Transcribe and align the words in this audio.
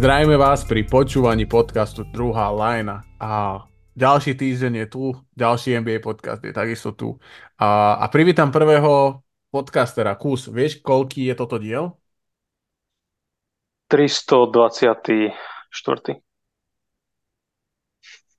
Zdravíme 0.00 0.40
vás 0.40 0.64
pri 0.64 0.88
počúvaní 0.88 1.44
podcastu 1.44 2.08
Druhá 2.08 2.48
lajna 2.48 3.04
a 3.20 3.60
ďalší 3.92 4.32
týždeň 4.32 4.72
je 4.80 4.86
tu, 4.88 5.12
ďalší 5.36 5.76
NBA 5.76 6.00
podcast 6.00 6.40
je 6.40 6.56
takisto 6.56 6.96
tu. 6.96 7.20
A, 7.60 8.00
a 8.00 8.08
privítam 8.08 8.48
prvého 8.48 9.20
podcastera. 9.52 10.16
Kus, 10.16 10.48
vieš, 10.48 10.80
koľký 10.80 11.28
je 11.28 11.34
toto 11.36 11.60
diel? 11.60 12.00
324. 13.92 15.36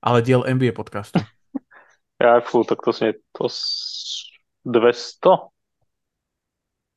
Ale 0.02 0.17
diel 0.25 0.41
NBA 0.41 0.73
podcastu. 0.73 1.22
ja, 2.25 2.41
fú, 2.41 2.66
tak 2.66 2.81
to 2.81 2.89
nie 3.05 3.14
to 3.38 3.45
200? 4.66 5.45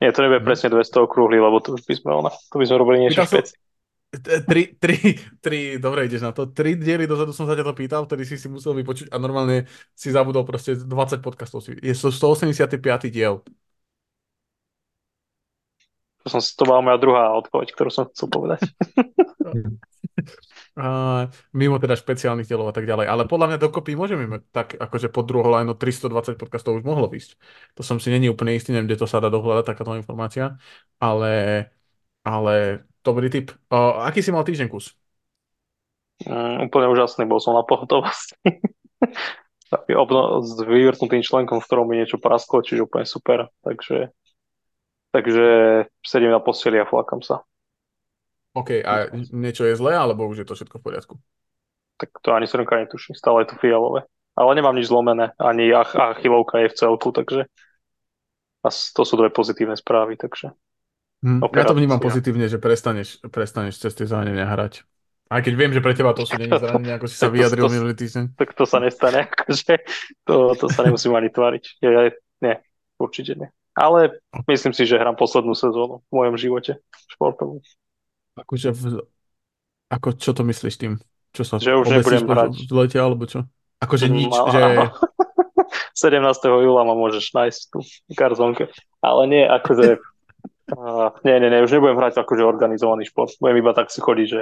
Nie, 0.01 0.09
to 0.09 0.25
nebude 0.25 0.41
mm. 0.41 0.47
presne 0.49 0.73
200 0.73 1.05
okrúhly, 1.05 1.37
lebo 1.37 1.61
to 1.61 1.77
už 1.77 1.85
by 1.85 1.93
sme, 1.93 2.17
ona, 2.17 2.33
to 2.33 2.57
by 2.57 2.65
sme 2.65 2.81
robili 2.81 3.05
niečo 3.05 3.29
špeci. 3.29 3.61
Tri, 4.21 4.77
tri, 4.79 5.17
tri, 5.41 5.59
dobre 5.81 6.05
ideš 6.05 6.23
na 6.23 6.31
to. 6.31 6.47
Tri 6.47 6.77
diely 6.77 7.09
dozadu 7.09 7.33
som 7.33 7.49
sa 7.49 7.57
ťa 7.57 7.65
to 7.65 7.73
pýtal, 7.73 8.05
vtedy 8.05 8.23
si 8.23 8.37
si 8.37 8.47
musel 8.47 8.77
vypočuť 8.77 9.11
a 9.11 9.17
normálne 9.17 9.65
si 9.97 10.13
zabudol 10.13 10.45
proste 10.45 10.77
20 10.77 11.25
podcastov. 11.25 11.65
Je 11.65 11.91
to 11.91 12.13
185. 12.13 13.11
diel. 13.11 13.41
To, 16.25 16.33
som, 16.33 16.41
to 16.41 16.65
bola 16.65 16.81
moja 16.81 16.97
druhá 16.97 17.37
odpoveď, 17.37 17.69
ktorú 17.69 17.89
som 17.93 18.09
chcel 18.09 18.33
povedať. 18.33 18.65
a, 20.81 20.85
mimo 21.53 21.77
teda 21.77 21.93
špeciálnych 21.93 22.49
dielov 22.49 22.69
a 22.69 22.73
tak 22.73 22.89
ďalej. 22.89 23.05
Ale 23.05 23.29
podľa 23.29 23.53
mňa 23.53 23.57
dokopy 23.61 23.93
môžeme 23.93 24.25
mať 24.25 24.41
tak, 24.49 24.67
akože 24.73 25.13
pod 25.13 25.29
druhou 25.29 25.53
lajno 25.53 25.77
320 25.77 26.41
podcastov 26.41 26.81
už 26.81 26.81
mohlo 26.81 27.13
ísť. 27.13 27.37
To 27.77 27.85
som 27.85 28.01
si 28.01 28.09
není 28.09 28.25
úplne 28.25 28.57
istý, 28.57 28.73
neviem, 28.73 28.89
kde 28.89 29.01
to 29.01 29.05
sa 29.05 29.21
dá 29.21 29.29
dohľadať, 29.29 29.69
takáto 29.69 29.93
informácia. 29.93 30.57
Ale, 30.97 31.69
ale 32.25 32.81
dobrý 33.05 33.29
tip. 33.29 33.53
O, 33.69 34.01
aký 34.01 34.25
si 34.25 34.33
mal 34.33 34.41
týždeň 34.41 34.67
kus? 34.67 34.97
Mm, 36.25 36.71
úplne 36.71 36.89
úžasný, 36.89 37.29
bol 37.29 37.37
som 37.37 37.53
na 37.53 37.61
pohotovosti. 37.61 38.33
obno- 39.93 40.41
s 40.41 40.57
vyvrtnutým 40.57 41.21
členkom, 41.21 41.61
v 41.61 41.65
ktorom 41.67 41.85
mi 41.85 42.01
niečo 42.01 42.17
prasklo, 42.17 42.65
čiže 42.65 42.89
úplne 42.89 43.05
super. 43.05 43.51
Takže, 43.61 44.09
takže 45.13 45.45
sedím 46.01 46.31
na 46.33 46.41
posteli 46.41 46.81
a 46.81 46.89
flakam 46.89 47.21
sa. 47.21 47.45
OK, 48.55 48.79
a 48.87 49.11
niečo 49.35 49.67
je 49.67 49.75
zlé, 49.75 49.99
alebo 49.99 50.31
už 50.31 50.41
je 50.41 50.47
to 50.47 50.55
všetko 50.55 50.79
v 50.79 50.85
poriadku? 50.87 51.13
Tak 51.99 52.09
to 52.23 52.31
ani 52.31 52.47
srnka 52.47 52.87
netuší, 52.87 53.11
stále 53.15 53.43
je 53.43 53.51
to 53.51 53.59
fialové. 53.59 54.07
Ale 54.35 54.55
nemám 54.55 54.75
nič 54.75 54.87
zlomené, 54.87 55.31
ani 55.39 55.71
ach- 55.75 55.95
achilovka 55.95 56.59
je 56.63 56.71
v 56.71 56.77
celku, 56.79 57.11
takže 57.11 57.47
a 58.65 58.67
to 58.71 59.01
sú 59.05 59.13
dve 59.19 59.29
pozitívne 59.29 59.77
správy, 59.77 60.17
takže 60.17 60.55
Hmm, 61.25 61.41
ja 61.41 61.65
to 61.65 61.73
vnímam 61.73 61.97
pozitívne, 61.97 62.45
že 62.45 62.61
prestaneš, 62.61 63.17
prestaneš 63.33 63.81
cez 63.81 63.97
tie 63.97 64.05
zranenia 64.05 64.45
hrať. 64.45 64.85
Aj 65.25 65.41
keď 65.41 65.53
viem, 65.57 65.73
že 65.73 65.81
pre 65.81 65.97
teba 65.97 66.13
to 66.13 66.21
sú 66.21 66.37
není 66.37 66.53
zranenia, 66.61 67.01
ako 67.01 67.09
si 67.09 67.17
sa 67.17 67.33
vyjadril 67.33 67.65
minulý 67.65 67.97
týždeň. 67.97 68.37
Tak 68.37 68.53
to 68.53 68.69
sa 68.69 68.77
nestane, 68.77 69.25
akože 69.33 69.73
to, 70.21 70.53
to 70.53 70.65
sa 70.69 70.85
nemusím 70.85 71.17
ani 71.17 71.33
tváriť. 71.33 71.81
Ja, 71.81 72.13
nie, 72.45 72.55
určite 73.01 73.33
nie. 73.33 73.49
Ale 73.73 74.21
myslím 74.45 74.71
si, 74.71 74.85
že 74.85 75.01
hrám 75.01 75.17
poslednú 75.17 75.57
sezónu 75.57 76.05
v 76.07 76.11
mojom 76.13 76.37
živote 76.37 76.77
športovú. 77.09 77.59
Akože 78.37 78.69
v, 78.71 79.03
ako, 79.89 80.15
čo 80.15 80.31
to 80.31 80.45
myslíš 80.45 80.75
tým? 80.77 80.93
Čo 81.35 81.43
sa 81.43 81.59
že 81.59 81.75
už 81.75 81.89
nebudem 81.91 82.23
hrať. 82.23 82.69
V 82.69 82.73
lete, 82.85 82.97
alebo 83.01 83.27
čo? 83.27 83.43
Akože 83.83 84.07
nič, 84.07 84.31
Mal, 84.31 84.47
že... 84.53 84.61
17. 85.97 86.21
júla 86.69 86.87
ma 86.87 86.95
môžeš 86.95 87.35
nájsť 87.35 87.61
tu 87.73 87.83
v 87.83 88.13
garzonke. 88.15 88.71
Ale 89.03 89.27
nie, 89.27 89.43
akože... 89.43 89.99
uh, 90.73 91.13
nie, 91.27 91.35
nie, 91.37 91.49
nie, 91.51 91.65
už 91.65 91.77
nebudem 91.77 91.99
hrať 91.99 92.21
akože 92.21 92.41
organizovaný 92.41 93.05
šport. 93.05 93.35
Budem 93.37 93.61
iba 93.61 93.75
tak 93.75 93.93
si 93.93 94.01
chodiť, 94.01 94.27
že 94.29 94.41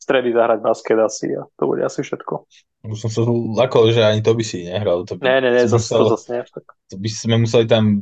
stredy 0.00 0.32
zahrať 0.32 0.58
basket 0.64 0.98
asi 0.98 1.30
a 1.36 1.44
to 1.46 1.62
bude 1.68 1.84
asi 1.84 2.00
všetko. 2.02 2.48
Už 2.88 2.98
som 2.98 3.10
sa 3.12 3.22
lakol, 3.60 3.92
že 3.92 4.00
ani 4.00 4.24
to 4.24 4.32
by 4.32 4.42
si 4.42 4.64
nehral. 4.64 5.04
To 5.04 5.14
by, 5.14 5.28
nie, 5.28 5.38
nie, 5.44 5.50
nie, 5.60 5.64
zase, 5.68 5.92
musel, 5.92 6.16
zase 6.16 6.28
nie. 6.32 6.42
Tak. 6.48 6.66
To 6.90 6.96
by 6.96 7.08
sme 7.12 7.36
museli 7.44 7.66
tam 7.68 8.00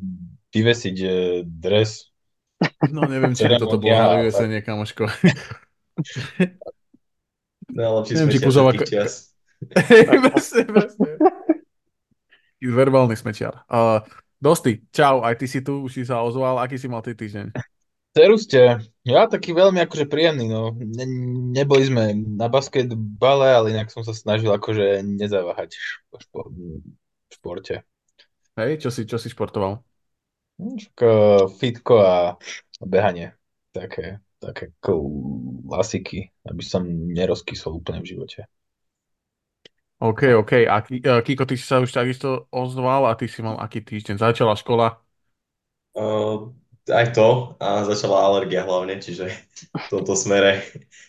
vyvesiť 0.55 0.97
uh, 1.03 1.11
dres 1.45 2.09
No 2.91 3.07
neviem, 3.07 3.35
či 3.39 3.47
by 3.47 3.59
toto 3.61 3.79
bolo 3.79 3.95
na 3.95 4.19
vyvesenie, 4.19 4.61
kamoško. 4.67 5.07
Najlepší 7.71 8.13
neviem, 8.19 8.31
či 8.35 8.39
Kuzova... 8.43 8.73
čas. 8.83 9.35
presne, 10.35 10.63
presne. 10.67 11.09
Verbálny 12.59 13.15
smečiar. 13.15 13.63
Uh, 13.71 14.03
Dosti, 14.39 14.87
čau, 14.95 15.27
aj 15.27 15.35
ty 15.35 15.47
si 15.51 15.59
tu, 15.59 15.83
už 15.83 15.91
si 15.91 16.03
sa 16.07 16.23
ozval. 16.23 16.63
Aký 16.63 16.79
si 16.79 16.87
mal 16.87 17.03
ty 17.03 17.11
týždeň? 17.11 17.51
ste. 18.39 18.83
Ja 19.07 19.27
taký 19.31 19.55
veľmi 19.55 19.79
akože 19.83 20.07
príjemný, 20.11 20.51
no. 20.51 20.75
Ne, 20.75 21.07
neboli 21.55 21.87
sme 21.87 22.15
na 22.15 22.51
basketbale, 22.51 23.47
ale 23.55 23.67
inak 23.75 23.91
som 23.91 24.03
sa 24.03 24.15
snažil 24.15 24.51
akože 24.51 25.03
nezaváhať 25.07 25.75
v 26.11 26.23
športe. 27.31 27.83
Hej, 28.59 28.83
čo 28.83 28.91
si, 28.91 29.07
čo 29.07 29.19
si 29.23 29.31
športoval? 29.31 29.83
fitko 31.59 31.95
a 32.03 32.35
behanie. 32.83 33.39
Také, 33.71 34.19
také 34.43 34.75
klasiky, 34.83 36.35
aby 36.43 36.63
som 36.67 36.83
nerozkysol 36.87 37.79
úplne 37.79 38.03
v 38.03 38.19
živote. 38.19 38.51
OK, 39.99 40.35
OK. 40.39 40.53
A 40.71 40.79
Kiko, 41.23 41.43
ty 41.43 41.59
si 41.59 41.67
sa 41.67 41.83
už 41.83 41.91
takisto 41.91 42.47
ozval 42.55 43.11
a 43.11 43.19
ty 43.19 43.27
si 43.27 43.43
mal 43.43 43.59
aký 43.59 43.83
týždeň? 43.83 44.23
Začala 44.23 44.55
škola? 44.55 45.03
Uh, 45.99 46.55
aj 46.87 47.19
to. 47.19 47.59
A 47.59 47.83
začala 47.83 48.23
alergia 48.23 48.63
hlavne, 48.63 49.03
čiže 49.03 49.27
v 49.75 49.87
tomto 49.91 50.15
smere 50.15 50.63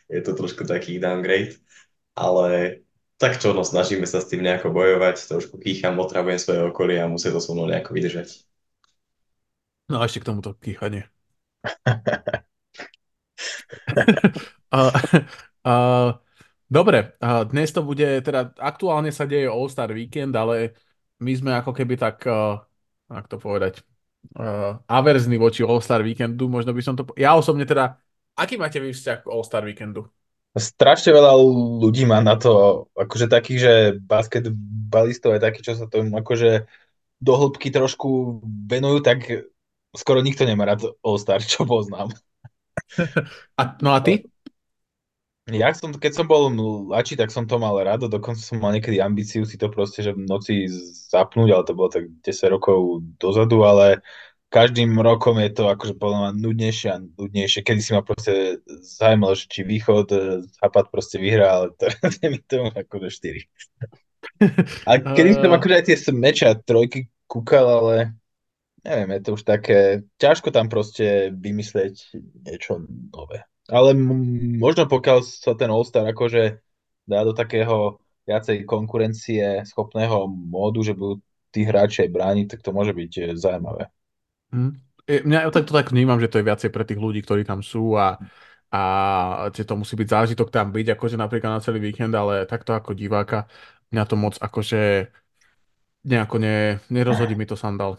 je 0.10 0.22
to 0.26 0.34
trošku 0.34 0.66
taký 0.66 0.98
downgrade. 0.98 1.62
Ale 2.18 2.82
tak 3.22 3.38
čo, 3.38 3.54
no 3.54 3.62
snažíme 3.62 4.10
sa 4.10 4.26
s 4.26 4.30
tým 4.34 4.42
nejako 4.42 4.74
bojovať. 4.74 5.22
Trošku 5.22 5.62
kýcham, 5.62 6.02
otravujem 6.02 6.42
svoje 6.42 6.62
okolie 6.74 6.98
a 6.98 7.06
musí 7.06 7.30
to 7.30 7.38
so 7.38 7.54
mnou 7.54 7.70
nejako 7.70 7.94
vydržať. 7.94 8.42
No 9.86 10.02
a 10.02 10.10
ešte 10.10 10.26
k 10.26 10.28
tomuto 10.34 10.58
kýchanie. 10.58 11.06
a, 14.72 14.80
a, 15.64 15.74
dobre, 16.70 17.18
dnes 17.50 17.70
to 17.74 17.82
bude, 17.82 18.22
teda 18.22 18.54
aktuálne 18.62 19.10
sa 19.10 19.26
deje 19.26 19.50
All-Star 19.50 19.90
Weekend, 19.92 20.38
ale 20.38 20.78
my 21.20 21.34
sme 21.36 21.52
ako 21.58 21.76
keby 21.76 22.00
tak, 22.00 22.24
uh, 22.30 22.62
ak 23.12 23.28
to 23.28 23.36
povedať, 23.42 23.84
uh, 24.40 24.80
averzní 24.88 25.36
voči 25.36 25.66
All-Star 25.66 26.06
Weekendu, 26.06 26.48
možno 26.48 26.72
by 26.72 26.82
som 26.82 26.96
to... 26.96 27.10
Ja 27.20 27.36
osobne 27.36 27.68
teda, 27.68 28.00
aký 28.40 28.56
máte 28.56 28.80
vy 28.80 28.96
vzťah 28.96 29.28
k 29.28 29.32
All-Star 29.34 29.68
Weekendu? 29.68 30.08
Strašne 30.56 31.14
veľa 31.14 31.38
ľudí 31.84 32.10
má 32.10 32.24
na 32.26 32.34
to, 32.34 32.86
akože 32.98 33.30
takých, 33.30 33.60
že 33.62 33.74
basketbalistov 34.02 35.38
je 35.38 35.46
taký, 35.46 35.60
čo 35.62 35.78
sa 35.78 35.86
tomu 35.86 36.18
akože 36.18 36.66
do 37.20 37.34
hĺbky 37.36 37.70
trošku 37.70 38.42
venujú, 38.66 39.04
tak 39.04 39.28
skoro 39.94 40.24
nikto 40.24 40.48
nemá 40.48 40.66
rád 40.66 40.88
All-Star, 41.04 41.44
čo 41.44 41.68
poznám. 41.68 42.16
A, 43.60 43.76
no 43.84 43.92
a 43.92 44.00
ty? 44.00 44.24
Ja 45.50 45.74
som, 45.74 45.90
keď 45.96 46.12
som 46.14 46.26
bol 46.30 46.54
mladší, 46.54 47.18
tak 47.18 47.34
som 47.34 47.50
to 47.50 47.58
mal 47.58 47.74
rád, 47.82 48.06
dokonca 48.06 48.38
som 48.38 48.62
mal 48.62 48.74
niekedy 48.76 49.02
ambíciu 49.02 49.46
si 49.46 49.58
to 49.58 49.70
proste, 49.70 50.06
že 50.06 50.14
v 50.14 50.26
noci 50.26 50.70
zapnúť, 51.10 51.50
ale 51.50 51.64
to 51.66 51.74
bolo 51.74 51.90
tak 51.90 52.06
10 52.22 52.54
rokov 52.54 53.02
dozadu, 53.18 53.66
ale 53.66 54.06
každým 54.50 54.98
rokom 54.98 55.38
je 55.38 55.54
to 55.54 55.70
akože 55.70 55.94
podľa 56.02 56.18
mňa 56.18 56.32
nudnejšie 56.42 56.90
a 56.90 56.98
nudnejšie. 57.02 57.62
Kedy 57.62 57.82
si 57.82 57.92
ma 57.94 58.02
proste 58.02 58.62
zaujímalo, 58.82 59.38
že 59.38 59.46
či 59.46 59.62
východ, 59.62 60.10
západ 60.58 60.86
proste 60.90 61.22
vyhrá, 61.22 61.62
ale 61.62 61.68
teraz 61.82 62.18
je 62.18 62.28
mi 62.30 62.42
to 62.42 62.70
akože 62.74 63.10
4. 63.14 63.46
A 64.90 64.92
kedy 65.18 65.30
som 65.38 65.54
akože 65.54 65.76
aj 65.78 65.86
tie 65.86 65.98
meče 66.14 66.46
a 66.50 66.58
trojky 66.58 67.10
kúkal, 67.30 67.66
ale 67.70 67.96
neviem, 68.82 69.18
je 69.18 69.22
to 69.22 69.30
už 69.38 69.44
také, 69.46 70.02
ťažko 70.18 70.50
tam 70.50 70.66
proste 70.66 71.30
vymyslieť 71.30 72.18
niečo 72.50 72.82
nové. 73.14 73.46
Ale 73.70 73.94
možno 74.58 74.90
pokiaľ 74.90 75.22
sa 75.22 75.54
ten 75.54 75.70
All-Star 75.70 76.10
akože 76.10 76.58
dá 77.06 77.22
do 77.22 77.38
takého 77.38 78.02
viacej 78.26 78.66
konkurencie 78.66 79.66
schopného 79.66 80.30
módu, 80.30 80.86
že 80.86 80.94
budú 80.94 81.22
tí 81.50 81.66
hráči 81.66 82.06
aj 82.06 82.14
brániť, 82.14 82.46
tak 82.54 82.62
to 82.62 82.70
môže 82.70 82.94
byť 82.94 83.12
eh, 83.18 83.26
zaujímavé. 83.38 83.90
Hmm. 84.54 84.78
Ja 85.10 85.50
tak 85.50 85.66
to 85.66 85.74
tak 85.74 85.90
vnímam, 85.90 86.22
že 86.22 86.30
to 86.30 86.38
je 86.38 86.46
viacej 86.46 86.70
pre 86.70 86.86
tých 86.86 87.02
ľudí, 87.02 87.26
ktorí 87.26 87.42
tam 87.42 87.66
sú 87.66 87.98
a, 87.98 88.22
a 88.70 88.82
to 89.50 89.74
musí 89.74 89.98
byť 89.98 90.06
zážitok 90.06 90.54
tam 90.54 90.70
byť, 90.70 90.94
akože 90.94 91.18
napríklad 91.18 91.58
na 91.58 91.66
celý 91.66 91.82
víkend, 91.82 92.14
ale 92.14 92.46
takto 92.46 92.78
ako 92.78 92.94
diváka 92.94 93.50
mňa 93.90 94.04
to 94.06 94.16
moc 94.16 94.38
akože 94.38 95.10
nejako 96.06 96.38
ne, 96.38 96.78
nerozhodí 96.94 97.34
mi 97.34 97.50
to 97.50 97.58
sandal. 97.58 97.98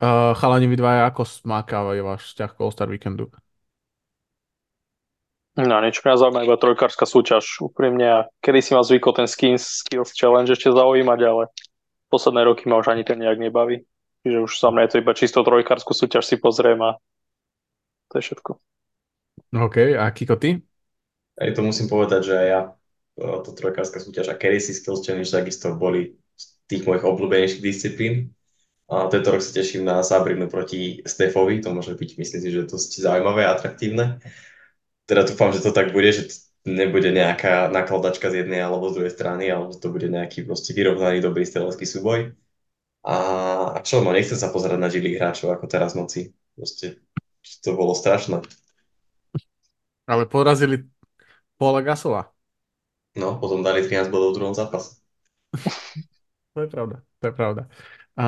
Uh, 0.00 0.32
chalani, 0.36 0.64
vy 0.64 0.76
dvaja, 0.80 1.12
ako 1.12 1.28
smákávajú 1.28 2.00
váš 2.04 2.32
vzťah 2.32 2.50
k 2.56 2.60
All-Star 2.60 2.88
Weekendu? 2.88 3.28
No 5.60 5.76
niečo 5.84 6.00
mňa 6.00 6.16
zaujíma 6.16 6.46
iba 6.48 6.56
trojkárska 6.56 7.04
súťaž 7.04 7.44
úprimne 7.60 8.06
a 8.08 8.18
kedy 8.40 8.58
si 8.64 8.70
ma 8.72 8.80
zvykol 8.80 9.12
ten 9.12 9.28
Skins 9.28 9.84
Skills 9.84 10.16
Challenge 10.16 10.48
ešte 10.48 10.72
zaujímať, 10.72 11.20
ale 11.26 11.52
posledné 12.08 12.48
roky 12.48 12.64
ma 12.64 12.80
už 12.80 12.88
ani 12.96 13.04
ten 13.04 13.20
nejak 13.20 13.36
nebaví. 13.36 13.84
Čiže 14.24 14.38
už 14.40 14.52
sa 14.56 14.72
mňa 14.72 14.82
je 14.84 14.90
to 14.92 15.00
iba 15.00 15.12
čisto 15.16 15.40
trojkárskú 15.44 15.92
súťaž 15.92 16.24
si 16.28 16.36
pozriem 16.40 16.80
a 16.80 16.96
to 18.12 18.20
je 18.20 18.32
všetko. 18.32 18.50
OK, 19.56 19.76
a 19.96 20.04
Kiko, 20.12 20.36
ty? 20.36 20.60
Aj 21.40 21.50
to 21.56 21.64
musím 21.64 21.88
povedať, 21.88 22.20
že 22.28 22.34
aj 22.36 22.48
ja, 22.48 22.60
e, 23.16 23.24
to 23.40 23.50
trojkárska 23.56 23.98
súťaž 24.02 24.32
a 24.32 24.38
Carry 24.38 24.60
Skills 24.60 25.04
Challenge 25.04 25.28
takisto 25.28 25.72
boli 25.72 26.20
z 26.36 26.44
tých 26.68 26.84
mojich 26.84 27.06
obľúbenejších 27.06 27.64
disciplín. 27.64 28.34
A 28.90 29.06
tento 29.06 29.30
rok 29.30 29.38
sa 29.38 29.54
teším 29.54 29.86
na 29.86 30.02
Sabrinu 30.02 30.50
proti 30.50 30.98
Stefovi, 31.06 31.62
to 31.62 31.70
môže 31.70 31.94
byť, 31.94 32.10
myslím 32.18 32.40
si, 32.42 32.48
že 32.50 32.66
dosť 32.66 33.06
zaujímavé 33.06 33.46
a 33.46 33.54
atraktívne. 33.54 34.18
Teda 35.10 35.26
dúfam, 35.26 35.50
že 35.50 35.58
to 35.58 35.74
tak 35.74 35.90
bude, 35.90 36.06
že 36.14 36.30
nebude 36.62 37.10
nejaká 37.10 37.66
nakladačka 37.66 38.30
z 38.30 38.46
jednej 38.46 38.62
alebo 38.62 38.86
z 38.94 38.94
druhej 39.02 39.12
strany, 39.18 39.50
ale 39.50 39.74
to 39.74 39.90
bude 39.90 40.06
nejaký 40.06 40.46
proste 40.46 40.70
vyrovnaný 40.70 41.18
dobrý 41.18 41.42
strelecký 41.42 41.82
súboj. 41.82 42.30
A, 43.02 43.16
a 43.74 43.78
čo, 43.82 44.06
no 44.06 44.14
nechcem 44.14 44.38
sa 44.38 44.54
pozerať 44.54 44.78
na 44.78 44.86
žilých 44.86 45.18
hráčov 45.18 45.50
ako 45.50 45.66
teraz 45.66 45.98
v 45.98 46.06
noci. 46.06 46.20
Proste 46.54 47.02
to 47.66 47.74
bolo 47.74 47.90
strašné. 47.90 48.38
Ale 50.06 50.30
porazili 50.30 50.86
Paula 51.58 51.82
Gasova. 51.82 52.30
No, 53.18 53.38
potom 53.42 53.66
dali 53.66 53.82
13 53.82 54.10
bodov 54.14 54.30
v 54.32 54.36
druhom 54.38 54.54
zápase. 54.54 55.02
To 56.54 56.60
je 56.60 56.68
pravda, 56.68 57.02
to 57.22 57.26
je 57.26 57.32
pravda. 57.32 57.62
A 58.18 58.26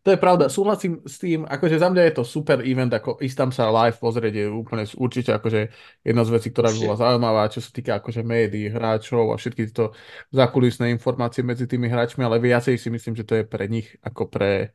to 0.00 0.08
je 0.10 0.18
pravda, 0.18 0.48
súhlasím 0.48 1.04
s 1.04 1.20
tým, 1.20 1.44
akože 1.44 1.76
za 1.76 1.92
mňa 1.92 2.02
je 2.08 2.14
to 2.16 2.24
super 2.24 2.64
event, 2.64 2.88
ako 2.88 3.20
ísť 3.20 3.36
tam 3.36 3.50
sa 3.52 3.68
live 3.68 4.00
pozrieť 4.00 4.32
je 4.32 4.44
úplne 4.48 4.84
určite 4.96 5.36
akože 5.36 5.60
jedna 6.00 6.22
z 6.24 6.30
vecí, 6.32 6.48
ktorá 6.48 6.72
by 6.72 6.78
bola 6.80 6.96
zaujímavá, 6.96 7.42
čo 7.52 7.60
sa 7.60 7.68
týka 7.68 8.00
akože 8.00 8.24
médií, 8.24 8.72
hráčov 8.72 9.28
a 9.28 9.36
všetky 9.36 9.68
tieto 9.68 9.92
zákulisné 10.32 10.88
informácie 10.96 11.44
medzi 11.44 11.68
tými 11.68 11.92
hráčmi, 11.92 12.24
ale 12.24 12.40
viacej 12.40 12.80
si 12.80 12.88
myslím, 12.88 13.12
že 13.12 13.28
to 13.28 13.34
je 13.40 13.44
pre 13.44 13.68
nich 13.68 13.92
ako 14.00 14.22
pre, 14.32 14.72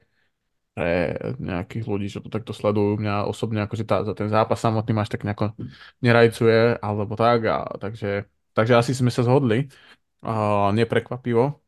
pre 0.77 1.17
nejakých 1.41 1.83
ľudí, 1.89 2.07
čo 2.13 2.21
to 2.21 2.29
takto 2.29 2.53
sledujú. 2.53 3.01
Mňa 3.01 3.25
osobne 3.25 3.65
akože 3.65 3.83
tá, 3.89 4.05
za 4.05 4.13
ten 4.13 4.29
zápas 4.29 4.61
samotný 4.61 4.93
máš 4.93 5.09
tak 5.09 5.25
nejako 5.25 5.57
nerajcuje, 6.05 6.77
alebo 6.85 7.17
tak, 7.17 7.39
a, 7.49 7.65
takže, 7.81 8.29
takže 8.53 8.73
asi 8.77 8.93
sme 8.93 9.09
sa 9.09 9.25
zhodli, 9.25 9.73
a, 10.21 10.69
neprekvapivo. 10.69 11.65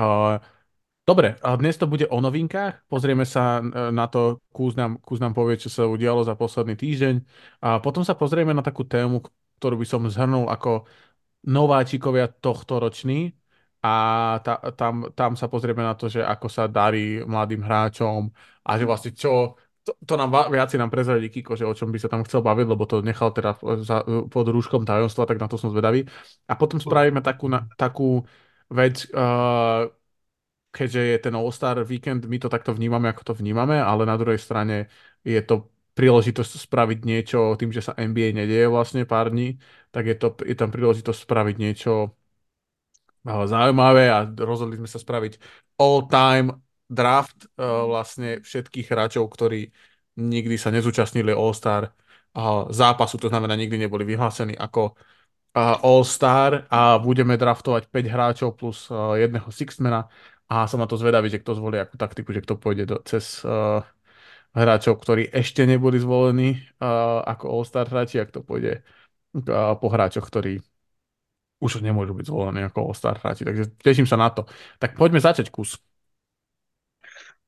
A, 0.00 0.40
Dobre, 1.08 1.40
a 1.40 1.56
dnes 1.56 1.80
to 1.80 1.88
bude 1.88 2.04
o 2.04 2.20
novinkách. 2.20 2.84
Pozrieme 2.84 3.24
sa 3.24 3.64
e, 3.64 3.88
na 3.96 4.04
to, 4.12 4.44
Kúz 4.52 4.76
nám, 4.76 5.00
Kúz 5.00 5.24
nám 5.24 5.32
povie, 5.32 5.56
čo 5.56 5.72
sa 5.72 5.88
udialo 5.88 6.20
za 6.20 6.36
posledný 6.36 6.76
týždeň. 6.76 7.14
A 7.64 7.80
potom 7.80 8.04
sa 8.04 8.12
pozrieme 8.12 8.52
na 8.52 8.60
takú 8.60 8.84
tému, 8.84 9.24
ktorú 9.56 9.80
by 9.80 9.86
som 9.88 10.04
zhrnul 10.04 10.52
ako 10.52 10.84
nováčikovia 11.48 12.28
tohto 12.28 12.76
roční. 12.76 13.32
A 13.80 13.94
ta, 14.44 14.60
tam, 14.76 15.08
tam 15.16 15.32
sa 15.32 15.48
pozrieme 15.48 15.80
na 15.80 15.96
to, 15.96 16.12
že 16.12 16.20
ako 16.20 16.44
sa 16.52 16.68
darí 16.68 17.24
mladým 17.24 17.64
hráčom 17.64 18.28
a 18.68 18.70
že 18.76 18.84
vlastne 18.84 19.16
čo, 19.16 19.56
to, 19.88 19.96
to 20.04 20.12
nám 20.12 20.28
viac 20.52 20.68
nám 20.76 20.92
prezradí 20.92 21.32
Kiko, 21.32 21.56
že 21.56 21.64
o 21.64 21.72
čom 21.72 21.88
by 21.88 21.96
sa 22.04 22.12
tam 22.12 22.20
chcel 22.28 22.44
baviť, 22.44 22.66
lebo 22.68 22.84
to 22.84 23.00
nechal 23.00 23.32
teda 23.32 23.56
za, 23.80 24.04
pod 24.28 24.44
rúškom 24.44 24.84
tajomstva, 24.84 25.24
tak 25.24 25.40
na 25.40 25.48
to 25.48 25.56
som 25.56 25.72
zvedavý. 25.72 26.04
A 26.44 26.52
potom 26.52 26.76
spravíme 26.76 27.24
takú, 27.24 27.48
na, 27.48 27.64
takú 27.80 28.28
vec, 28.68 29.08
uh, 29.16 29.88
keďže 30.78 31.02
je 31.02 31.16
ten 31.18 31.34
All-Star 31.34 31.82
víkend, 31.82 32.30
my 32.30 32.38
to 32.38 32.46
takto 32.46 32.70
vnímame, 32.70 33.10
ako 33.10 33.34
to 33.34 33.34
vnímame, 33.34 33.82
ale 33.82 34.06
na 34.06 34.14
druhej 34.14 34.38
strane 34.38 34.86
je 35.26 35.42
to 35.42 35.66
príležitosť 35.98 36.62
spraviť 36.70 36.98
niečo 37.02 37.58
tým, 37.58 37.74
že 37.74 37.82
sa 37.82 37.98
NBA 37.98 38.30
nedieje 38.30 38.70
vlastne 38.70 39.02
pár 39.02 39.34
dní, 39.34 39.58
tak 39.90 40.06
je, 40.06 40.14
to, 40.14 40.38
je 40.46 40.54
tam 40.54 40.70
príležitosť 40.70 41.26
spraviť 41.26 41.56
niečo 41.58 42.14
zaujímavé 43.26 44.06
a 44.06 44.22
rozhodli 44.24 44.78
sme 44.78 44.86
sa 44.86 45.02
spraviť 45.02 45.42
all-time 45.74 46.54
draft 46.86 47.50
vlastne 47.58 48.38
všetkých 48.40 48.86
hráčov, 48.88 49.26
ktorí 49.26 49.74
nikdy 50.16 50.54
sa 50.54 50.70
nezúčastnili 50.70 51.34
All-Star 51.34 51.90
zápasu, 52.70 53.18
to 53.18 53.26
znamená 53.26 53.58
nikdy 53.58 53.76
neboli 53.76 54.06
vyhlásení 54.06 54.54
ako 54.54 54.94
All-Star 55.58 56.70
a 56.70 57.02
budeme 57.02 57.34
draftovať 57.34 57.90
5 57.90 58.14
hráčov 58.14 58.54
plus 58.54 58.86
jedného 59.18 59.50
Sixmana 59.50 60.06
a 60.48 60.64
som 60.64 60.80
na 60.80 60.88
to 60.88 60.96
zvedavý, 60.96 61.28
že 61.28 61.44
kto 61.44 61.60
zvolí 61.60 61.76
akú 61.76 62.00
taktiku, 62.00 62.32
že 62.32 62.40
kto 62.40 62.56
pôjde 62.56 62.84
do, 62.88 62.96
cez 63.04 63.44
uh, 63.44 63.84
hráčov, 64.56 64.96
ktorí 64.96 65.28
ešte 65.28 65.68
neboli 65.68 66.00
zvolení 66.00 66.56
uh, 66.80 67.20
ako 67.20 67.44
All-Star 67.52 67.84
hráči, 67.84 68.16
ak 68.16 68.32
to 68.32 68.40
pôjde 68.40 68.80
uh, 68.80 69.76
po 69.76 69.86
hráčoch, 69.92 70.24
ktorí 70.24 70.64
už 71.60 71.84
nemôžu 71.84 72.16
byť 72.16 72.26
zvolení 72.32 72.64
ako 72.64 72.88
All-Star 72.88 73.20
hráči. 73.20 73.44
Takže 73.44 73.76
teším 73.76 74.08
sa 74.08 74.16
na 74.16 74.32
to. 74.32 74.48
Tak 74.80 74.96
poďme 74.96 75.20
začať 75.20 75.52
kus. 75.52 75.76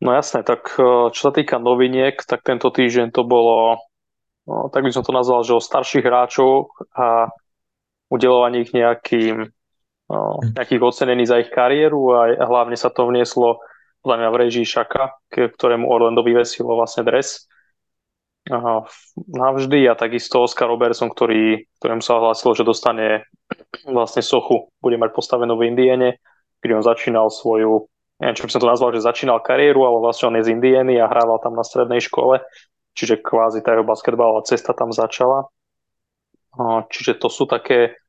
No 0.00 0.16
jasné, 0.16 0.40
tak 0.40 0.64
čo 1.12 1.20
sa 1.20 1.28
týka 1.28 1.60
noviniek, 1.60 2.16
tak 2.24 2.40
tento 2.40 2.72
týždeň 2.72 3.12
to 3.12 3.20
bolo, 3.20 3.76
no, 4.48 4.72
tak 4.72 4.80
by 4.80 4.90
som 4.96 5.04
to 5.04 5.12
nazval, 5.12 5.44
že 5.44 5.52
o 5.52 5.60
starších 5.60 6.00
hráčov 6.00 6.72
a 6.96 7.28
udelovaní 8.08 8.64
ich 8.64 8.72
nejakým. 8.72 9.52
Nejakých 10.58 10.82
ocenení 10.82 11.22
za 11.22 11.38
ich 11.38 11.50
kariéru 11.54 12.14
a 12.14 12.34
hlavne 12.42 12.74
sa 12.74 12.90
to 12.90 13.06
vnieslo 13.06 13.62
podľa 14.00 14.16
mňa 14.16 14.28
v 14.32 14.40
režii 14.42 14.66
Šaka, 14.66 15.14
ktorému 15.30 15.86
Orlando 15.86 16.24
vyvesilo 16.24 16.74
vlastne 16.74 17.04
dres. 17.04 17.46
Navždy 19.28 19.86
a 19.86 19.94
takisto 19.94 20.42
Oscar 20.42 20.66
Robertson, 20.72 21.12
ktorý, 21.12 21.68
ktorému 21.78 22.00
sa 22.00 22.18
hlásilo, 22.18 22.56
že 22.56 22.64
dostane 22.64 23.28
vlastne 23.84 24.24
sochu, 24.24 24.72
bude 24.80 24.96
mať 24.96 25.12
postavenú 25.12 25.54
v 25.60 25.68
Indiene, 25.68 26.18
kde 26.64 26.80
on 26.80 26.84
začínal 26.84 27.28
svoju, 27.28 27.86
neviem, 28.18 28.34
čo 28.34 28.48
by 28.48 28.50
som 28.50 28.62
to 28.64 28.72
nazval, 28.72 28.90
že 28.96 29.04
začínal 29.04 29.44
kariéru, 29.44 29.84
ale 29.84 30.00
vlastne 30.00 30.32
on 30.32 30.36
je 30.40 30.48
z 30.48 30.52
Indieny 30.56 30.96
a 30.98 31.06
hrával 31.06 31.38
tam 31.44 31.54
na 31.54 31.62
strednej 31.62 32.00
škole, 32.00 32.40
čiže 32.96 33.20
kvázi 33.20 33.60
tá 33.60 33.76
jeho 33.76 33.84
basketbalová 33.84 34.42
cesta 34.48 34.72
tam 34.72 34.90
začala. 34.90 35.46
Čiže 36.90 37.20
to 37.20 37.28
sú 37.30 37.46
také 37.46 38.00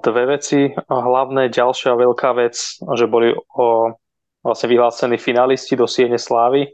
dve 0.00 0.22
veci. 0.24 0.72
Hlavné, 0.88 1.52
ďalšia 1.52 1.92
veľká 1.92 2.32
vec, 2.36 2.56
že 2.80 3.04
boli 3.04 3.36
o, 3.36 3.92
vlastne 4.40 4.68
vyhlásení 4.72 5.20
finalisti 5.20 5.76
do 5.76 5.84
Siene 5.84 6.16
Slávy, 6.16 6.72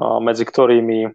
medzi 0.00 0.44
ktorými 0.44 1.08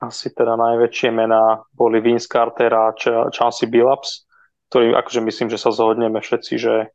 asi 0.00 0.32
teda 0.32 0.56
najväčšie 0.56 1.12
mená 1.12 1.60
boli 1.76 2.00
Vince 2.00 2.24
Carter 2.24 2.72
a 2.72 2.96
Ch- 2.96 3.28
Chauncey 3.36 3.68
Billups, 3.68 4.24
ktorí 4.72 4.96
akože 4.96 5.20
myslím, 5.20 5.52
že 5.52 5.60
sa 5.60 5.76
zhodneme 5.76 6.24
všetci, 6.24 6.54
že, 6.56 6.88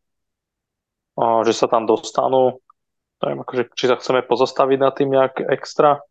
že 1.17 1.53
sa 1.53 1.69
tam 1.69 1.85
dostanú. 1.85 2.57
Neviem, 3.21 3.45
akože, 3.45 3.63
či 3.77 3.85
sa 3.85 4.01
chceme 4.01 4.25
pozastaviť 4.25 4.77
na 4.81 4.89
tým 4.89 5.13
nejak 5.13 5.37
extra. 5.53 6.01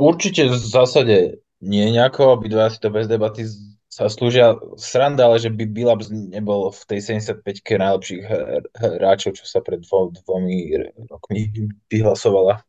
Určite 0.00 0.48
v 0.48 0.56
zásade 0.56 1.16
nie 1.60 1.92
nejako, 1.92 2.40
obidva 2.40 2.72
si 2.72 2.80
to 2.80 2.88
bez 2.88 3.08
debaty 3.08 3.44
sa 3.94 4.10
slúžia 4.10 4.58
sranda, 4.74 5.30
ale 5.30 5.38
že 5.38 5.54
by 5.54 5.70
Billups 5.70 6.10
nebol 6.10 6.74
v 6.74 6.82
tej 6.90 7.14
75-ke 7.14 7.78
najlepších 7.78 8.26
hráčov, 8.74 9.38
čo 9.38 9.46
sa 9.46 9.62
pred 9.62 9.86
dvo, 9.86 10.10
dvomi 10.10 10.74
rokmi 11.06 11.70
vyhlasovala. 11.86 12.66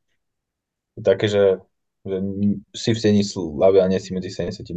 Také, 1.01 1.25
že, 1.25 1.57
že 2.05 2.17
si 2.77 2.93
v 2.93 2.99
tení 3.01 3.25
Slavia 3.25 3.89
nie 3.89 3.97
si 3.97 4.13
medzi 4.13 4.29
75 4.29 4.69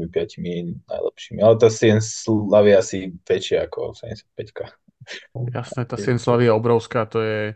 najlepšími, 0.89 1.39
ale 1.45 1.55
tá 1.61 1.69
Sien 1.69 2.01
Slavia 2.01 2.81
asi 2.81 3.13
väčšia 3.29 3.69
ako 3.69 3.93
75 3.93 5.53
Jasné, 5.53 5.85
tá 5.85 6.01
Sien 6.01 6.17
Slavia 6.17 6.57
je 6.57 6.57
obrovská, 6.57 7.05
to 7.05 7.21
je 7.21 7.53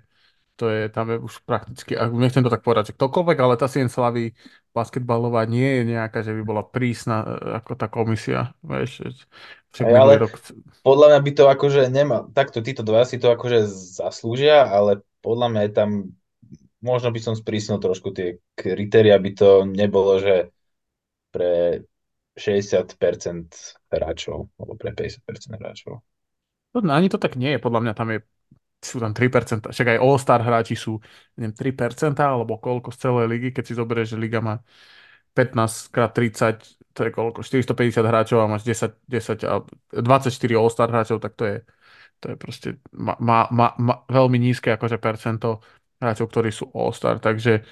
to 0.62 0.70
je, 0.70 0.86
tam 0.94 1.10
je 1.10 1.18
už 1.18 1.42
prakticky, 1.42 1.98
ak 1.98 2.14
nechcem 2.14 2.46
to 2.46 2.54
tak 2.54 2.62
povedať, 2.62 2.94
že 2.94 2.98
ktokoľvek, 3.02 3.38
ale 3.42 3.58
tá 3.58 3.66
Sien 3.66 3.90
Slavy 3.90 4.30
basketbalová 4.70 5.42
nie 5.50 5.82
je 5.82 5.82
nejaká, 5.90 6.22
že 6.22 6.30
by 6.38 6.42
bola 6.46 6.62
prísna 6.62 7.26
e, 7.26 7.58
ako 7.58 7.72
tá 7.74 7.90
komisia, 7.90 8.54
vieš, 8.62 9.10
však 9.74 9.90
ale 9.90 10.22
rok... 10.22 10.38
podľa 10.86 11.06
mňa 11.10 11.20
by 11.26 11.30
to 11.34 11.44
akože 11.50 11.82
nemá, 11.90 12.30
takto 12.30 12.62
títo 12.62 12.86
dva 12.86 13.02
si 13.02 13.18
to 13.18 13.34
akože 13.34 13.66
zaslúžia, 13.98 14.70
ale 14.70 15.02
podľa 15.18 15.50
mňa 15.50 15.62
je 15.66 15.72
tam, 15.74 15.90
možno 16.78 17.10
by 17.10 17.18
som 17.18 17.34
sprísnil 17.34 17.82
trošku 17.82 18.14
tie 18.14 18.38
kritéria, 18.54 19.18
by 19.18 19.30
to 19.34 19.66
nebolo, 19.66 20.22
že 20.22 20.54
pre 21.34 21.82
60% 22.38 22.94
hráčov, 23.90 24.46
alebo 24.62 24.78
pre 24.78 24.94
50% 24.94 25.58
hráčov. 25.58 26.06
Ani 26.78 27.10
to 27.10 27.18
tak 27.18 27.34
nie 27.34 27.50
je, 27.50 27.58
podľa 27.58 27.80
mňa 27.82 27.94
tam 27.98 28.14
je 28.14 28.22
sú 28.82 28.98
tam 28.98 29.14
3%, 29.14 29.70
však 29.70 29.86
aj 29.94 29.98
All-Star 30.02 30.42
hráči 30.42 30.74
sú 30.74 30.98
neviem, 31.38 31.54
3% 31.54 32.18
alebo 32.18 32.58
koľko 32.58 32.90
z 32.90 32.98
celej 32.98 33.26
ligy, 33.30 33.48
keď 33.54 33.64
si 33.64 33.74
zoberieš, 33.78 34.08
že 34.14 34.18
liga 34.18 34.42
má 34.42 34.58
15 35.38 35.94
x 35.94 35.98
30, 36.12 36.92
to 36.92 37.00
je 37.08 37.10
koľko, 37.14 37.40
450 37.40 38.04
hráčov 38.04 38.38
a 38.42 38.50
máš 38.50 38.66
10, 38.66 38.98
10 39.08 39.46
a 39.48 39.62
24 39.94 40.58
All-Star 40.58 40.88
hráčov, 40.90 41.22
tak 41.22 41.32
to 41.38 41.44
je, 41.46 41.56
to 42.20 42.26
je 42.34 42.36
proste 42.36 42.68
má, 42.92 43.16
má, 43.22 43.48
má, 43.48 43.72
veľmi 44.10 44.36
nízke 44.36 44.74
akože 44.74 44.98
percento 45.00 45.62
hráčov, 46.02 46.28
ktorí 46.28 46.50
sú 46.52 46.68
All-Star, 46.74 47.22
takže 47.22 47.62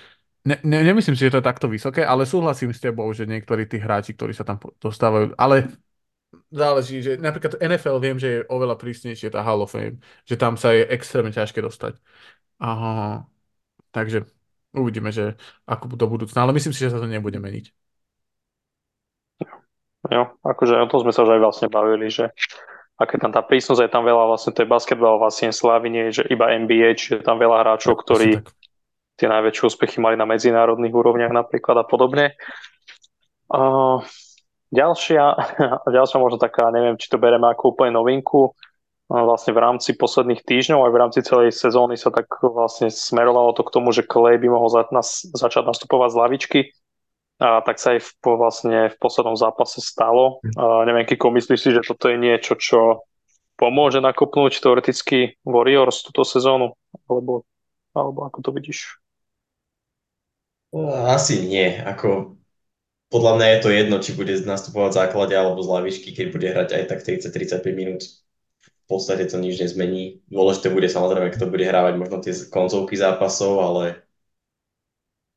ne, 0.46 0.56
ne, 0.64 0.78
nemyslím 0.86 1.18
si, 1.18 1.26
že 1.28 1.36
to 1.36 1.40
je 1.42 1.48
takto 1.50 1.66
vysoké, 1.68 2.06
ale 2.06 2.24
súhlasím 2.24 2.72
s 2.72 2.80
tebou, 2.80 3.10
že 3.12 3.28
niektorí 3.28 3.66
tí 3.68 3.76
hráči, 3.76 4.16
ktorí 4.16 4.32
sa 4.32 4.46
tam 4.46 4.56
dostávajú, 4.80 5.36
ale 5.36 5.68
záleží, 6.50 7.02
že 7.02 7.16
napríklad 7.16 7.62
NFL 7.62 7.98
viem, 8.02 8.18
že 8.18 8.28
je 8.28 8.46
oveľa 8.50 8.76
prísnejšie 8.76 9.30
tá 9.30 9.40
Hall 9.46 9.62
of 9.62 9.70
Fame, 9.70 10.02
že 10.26 10.34
tam 10.34 10.58
sa 10.58 10.74
je 10.74 10.86
extrémne 10.90 11.30
ťažké 11.30 11.62
dostať. 11.62 11.96
Aha, 12.60 13.24
takže 13.94 14.26
uvidíme, 14.74 15.14
že 15.14 15.38
ako 15.64 15.94
do 15.94 16.06
budúcna, 16.10 16.44
ale 16.44 16.54
myslím 16.58 16.74
si, 16.74 16.84
že 16.84 16.92
sa 16.92 17.00
to 17.00 17.08
nebude 17.08 17.38
meniť. 17.38 17.70
Jo, 20.10 20.32
akože 20.42 20.80
o 20.80 20.90
tom 20.90 21.06
sme 21.06 21.12
sa 21.14 21.22
už 21.22 21.38
aj 21.38 21.40
vlastne 21.40 21.68
bavili, 21.68 22.08
že 22.10 22.32
aké 23.00 23.16
tam 23.16 23.32
tá 23.32 23.40
prísnosť, 23.40 23.84
je 23.84 23.92
tam 23.92 24.04
veľa 24.04 24.28
vlastne, 24.28 24.52
to 24.52 24.64
je 24.64 24.68
basketbal 24.68 25.16
vlastne 25.16 25.52
slávy, 25.52 25.88
nie 25.88 26.04
je, 26.10 26.20
že 26.20 26.28
iba 26.32 26.52
NBA, 26.52 26.96
čiže 26.96 27.24
tam 27.24 27.40
veľa 27.40 27.64
hráčov, 27.64 28.00
ktorí 28.04 28.40
tie 29.20 29.28
najväčšie 29.28 29.64
úspechy 29.68 30.00
mali 30.00 30.16
na 30.16 30.24
medzinárodných 30.24 30.92
úrovniach 30.96 31.32
napríklad 31.32 31.76
a 31.80 31.84
podobne. 31.84 32.36
Uh, 33.52 34.00
ďalšia, 34.70 35.24
ďalšia 35.96 36.18
možno 36.18 36.38
taká, 36.38 36.70
neviem, 36.74 36.98
či 36.98 37.10
to 37.10 37.20
bereme 37.20 37.46
ako 37.50 37.76
úplne 37.76 37.94
novinku, 37.94 38.54
vlastne 39.10 39.50
v 39.50 39.58
rámci 39.58 39.98
posledných 39.98 40.46
týždňov 40.46 40.86
aj 40.86 40.92
v 40.94 41.00
rámci 41.02 41.20
celej 41.26 41.50
sezóny 41.50 41.98
sa 41.98 42.14
tak 42.14 42.30
vlastne 42.46 42.94
smerovalo 42.94 43.50
to 43.58 43.66
k 43.66 43.74
tomu, 43.74 43.90
že 43.90 44.06
Clay 44.06 44.38
by 44.38 44.46
mohol 44.46 44.70
za, 44.70 44.86
nas, 44.94 45.26
začať 45.34 45.66
nastupovať 45.66 46.14
z 46.14 46.20
lavičky. 46.22 46.60
A 47.40 47.64
tak 47.64 47.82
sa 47.82 47.96
aj 47.96 48.06
v, 48.06 48.10
vlastne 48.36 48.78
v 48.92 48.96
poslednom 49.00 49.34
zápase 49.34 49.82
stalo. 49.82 50.38
A 50.54 50.86
neviem, 50.86 51.08
Kiko, 51.08 51.34
myslíš 51.34 51.58
si, 51.58 51.70
že 51.74 51.82
toto 51.82 52.06
je 52.06 52.20
niečo, 52.20 52.54
čo 52.54 53.02
pomôže 53.58 53.98
nakopnúť 53.98 54.60
teoreticky 54.62 55.40
Warriors 55.42 56.06
túto 56.06 56.22
sezónu? 56.22 56.78
Alebo, 57.10 57.48
alebo 57.96 58.28
ako 58.30 58.38
to 58.46 58.50
vidíš? 58.54 59.00
Asi 61.10 61.50
nie. 61.50 61.82
Ako, 61.82 62.38
podľa 63.10 63.32
mňa 63.36 63.46
je 63.46 63.58
to 63.60 63.70
jedno, 63.74 63.96
či 63.98 64.10
bude 64.14 64.34
nastupovať 64.46 64.90
v 64.94 64.98
základe 65.02 65.34
alebo 65.34 65.60
z 65.60 65.68
lavičky, 65.68 66.08
keď 66.14 66.26
bude 66.30 66.46
hrať 66.48 66.68
aj 66.78 66.84
tak 66.86 66.98
30-35 67.02 67.74
minút 67.74 68.02
podstate 68.90 69.30
to 69.30 69.38
nič 69.38 69.62
nezmení. 69.62 70.18
Dôležité 70.26 70.74
bude 70.74 70.90
samozrejme, 70.90 71.30
kto 71.30 71.46
bude 71.46 71.62
hrávať 71.62 71.94
možno 71.94 72.18
tie 72.18 72.34
koncovky 72.50 72.98
zápasov, 72.98 73.62
ale, 73.62 74.02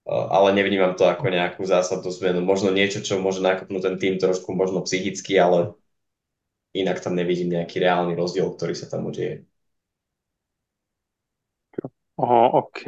ale 0.10 0.58
nevnímam 0.58 0.98
to 0.98 1.06
ako 1.06 1.30
nejakú 1.30 1.62
zásadnú 1.62 2.10
zmenu. 2.10 2.42
Možno 2.42 2.74
niečo, 2.74 3.06
čo 3.06 3.22
môže 3.22 3.46
nakopnúť 3.46 3.94
ten 3.94 3.96
tým 4.02 4.14
trošku 4.18 4.50
možno 4.58 4.82
psychicky, 4.82 5.38
ale 5.38 5.78
inak 6.74 6.98
tam 6.98 7.14
nevidím 7.14 7.54
nejaký 7.54 7.78
reálny 7.78 8.18
rozdiel, 8.18 8.50
ktorý 8.50 8.74
sa 8.74 8.90
tam 8.90 9.06
udeje. 9.06 9.46
Oho, 12.18 12.58
OK. 12.58 12.82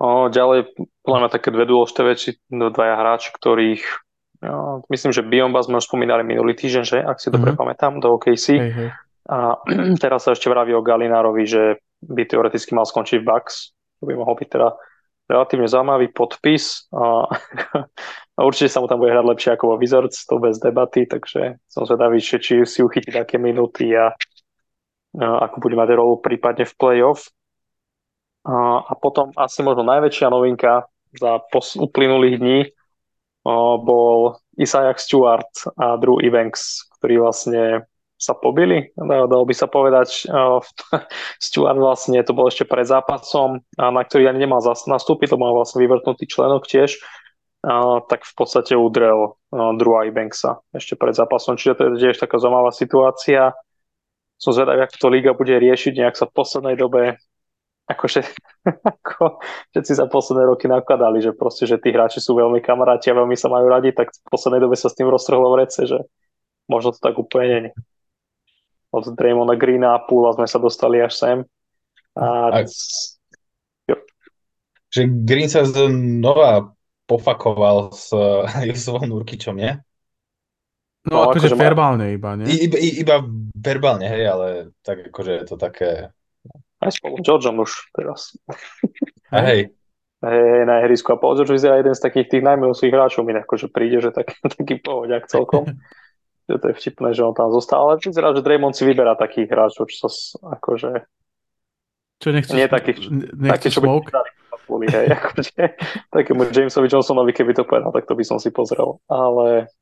O, 0.00 0.32
ďalej, 0.32 0.72
podľa 1.04 1.18
mňa 1.20 1.30
také 1.30 1.52
dve 1.52 1.68
dôležité 1.68 2.00
veci, 2.08 2.28
dvaja 2.48 2.94
hráči, 2.96 3.28
ktorých 3.36 3.84
ja, 4.40 4.80
myslím, 4.88 5.12
že 5.12 5.20
Biombas 5.20 5.68
sme 5.68 5.76
už 5.76 5.88
spomínali 5.88 6.24
minulý 6.24 6.56
týždeň, 6.56 6.84
že 6.84 6.98
ak 7.04 7.20
si 7.20 7.28
mm-hmm. 7.28 7.36
dobre 7.36 7.50
pamätám, 7.52 8.00
do 8.00 8.16
OKC. 8.16 8.46
Hey, 8.56 8.72
hey. 8.72 8.90
A 9.28 9.60
teraz 10.02 10.24
sa 10.24 10.32
ešte 10.32 10.48
vraví 10.48 10.72
o 10.72 10.80
Galinárovi, 10.80 11.44
že 11.44 11.76
by 12.00 12.24
teoreticky 12.24 12.72
mal 12.72 12.88
skončiť 12.88 13.20
v 13.20 13.28
Bucks. 13.28 13.76
To 14.00 14.08
by 14.08 14.16
mohol 14.16 14.40
byť 14.40 14.48
teda 14.48 14.68
relatívne 15.28 15.68
zaujímavý 15.68 16.08
podpis. 16.16 16.88
A, 16.96 17.28
a 18.36 18.40
určite 18.40 18.72
sa 18.72 18.80
mu 18.80 18.88
tam 18.88 19.04
bude 19.04 19.12
hrať 19.12 19.26
lepšie 19.28 19.50
ako 19.52 19.64
vo 19.70 19.76
Wizards, 19.76 20.24
to 20.24 20.40
bez 20.40 20.56
debaty, 20.56 21.04
takže 21.04 21.60
som 21.68 21.84
zvedavý, 21.84 22.16
či 22.24 22.64
si 22.64 22.80
uchytí 22.80 23.12
také 23.12 23.36
minúty 23.36 23.92
a, 23.92 24.16
a 25.20 25.26
ako 25.52 25.60
bude 25.60 25.76
mať 25.76 26.00
rolu 26.00 26.16
prípadne 26.24 26.64
v 26.64 26.74
playoff. 26.80 27.28
A, 28.46 28.84
a 28.88 28.92
potom 28.96 29.32
asi 29.36 29.60
možno 29.60 29.84
najväčšia 29.84 30.32
novinka 30.32 30.88
za 31.12 31.44
pos- 31.52 31.76
uplynulých 31.76 32.36
dní 32.40 32.60
a, 32.64 32.70
bol 33.80 34.40
Isaiah 34.56 34.96
Stewart 34.96 35.50
a 35.76 35.96
Drew 36.00 36.20
Ebanks, 36.20 36.88
ktorí 37.00 37.20
vlastne 37.20 37.84
sa 38.20 38.36
pobili, 38.36 38.92
dalo 39.00 39.48
by 39.48 39.54
sa 39.56 39.64
povedať. 39.64 40.28
Stuart 41.40 41.80
vlastne, 41.80 42.20
to 42.20 42.36
bol 42.36 42.52
ešte 42.52 42.68
pred 42.68 42.84
zápasom, 42.84 43.64
na 43.80 44.02
ktorý 44.04 44.28
ani 44.28 44.44
nemal 44.44 44.60
nastúpiť, 44.60 45.32
to 45.32 45.40
mal 45.40 45.56
vlastne 45.56 45.80
vyvrtnutý 45.80 46.28
členok 46.28 46.68
tiež, 46.68 47.00
tak 48.12 48.20
v 48.28 48.34
podstate 48.36 48.76
udrel 48.76 49.40
Drewa 49.52 50.04
Banksa 50.12 50.60
ešte 50.76 51.00
pred 51.00 51.16
zápasom. 51.16 51.56
Čiže 51.56 51.76
to 51.76 51.82
je 51.88 52.12
tiež 52.12 52.20
taká 52.20 52.36
zaujímavá 52.36 52.76
situácia. 52.76 53.56
Som 54.36 54.52
zvedavý, 54.52 54.84
ako 54.84 54.96
to 55.00 55.08
liga 55.08 55.32
bude 55.32 55.56
riešiť, 55.56 55.92
nejak 55.96 56.16
sa 56.16 56.28
v 56.28 56.36
poslednej 56.36 56.76
dobe 56.76 57.16
akože, 57.90 58.20
ako 58.94 59.42
všetci 59.74 59.92
za 59.98 60.06
posledné 60.06 60.46
roky 60.46 60.70
nakladali, 60.70 61.18
že 61.18 61.34
proste, 61.34 61.66
že 61.66 61.82
tí 61.82 61.90
hráči 61.90 62.22
sú 62.22 62.38
veľmi 62.38 62.62
kamaráti 62.62 63.10
a 63.10 63.18
veľmi 63.18 63.34
sa 63.34 63.50
majú 63.50 63.66
radi, 63.66 63.90
tak 63.90 64.14
v 64.14 64.30
poslednej 64.30 64.62
dobe 64.62 64.78
sa 64.78 64.86
s 64.86 64.96
tým 64.96 65.10
roztrhlo 65.10 65.50
v 65.50 65.66
rece, 65.66 65.90
že 65.90 65.98
možno 66.70 66.94
to 66.94 67.02
tak 67.02 67.18
úplne 67.18 67.46
nie 67.70 67.72
od 68.90 69.14
Draymona 69.14 69.54
Greena 69.54 69.94
a 69.94 70.02
Poola 70.02 70.34
sme 70.34 70.46
sa 70.50 70.58
dostali 70.58 70.98
až 70.98 71.14
sem. 71.14 71.38
A... 72.18 72.26
a... 72.50 72.66
Že 74.90 75.00
Green 75.22 75.46
sa 75.46 75.62
znova 75.62 76.74
pofakoval 77.06 77.94
s 77.94 78.10
Jusovom 78.68 79.06
Nurkičom, 79.06 79.54
nie? 79.54 79.78
No, 81.06 81.24
no 81.24 81.32
akože, 81.32 81.54
akože 81.54 81.56
verbálne 81.56 82.12
iba, 82.12 82.36
nie? 82.36 82.50
Iba, 82.50 82.76
iba 82.76 83.16
verbálne, 83.56 84.04
hej, 84.10 84.24
ale 84.28 84.46
tak 84.84 85.08
akože 85.08 85.32
je 85.32 85.44
to 85.46 85.56
také... 85.56 86.12
Aj 86.80 86.90
spolu 86.90 87.20
s 87.20 87.24
Georgeom 87.24 87.60
už 87.60 87.92
teraz. 87.92 88.34
A 89.28 89.44
hej. 89.44 89.76
Hej, 90.20 90.68
na 90.68 90.84
ihrisku. 90.84 91.16
A 91.16 91.20
Paul 91.20 91.36
George 91.36 91.56
vyzerá 91.56 91.80
jeden 91.80 91.96
z 91.96 92.04
takých 92.04 92.28
tých 92.28 92.44
najmilších 92.44 92.92
hráčov, 92.92 93.24
mi 93.24 93.32
akože 93.32 93.72
príde, 93.72 94.04
že 94.04 94.12
tak, 94.12 94.36
taký 94.56 94.76
pohodiak 94.80 95.28
celkom. 95.28 95.64
že 96.50 96.56
to 96.60 96.66
je 96.72 96.74
vtipné, 96.76 97.08
že 97.14 97.22
on 97.24 97.32
tam 97.32 97.48
zostal, 97.54 97.78
ale 97.86 98.02
vyzerá, 98.02 98.34
že 98.34 98.44
Draymond 98.44 98.74
si 98.74 98.84
vyberá 98.84 99.14
takých 99.14 99.48
hráčov, 99.48 99.86
čo 99.88 100.10
sa 100.10 100.10
akože... 100.60 101.06
Čo 102.20 102.28
nechceš, 102.36 102.52
nie 102.52 102.68
takých, 102.68 102.98
taký, 103.48 103.68
čo 103.72 103.80
smoke? 103.80 104.12
By 104.70 104.86
hej, 104.86 105.06
akože, 105.18 105.62
takému 106.12 106.52
Jamesovi 106.52 106.86
Johnsonovi, 106.92 107.32
keby 107.32 107.56
to 107.56 107.64
povedal, 107.64 107.90
tak 107.90 108.04
to 108.04 108.12
by 108.12 108.24
som 108.26 108.36
si 108.36 108.52
pozrel. 108.52 109.00
Ale, 109.08 109.72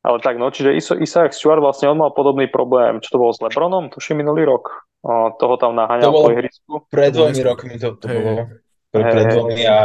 ale 0.00 0.18
tak, 0.24 0.40
no, 0.40 0.48
čiže 0.48 0.76
Isaac 0.76 1.36
Stewart 1.36 1.60
vlastne 1.60 1.92
on 1.92 2.00
mal 2.00 2.16
podobný 2.16 2.48
problém, 2.48 3.04
čo 3.04 3.12
to 3.12 3.20
bolo 3.20 3.36
s 3.36 3.40
Lebronom, 3.44 3.92
tuším 3.92 4.24
minulý 4.24 4.48
rok. 4.48 4.88
O, 5.00 5.32
toho 5.36 5.56
tam 5.60 5.76
naháňal 5.76 6.12
po 6.12 6.32
ihrisku. 6.32 6.72
Pred 6.88 7.12
dvomi 7.16 7.40
rokmi 7.44 7.74
to, 7.76 7.96
to 8.00 8.06
hey. 8.08 8.16
bolo. 8.20 8.42
Pred, 8.90 9.04
pred 9.04 9.26
dvomi 9.32 9.62
a 9.68 9.78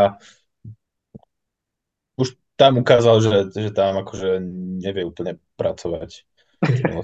tam 2.55 2.79
ukázal, 2.79 3.19
že, 3.19 3.35
že 3.51 3.71
tam 3.75 3.99
akože 3.99 4.39
nevie 4.79 5.03
úplne 5.03 5.43
pracovať. 5.59 6.23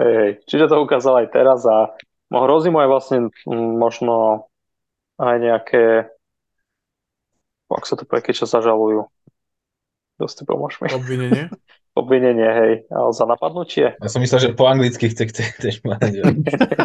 Hej, 0.00 0.40
čiže 0.48 0.72
to 0.72 0.80
ukázal 0.80 1.20
aj 1.24 1.28
teraz 1.28 1.60
a 1.68 1.92
hrozí 2.32 2.72
mu 2.72 2.80
aj 2.80 2.88
vlastne 2.88 3.18
možno 3.52 4.48
aj 5.20 5.36
nejaké 5.36 5.84
ak 7.68 7.84
sa 7.84 8.00
to 8.00 8.08
povie, 8.08 8.24
keď 8.24 8.48
sa 8.48 8.58
zažalujú. 8.58 9.12
Dosť 10.18 10.42
pomôž 10.50 10.82
mi. 10.82 10.90
Obvinenie? 10.90 11.46
Obvinenie, 11.98 12.50
hej. 12.50 12.72
Ale 12.90 13.10
za 13.14 13.26
napadnutie? 13.26 13.94
Ja 13.98 14.10
som 14.10 14.18
myslel, 14.22 14.50
že 14.50 14.58
po 14.58 14.66
anglicky 14.66 15.10
chce 15.10 15.82
mať. 15.86 16.22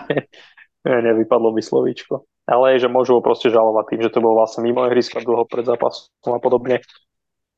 ne, 0.85 0.97
nevypadlo 1.01 1.53
by 1.53 1.61
slovíčko. 1.61 2.29
Ale 2.45 2.77
že 2.77 2.89
môžu 2.89 3.17
ho 3.17 3.21
proste 3.25 3.49
žalovať 3.49 3.85
tým, 3.93 4.01
že 4.05 4.13
to 4.13 4.21
bolo 4.21 4.41
vlastne 4.41 4.61
mimo 4.61 4.85
ihriska 4.85 5.21
dlho 5.21 5.49
pred 5.49 5.65
zápasom 5.65 6.33
a 6.33 6.41
podobne. 6.41 6.81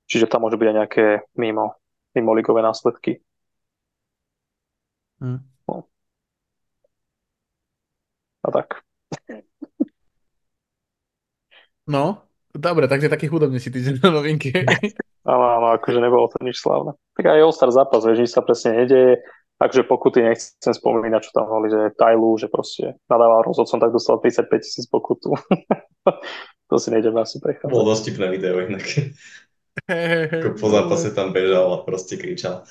Čiže 0.07 0.31
tam 0.31 0.47
môže 0.47 0.55
byť 0.55 0.67
aj 0.67 0.75
nejaké 0.79 1.05
mimo, 1.35 1.75
mimo 2.15 2.31
ligové 2.35 2.63
následky. 2.63 3.19
Hmm. 5.19 5.43
No. 5.67 5.87
A 8.43 8.49
tak. 8.51 8.83
No, 11.87 12.25
dobre, 12.51 12.89
takže 12.89 13.09
taký 13.09 13.29
chudobný 13.29 13.61
si 13.61 13.69
týždeň 13.71 14.01
na 14.01 14.09
novinky. 14.11 14.53
Áno, 15.25 15.45
áno, 15.57 15.67
akože 15.73 15.97
nebolo 15.97 16.29
to 16.29 16.37
nič 16.45 16.61
slávne. 16.61 16.93
Tak 17.17 17.25
aj 17.25 17.41
All-Star 17.41 17.73
zápas, 17.73 18.05
vieš, 18.05 18.29
nič 18.29 18.31
sa 18.31 18.45
presne 18.45 18.85
nedeje. 18.85 19.25
Takže 19.55 19.87
pokuty 19.87 20.19
nechcem 20.19 20.75
spomínať, 20.75 21.21
čo 21.25 21.31
tam 21.31 21.47
hovorili, 21.47 21.71
že 21.71 21.95
Tajlu, 21.95 22.35
že 22.35 22.51
proste 22.51 22.99
nadával 23.07 23.47
rozhodcom, 23.47 23.79
tak 23.79 23.95
dostal 23.95 24.19
35 24.19 24.51
tisíc 24.61 24.85
pokutu. 24.91 25.31
to 26.69 26.75
si 26.75 26.91
nejdeme 26.91 27.23
asi 27.23 27.39
prechádzať. 27.39 27.71
Bolo 27.71 27.95
dosť 27.95 28.13
video 28.13 28.59
inak. 28.61 28.83
Po 30.59 30.67
zápase 30.67 31.15
tam 31.15 31.31
bežal 31.31 31.71
a 31.71 31.83
proste 31.87 32.19
kričal. 32.19 32.67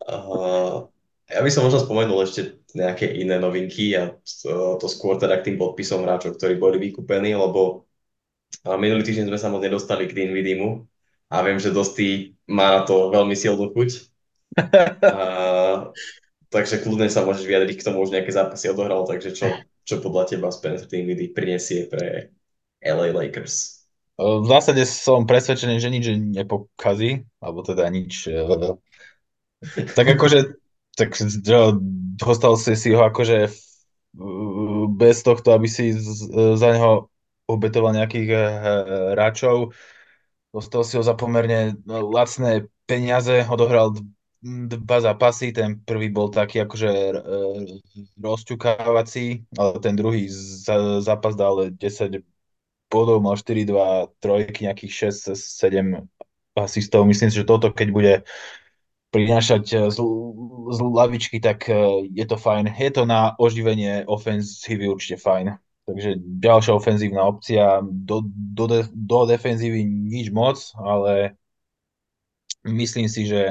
Uh, 0.00 0.88
ja 1.28 1.44
by 1.44 1.50
som 1.52 1.68
možno 1.68 1.84
spomenul 1.84 2.24
ešte 2.24 2.64
nejaké 2.72 3.04
iné 3.20 3.36
novinky 3.36 3.92
a 3.92 4.16
to, 4.24 4.80
to 4.80 4.86
skôr 4.88 5.20
teda 5.20 5.36
k 5.38 5.52
tým 5.52 5.56
podpisom 5.60 6.02
hráčov, 6.02 6.40
ktorí 6.40 6.56
boli 6.56 6.80
vykúpení, 6.80 7.36
lebo 7.36 7.84
minulý 8.80 9.04
týždeň 9.04 9.30
sme 9.30 9.38
sa 9.38 9.52
moc 9.52 9.60
nedostali 9.60 10.08
k 10.08 10.16
Dinvidimu 10.16 10.89
a 11.30 11.36
viem, 11.46 11.62
že 11.62 11.70
Dosti 11.70 12.34
má 12.50 12.76
na 12.76 12.82
to 12.82 13.14
veľmi 13.14 13.38
silnú 13.38 13.70
chuť. 13.70 13.90
uh, 14.58 15.94
takže 16.50 16.82
kľudne 16.82 17.06
sa 17.06 17.22
môžeš 17.22 17.46
vyjadriť 17.46 17.76
k 17.78 17.86
tomu, 17.86 18.02
už 18.02 18.10
nejaké 18.10 18.34
zápasy 18.34 18.66
odohral, 18.74 19.06
takže 19.06 19.30
čo, 19.30 19.46
čo 19.86 20.02
podľa 20.02 20.34
teba 20.34 20.50
Spencer 20.50 20.90
Dinwiddie 20.90 21.30
prinesie 21.30 21.86
pre 21.86 22.34
LA 22.82 23.14
Lakers? 23.14 23.86
V 24.20 24.44
zásade 24.44 24.84
som 24.84 25.24
presvedčený, 25.24 25.80
že 25.80 25.88
nič 25.88 26.06
nepokazí, 26.12 27.24
alebo 27.40 27.64
teda 27.64 27.88
nič... 27.88 28.28
E, 28.28 28.76
tak 29.96 30.06
akože, 30.12 30.60
tak 30.92 31.16
dostal 32.20 32.58
si 32.60 32.76
si 32.76 32.92
ho 32.92 33.00
akože 33.00 33.48
bez 34.92 35.22
tohto, 35.24 35.56
aby 35.56 35.68
si 35.70 35.96
za 36.58 36.68
neho 36.68 37.08
obetoval 37.48 37.96
nejakých 37.96 38.28
e, 38.28 38.40
hráčov. 39.16 39.72
Dostal 40.50 40.82
si 40.82 40.98
ho 40.98 41.02
za 41.02 41.14
pomerne 41.14 41.78
lacné 41.86 42.66
peniaze, 42.86 43.46
odohral 43.46 43.94
dva 44.42 44.98
zápasy, 45.04 45.52
ten 45.52 45.78
prvý 45.84 46.08
bol 46.08 46.32
taký 46.32 46.64
akože 46.64 46.90
e, 46.90 47.12
rozťukávací, 48.18 49.46
ale 49.60 49.72
ten 49.84 49.94
druhý 49.94 50.26
zápas 51.04 51.36
dal 51.36 51.70
10 51.70 52.24
bodov, 52.90 53.20
mal 53.22 53.36
4-2 53.36 54.10
trojky, 54.18 54.66
nejakých 54.66 55.12
6-7 55.12 56.08
asistov. 56.56 57.06
Myslím 57.06 57.30
si, 57.30 57.44
že 57.44 57.46
toto, 57.46 57.70
keď 57.70 57.88
bude 57.92 58.14
prinášať 59.12 59.64
e, 59.70 59.76
z, 59.92 59.98
z 60.72 60.78
lavičky, 60.80 61.38
tak 61.38 61.68
e, 61.68 62.08
je 62.10 62.26
to 62.26 62.40
fajn. 62.40 62.74
Je 62.74 62.90
to 62.90 63.04
na 63.04 63.36
oživenie 63.36 64.08
ofenzívy 64.08 64.88
určite 64.88 65.20
fajn. 65.20 65.60
Takže 65.90 66.10
ďalšia 66.22 66.72
ofenzívna 66.78 67.26
opcia, 67.26 67.82
do, 67.82 68.22
do, 68.30 68.86
do 68.86 69.18
defenzívy 69.26 69.82
nič 69.82 70.30
moc, 70.30 70.62
ale 70.78 71.34
myslím 72.62 73.10
si, 73.10 73.26
že 73.26 73.50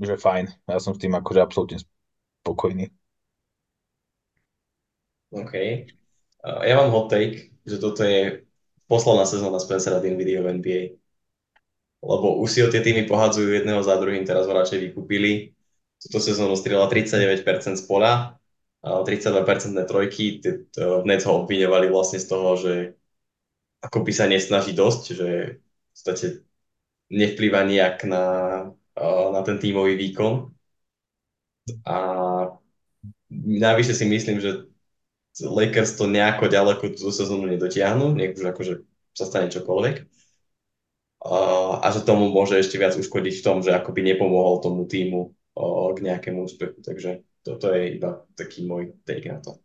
že 0.00 0.20
fajn. 0.20 0.68
Ja 0.68 0.76
som 0.76 0.92
s 0.92 1.00
tým 1.00 1.16
akože 1.16 1.40
absolútne 1.40 1.78
spokojný. 2.44 2.92
OK. 5.32 5.54
Ja 6.44 6.74
mám 6.78 6.92
hot 6.92 7.10
take, 7.10 7.56
že 7.66 7.80
toto 7.80 8.04
je 8.06 8.46
posledná 8.86 9.26
sezóna 9.26 9.58
Spencera 9.58 9.98
Dinwiddie 9.98 10.38
v 10.38 10.48
NBA. 10.60 10.80
Lebo 12.06 12.38
už 12.44 12.48
si 12.52 12.60
o 12.62 12.70
tie 12.70 12.84
týmy 12.84 13.08
pohádzajú 13.08 13.50
jedného 13.50 13.82
za 13.82 13.98
druhým, 13.98 14.22
teraz 14.22 14.46
ho 14.46 14.52
radšej 14.54 14.92
vykúpili. 14.92 15.56
Túto 15.96 16.20
sezónu 16.22 16.54
strieľa 16.54 16.86
39% 16.92 17.80
z 17.80 17.84
pola, 17.88 18.35
32% 18.86 19.86
trojky. 19.90 20.38
Dnes 20.78 21.22
ho 21.26 21.42
obviňovali 21.42 21.90
vlastne 21.90 22.22
z 22.22 22.26
toho, 22.30 22.54
že 22.54 22.72
ako 23.82 24.06
by 24.06 24.12
sa 24.14 24.30
nesnaží 24.30 24.72
dosť, 24.72 25.02
že 25.14 25.28
v 25.58 25.90
podstate 25.90 26.26
nevplýva 27.10 27.66
nejak 27.66 28.06
na 28.06 28.24
na 29.32 29.40
ten 29.44 29.60
tímový 29.60 29.92
výkon. 30.00 30.48
A 31.84 31.96
najvyššie 33.30 33.94
si 33.94 34.06
myslím, 34.08 34.38
že 34.40 34.70
Lakers 35.44 36.00
to 36.00 36.08
nejako 36.08 36.48
ďaleko 36.48 36.96
tú 36.96 37.12
sezónu 37.12 37.44
nedotiahnu, 37.44 38.16
nech 38.16 38.32
už 38.38 38.56
akože 38.56 38.74
sa 39.12 39.28
stane 39.28 39.52
čokoľvek. 39.52 40.08
A 41.82 41.86
že 41.92 42.06
tomu 42.06 42.30
môže 42.32 42.56
ešte 42.56 42.78
viac 42.80 42.94
uškodiť 42.96 43.34
v 43.40 43.44
tom, 43.44 43.58
že 43.60 43.74
akoby 43.74 44.00
nepomohol 44.14 44.62
tomu 44.64 44.88
týmu 44.88 45.34
k 45.92 45.98
nejakému 46.00 46.46
úspechu. 46.46 46.80
Takže 46.80 47.20
toto 47.46 47.70
je 47.70 48.02
iba 48.02 48.26
taký 48.34 48.66
môj 48.66 48.98
take 49.06 49.30
na 49.30 49.38
to. 49.38 49.62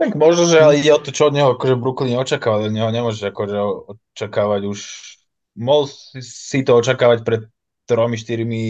Tak 0.00 0.16
možno, 0.16 0.48
že 0.48 0.60
ale 0.60 0.80
ide 0.80 0.92
o 0.92 1.00
to, 1.00 1.12
čo 1.12 1.28
od 1.28 1.36
neho 1.36 1.56
akože 1.56 1.76
Brooklyn 1.76 2.20
očakával. 2.20 2.68
Od 2.68 2.72
neho 2.72 2.88
nemôžeš 2.88 3.32
akože 3.32 3.56
očakávať 4.16 4.62
už 4.68 4.80
mohol 5.56 5.88
si 6.20 6.60
to 6.62 6.76
očakávať 6.76 7.24
pred 7.24 7.42
tromi, 7.88 8.18
štyrmi 8.18 8.64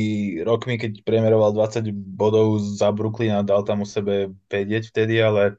rokmi, 0.44 0.78
keď 0.78 1.02
priemeroval 1.02 1.50
20 1.56 1.90
bodov 1.92 2.60
za 2.60 2.92
Brooklyn 2.92 3.40
a 3.40 3.46
dal 3.46 3.64
tam 3.66 3.82
u 3.82 3.88
sebe 3.88 4.36
vedieť 4.46 4.92
vtedy, 4.92 5.18
ale 5.18 5.56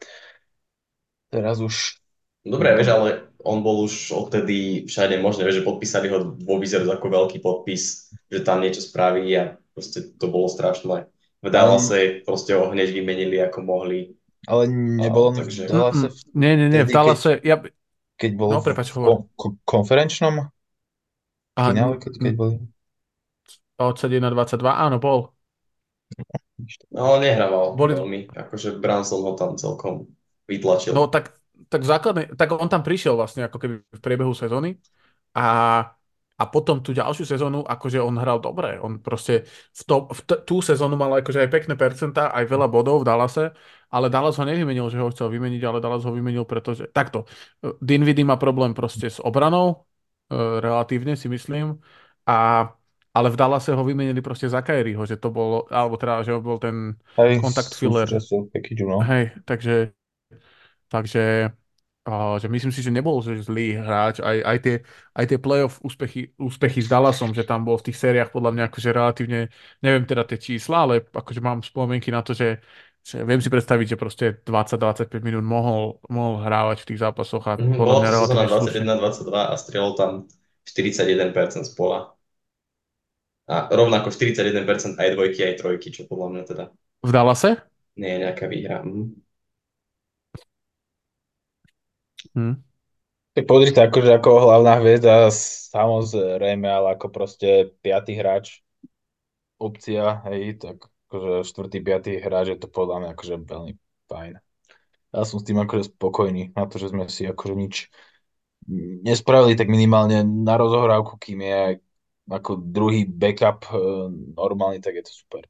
teraz 1.34 1.60
už... 1.60 2.00
Dobre, 2.48 2.72
vieš, 2.80 2.96
ale 2.96 3.08
on 3.44 3.60
bol 3.60 3.84
už 3.84 4.16
odtedy 4.16 4.88
všade 4.88 5.20
možné, 5.20 5.44
vieš, 5.44 5.60
že 5.60 5.68
podpísali 5.68 6.08
ho 6.08 6.32
vo 6.38 6.56
výzeru 6.62 6.88
ako 6.88 7.12
veľký 7.12 7.44
podpis, 7.44 8.14
že 8.32 8.46
tam 8.46 8.64
niečo 8.64 8.80
spraví 8.80 9.25
a 9.36 9.60
proste 9.75 10.16
to 10.16 10.32
bolo 10.32 10.48
strašné. 10.48 11.10
V 11.42 11.48
Dallase 11.54 12.26
proste 12.26 12.58
ho 12.58 12.74
hneď 12.74 12.90
vymenili 12.92 13.38
ako 13.42 13.60
mohli. 13.62 14.18
Ale 14.50 14.66
nebolo 14.72 15.38
a, 15.38 15.44
takže... 15.44 15.68
v 15.68 15.72
Dallase... 15.72 16.08
V... 16.10 16.18
Nie, 16.34 16.54
nie, 16.58 16.68
nie, 16.72 16.82
v 16.82 16.92
Dallase... 16.92 17.32
Keď, 17.38 17.46
ja... 17.46 17.56
keď 18.18 18.32
bol 18.34 18.50
no, 18.54 18.60
prepáč, 18.66 18.90
v 18.90 19.30
ko- 19.38 19.58
konferenčnom 19.68 20.50
finále, 21.54 21.96
keď, 22.02 22.12
keď 22.18 22.34
boli... 22.38 22.56
21 23.78 24.34
22, 24.34 24.66
áno, 24.66 24.98
bol. 24.98 25.38
No, 26.90 27.22
nehrával 27.22 27.78
Boli... 27.78 27.94
veľmi, 27.94 28.34
akože 28.34 28.82
Branson 28.82 29.22
ho 29.22 29.38
tam 29.38 29.54
celkom 29.54 30.10
vytlačil. 30.50 30.98
No 30.98 31.06
tak, 31.06 31.38
tak, 31.70 31.86
základne, 31.86 32.34
tak 32.34 32.50
on 32.58 32.66
tam 32.66 32.82
prišiel 32.82 33.14
vlastne 33.14 33.46
ako 33.46 33.58
keby 33.62 33.76
v 33.86 34.02
priebehu 34.02 34.34
sezóny 34.34 34.82
a, 35.38 35.46
a 36.38 36.44
potom 36.46 36.86
tú 36.86 36.94
ďalšiu 36.94 37.26
sezónu, 37.26 37.66
akože 37.66 37.98
on 37.98 38.14
hral 38.22 38.38
dobre. 38.38 38.78
On 38.78 39.02
proste 39.02 39.50
v, 39.74 39.82
to, 39.90 39.96
v 40.14 40.22
t- 40.22 40.42
tú 40.46 40.62
sezónu 40.62 40.94
mal 40.94 41.10
akože 41.18 41.42
aj 41.42 41.50
pekné 41.50 41.74
percentá, 41.74 42.30
aj 42.30 42.46
veľa 42.46 42.70
bodov 42.70 43.02
v 43.02 43.08
Dallase, 43.10 43.44
ale 43.90 44.14
Dallas 44.14 44.38
ho 44.38 44.46
nevymenil, 44.46 44.86
že 44.94 45.02
ho 45.02 45.10
chcel 45.10 45.34
vymeniť, 45.34 45.62
ale 45.66 45.82
Dallas 45.82 46.06
ho 46.06 46.14
vymenil, 46.14 46.46
pretože 46.46 46.86
takto. 46.94 47.26
Dinwiddie 47.82 48.22
má 48.22 48.38
problém 48.38 48.78
proste 48.78 49.10
s 49.10 49.18
obranou, 49.18 49.86
e, 50.30 50.62
relatívne 50.62 51.18
si 51.18 51.26
myslím, 51.26 51.82
a 52.30 52.70
ale 53.18 53.34
v 53.34 53.40
Dallase 53.42 53.74
ho 53.74 53.82
vymenili 53.82 54.22
proste 54.22 54.46
za 54.46 54.62
Kyrieho, 54.62 55.02
že 55.10 55.18
to 55.18 55.34
bol, 55.34 55.66
alebo 55.74 55.98
teda, 55.98 56.22
že 56.22 56.38
bol 56.38 56.62
ten 56.62 56.94
Hej, 57.18 57.42
kontakt 57.42 57.74
filler. 57.74 58.06
Hej, 59.02 59.34
takže, 59.46 59.90
takže 60.88 61.52
že 62.07 62.48
myslím 62.48 62.72
si, 62.72 62.79
že 62.79 62.87
nebol 62.87 63.20
že 63.20 63.43
zlý 63.43 63.75
hráč. 63.83 64.24
Aj, 64.24 64.39
aj, 64.39 64.57
tie, 64.63 64.75
aj 65.11 65.25
tie 65.27 65.39
playoff 65.39 65.83
úspechy, 65.83 66.31
úspechy 66.39 66.79
s 66.79 66.87
Dallasom, 66.87 67.35
že 67.35 67.43
tam 67.43 67.67
bol 67.67 67.75
v 67.75 67.91
tých 67.91 68.00
sériách 68.00 68.31
podľa 68.31 68.55
mňa 68.55 68.63
akože 68.72 68.89
relatívne, 68.96 69.51
neviem 69.83 70.07
teda 70.07 70.24
tie 70.24 70.39
čísla, 70.39 70.87
ale 70.87 71.03
akože 71.03 71.43
mám 71.43 71.59
spomienky 71.59 72.07
na 72.07 72.24
to, 72.24 72.31
že, 72.31 72.63
že 73.03 73.27
viem 73.27 73.43
si 73.43 73.51
predstaviť, 73.51 73.85
že 73.91 73.98
proste 74.00 74.25
20-25 74.39 75.20
minút 75.20 75.43
mohol, 75.43 76.00
mohol 76.07 76.39
hrávať 76.39 76.87
v 76.87 76.87
tých 76.96 77.03
zápasoch 77.03 77.43
a 77.43 77.59
mm, 77.59 77.75
podľa 77.75 77.96
mňa 78.00 78.09
relatívne 78.15 78.96
21-22 78.96 79.51
a 79.51 79.53
strieľal 79.59 79.93
tam 80.00 80.11
41% 80.63 81.67
z 81.67 81.72
pola. 81.75 82.15
A 83.48 83.67
rovnako 83.72 84.11
41% 84.11 85.00
aj 85.00 85.09
dvojky, 85.15 85.39
aj 85.43 85.55
trojky, 85.59 85.87
čo 85.91 86.07
podľa 86.07 86.27
mňa 86.31 86.43
teda... 86.43 86.63
V 87.03 87.11
Dallase? 87.11 87.63
Nie 88.00 88.20
nejaká 88.24 88.48
výhra. 88.48 88.79
Mhm. 88.83 89.26
Hm. 92.34 92.56
Tak 93.38 93.46
pozrite, 93.46 93.80
akože 93.86 94.18
ako 94.18 94.30
hlavná 94.50 94.82
hviezda, 94.82 95.30
samozrejme, 95.70 96.66
ale 96.66 96.98
ako 96.98 97.14
proste 97.14 97.70
piatý 97.86 98.18
hráč, 98.18 98.66
opcia, 99.62 100.25
hej, 100.25 100.58
tak 100.58 100.90
akože 101.08 101.46
štvrtý, 101.46 101.77
piatý 101.86 102.12
hráč 102.18 102.53
je 102.53 102.58
to 102.58 102.68
podľa 102.68 102.98
mňa 102.98 103.10
akože 103.14 103.36
veľmi 103.46 103.74
fajn. 104.10 104.34
Ja 105.14 105.22
som 105.24 105.38
s 105.38 105.46
tým 105.46 105.62
akože 105.62 105.94
spokojný 105.94 106.51
na 106.58 106.66
to, 106.66 106.82
že 106.82 106.90
sme 106.90 107.06
si 107.08 107.30
akože 107.30 107.56
nič 107.56 107.75
nespravili 109.06 109.56
tak 109.56 109.72
minimálne 109.72 110.25
na 110.25 110.60
rozohrávku, 110.60 111.16
kým 111.16 111.40
je 111.46 111.62
ako 112.27 112.60
druhý 112.60 113.08
backup 113.08 113.64
e, 113.72 113.80
normálny, 114.36 114.84
tak 114.84 115.00
je 115.00 115.03
to 115.08 115.14
super. 115.16 115.48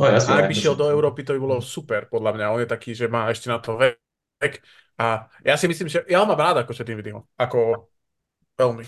No, 0.00 0.08
jasne, 0.08 0.40
ak 0.40 0.48
by 0.48 0.56
šiel 0.56 0.72
do 0.72 0.88
Európy, 0.88 1.20
to 1.20 1.36
by 1.36 1.40
bolo 1.44 1.60
super, 1.60 2.08
podľa 2.08 2.32
mňa. 2.32 2.52
On 2.56 2.60
je 2.64 2.70
taký, 2.72 2.96
že 2.96 3.12
má 3.12 3.28
ešte 3.28 3.52
na 3.52 3.60
to 3.60 3.76
vek. 3.76 4.64
A 4.98 5.28
ja 5.44 5.54
si 5.56 5.66
myslím, 5.68 5.88
že 5.88 6.04
ja 6.06 6.20
ho 6.22 6.26
mám 6.28 6.38
rád 6.38 6.62
ako 6.62 6.72
tým 6.84 6.98
video. 7.00 7.24
Ako 7.40 7.88
veľmi. 8.58 8.84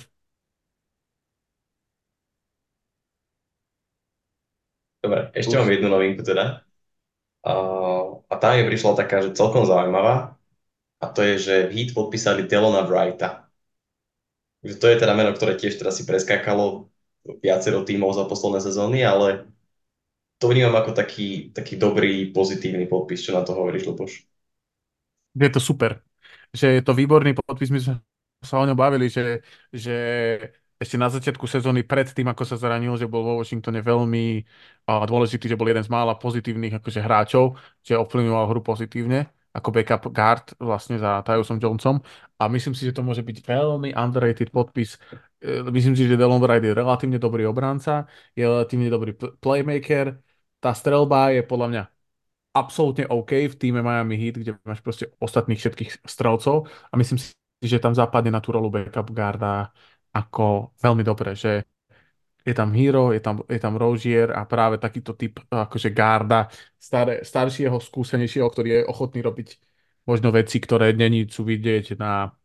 Dobre, 5.04 5.28
ešte 5.36 5.52
Uf. 5.52 5.60
mám 5.60 5.68
jednu 5.68 5.88
novinku 5.92 6.22
teda. 6.24 6.64
Uh, 7.44 8.24
a 8.32 8.34
tá 8.40 8.56
mi 8.56 8.64
prišla 8.64 8.96
taká, 8.96 9.20
že 9.20 9.36
celkom 9.36 9.68
zaujímavá. 9.68 10.40
A 10.96 11.04
to 11.12 11.20
je, 11.20 11.34
že 11.36 11.54
v 11.68 11.72
Heat 11.76 11.90
podpísali 11.92 12.48
Delona 12.48 12.88
Wrighta. 12.88 13.44
To 14.64 14.86
je 14.88 14.96
teda 14.96 15.12
meno, 15.12 15.36
ktoré 15.36 15.60
tiež 15.60 15.76
teraz 15.76 16.00
si 16.00 16.08
preskákalo 16.08 16.88
viacero 17.44 17.84
tímov 17.84 18.16
za 18.16 18.24
posledné 18.24 18.64
sezóny, 18.64 19.04
ale 19.04 19.44
to 20.40 20.48
vnímam 20.48 20.72
ako 20.72 20.96
taký, 20.96 21.52
taký 21.52 21.76
dobrý, 21.76 22.32
pozitívny 22.32 22.88
podpis, 22.88 23.20
čo 23.20 23.36
na 23.36 23.44
to 23.44 23.52
hovoríš, 23.52 23.84
Luboš. 23.84 24.24
Je 25.34 25.50
to 25.50 25.60
super, 25.60 26.02
že 26.54 26.78
je 26.78 26.82
to 26.86 26.94
výborný 26.94 27.34
podpis, 27.34 27.70
my 27.74 27.80
sme 27.82 27.94
sa 28.44 28.54
o 28.60 28.66
ňom 28.68 28.78
bavili, 28.78 29.10
že, 29.10 29.42
že 29.74 29.92
ešte 30.78 30.96
na 31.00 31.08
začiatku 31.10 31.46
sezóny 31.48 31.82
pred 31.82 32.06
tým, 32.10 32.28
ako 32.30 32.42
sa 32.44 32.56
zranil, 32.60 32.94
že 33.00 33.08
bol 33.08 33.24
vo 33.24 33.34
Washingtone 33.40 33.80
veľmi 33.80 34.44
uh, 34.90 35.02
dôležitý, 35.08 35.48
že 35.50 35.58
bol 35.58 35.66
jeden 35.70 35.82
z 35.82 35.90
mála 35.90 36.14
pozitívnych 36.18 36.76
akože, 36.78 37.00
hráčov, 37.00 37.56
že 37.82 37.98
ovplyvňoval 37.98 38.44
hru 38.50 38.60
pozitívne 38.62 39.26
ako 39.54 39.70
backup 39.70 40.10
guard 40.10 40.50
vlastne 40.58 40.98
za 40.98 41.22
Tyusom 41.22 41.62
Jonesom 41.62 42.02
a 42.42 42.50
myslím 42.50 42.74
si, 42.74 42.90
že 42.90 42.94
to 42.94 43.06
môže 43.06 43.22
byť 43.22 43.38
veľmi 43.46 43.94
underrated 43.94 44.50
podpis. 44.50 44.98
E, 45.38 45.62
myslím 45.70 45.94
si, 45.94 46.10
že 46.10 46.18
Delon 46.18 46.42
Wright 46.42 46.58
je 46.66 46.74
relatívne 46.74 47.22
dobrý 47.22 47.46
obranca, 47.46 48.10
je 48.34 48.42
relatívne 48.42 48.90
dobrý 48.90 49.14
playmaker, 49.14 50.18
tá 50.58 50.74
strelba 50.74 51.30
je 51.30 51.46
podľa 51.46 51.66
mňa 51.70 51.82
absolútne 52.54 53.04
OK 53.10 53.50
v 53.50 53.58
týme 53.58 53.82
Miami 53.82 54.14
Heat, 54.14 54.36
kde 54.38 54.52
máš 54.62 54.80
proste 54.80 55.10
ostatných 55.18 55.58
všetkých 55.58 56.06
strelcov 56.06 56.70
a 56.70 56.94
myslím 56.94 57.18
si, 57.18 57.34
že 57.58 57.82
tam 57.82 57.92
zapadne 57.92 58.30
na 58.30 58.38
tú 58.38 58.54
rolu 58.54 58.70
backup 58.70 59.10
guarda 59.10 59.74
ako 60.14 60.72
veľmi 60.78 61.02
dobre, 61.02 61.34
že 61.34 61.66
je 62.46 62.54
tam 62.54 62.70
Hero, 62.76 63.10
je 63.10 63.20
tam, 63.24 63.40
je 63.48 63.58
tam 63.58 63.74
Rozier 63.74 64.28
a 64.30 64.44
práve 64.44 64.76
takýto 64.78 65.16
typ 65.16 65.40
akože 65.48 65.90
Garda, 65.90 66.46
staré, 66.76 67.24
staršieho, 67.24 67.80
skúsenejšieho, 67.80 68.46
ktorý 68.46 68.68
je 68.70 68.80
ochotný 68.86 69.24
robiť 69.24 69.48
možno 70.04 70.28
veci, 70.28 70.60
ktoré 70.60 70.92
není 70.92 71.24
chcú 71.24 71.48
vidieť 71.48 71.96
na, 71.96 72.36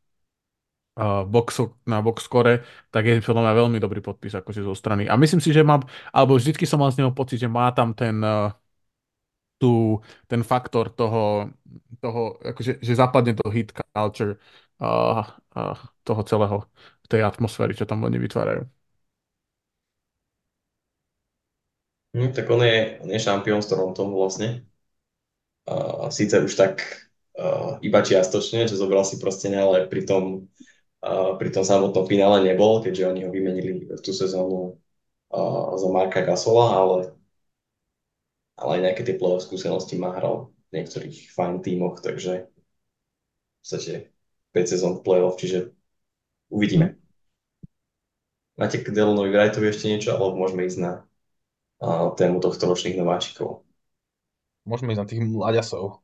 uh, 0.95 1.27
boxu, 1.27 1.75
na 1.83 1.99
boxcore, 1.99 2.63
tak 2.89 3.03
je 3.05 3.19
podľa 3.19 3.43
mňa 3.43 3.53
veľmi 3.59 3.77
dobrý 3.83 3.99
podpis 3.99 4.33
akože 4.39 4.63
zo 4.63 4.71
strany. 4.71 5.11
A 5.11 5.19
myslím 5.19 5.43
si, 5.43 5.51
že 5.51 5.67
mám, 5.67 5.83
alebo 6.15 6.39
vždycky 6.39 6.63
som 6.63 6.79
mal 6.79 6.91
z 6.95 7.03
neho 7.03 7.11
pocit, 7.11 7.43
že 7.43 7.51
má 7.51 7.67
tam 7.75 7.91
ten, 7.91 8.15
uh, 8.23 8.55
tú, 9.59 9.99
ten 10.31 10.41
faktor 10.43 10.89
toho, 10.95 11.51
toho 12.01 12.21
akože, 12.41 12.79
že 12.79 12.93
zapadne 12.95 13.35
do 13.35 13.47
hit 13.51 13.69
culture 13.93 14.39
uh, 14.81 15.21
uh, 15.55 15.75
toho 16.07 16.21
celého, 16.23 16.57
tej 17.11 17.21
atmosféry, 17.25 17.73
čo 17.75 17.85
tam 17.89 18.05
oni 18.07 18.17
vytvárajú. 18.21 18.63
Hm, 22.13 22.33
tak 22.33 22.49
on 22.49 22.63
je, 22.65 22.99
on 23.01 23.09
je 23.09 23.19
šampión 23.19 23.61
s 23.61 23.69
Torontom 23.69 24.09
vlastne. 24.13 24.65
Uh, 25.69 26.09
síce 26.09 26.33
už 26.41 26.53
tak 26.57 26.81
uh, 27.37 27.77
iba 27.85 28.01
čiastočne, 28.01 28.65
že 28.65 28.73
zobral 28.73 29.05
si 29.05 29.21
proste 29.21 29.53
ale 29.53 29.85
pri 29.85 30.01
tom, 30.01 30.49
uh, 31.05 31.37
pri 31.37 31.49
tom 31.53 31.61
samotnom 31.61 32.09
finále 32.09 32.41
nebol, 32.41 32.81
keďže 32.81 33.05
oni 33.05 33.21
ho 33.25 33.29
vymenili 33.29 33.85
tú 34.01 34.09
sezónu 34.09 34.81
uh, 35.29 35.77
za 35.77 35.87
Marka 35.93 36.25
Gasola, 36.25 36.65
ale, 36.73 36.97
ale 38.59 38.79
aj 38.79 38.83
nejaké 38.91 39.01
tie 39.07 39.15
playoff 39.15 39.47
skúsenosti 39.47 39.95
má 39.95 40.11
hral 40.11 40.51
v 40.69 40.83
niektorých 40.83 41.31
fajn 41.31 41.63
tímoch, 41.63 42.03
takže 42.03 42.45
v 42.45 43.55
podstate 43.63 43.93
5 44.53 44.71
sezón 44.71 44.93
v 44.99 45.03
playoff, 45.07 45.39
čiže 45.39 45.71
uvidíme. 46.51 46.99
Máte 48.59 48.83
k 48.83 48.91
Delonovi 48.91 49.31
Wrightovi 49.31 49.71
ešte 49.71 49.87
niečo, 49.87 50.19
alebo 50.19 50.35
môžeme 50.35 50.67
ísť 50.67 50.79
na 50.83 50.91
uh, 51.79 52.11
tému 52.19 52.43
tohto 52.43 52.67
ročných 52.67 52.99
nováčikov? 52.99 53.63
Môžeme 54.67 54.91
ísť 54.91 55.01
na 55.01 55.07
tých 55.07 55.21
mladiasov. 55.23 56.03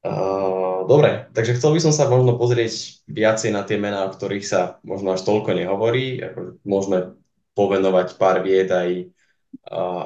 Uh, 0.00 0.88
dobre, 0.88 1.28
takže 1.36 1.60
chcel 1.60 1.76
by 1.76 1.80
som 1.84 1.92
sa 1.92 2.08
možno 2.08 2.40
pozrieť 2.40 3.04
viacej 3.04 3.52
na 3.52 3.66
tie 3.68 3.76
mená, 3.76 4.08
o 4.08 4.14
ktorých 4.14 4.46
sa 4.46 4.80
možno 4.80 5.12
až 5.12 5.26
toľko 5.28 5.52
nehovorí. 5.52 6.24
Ako 6.24 6.56
môžeme 6.64 7.18
povenovať 7.52 8.16
pár 8.16 8.40
vied 8.40 8.70
aj, 8.72 9.12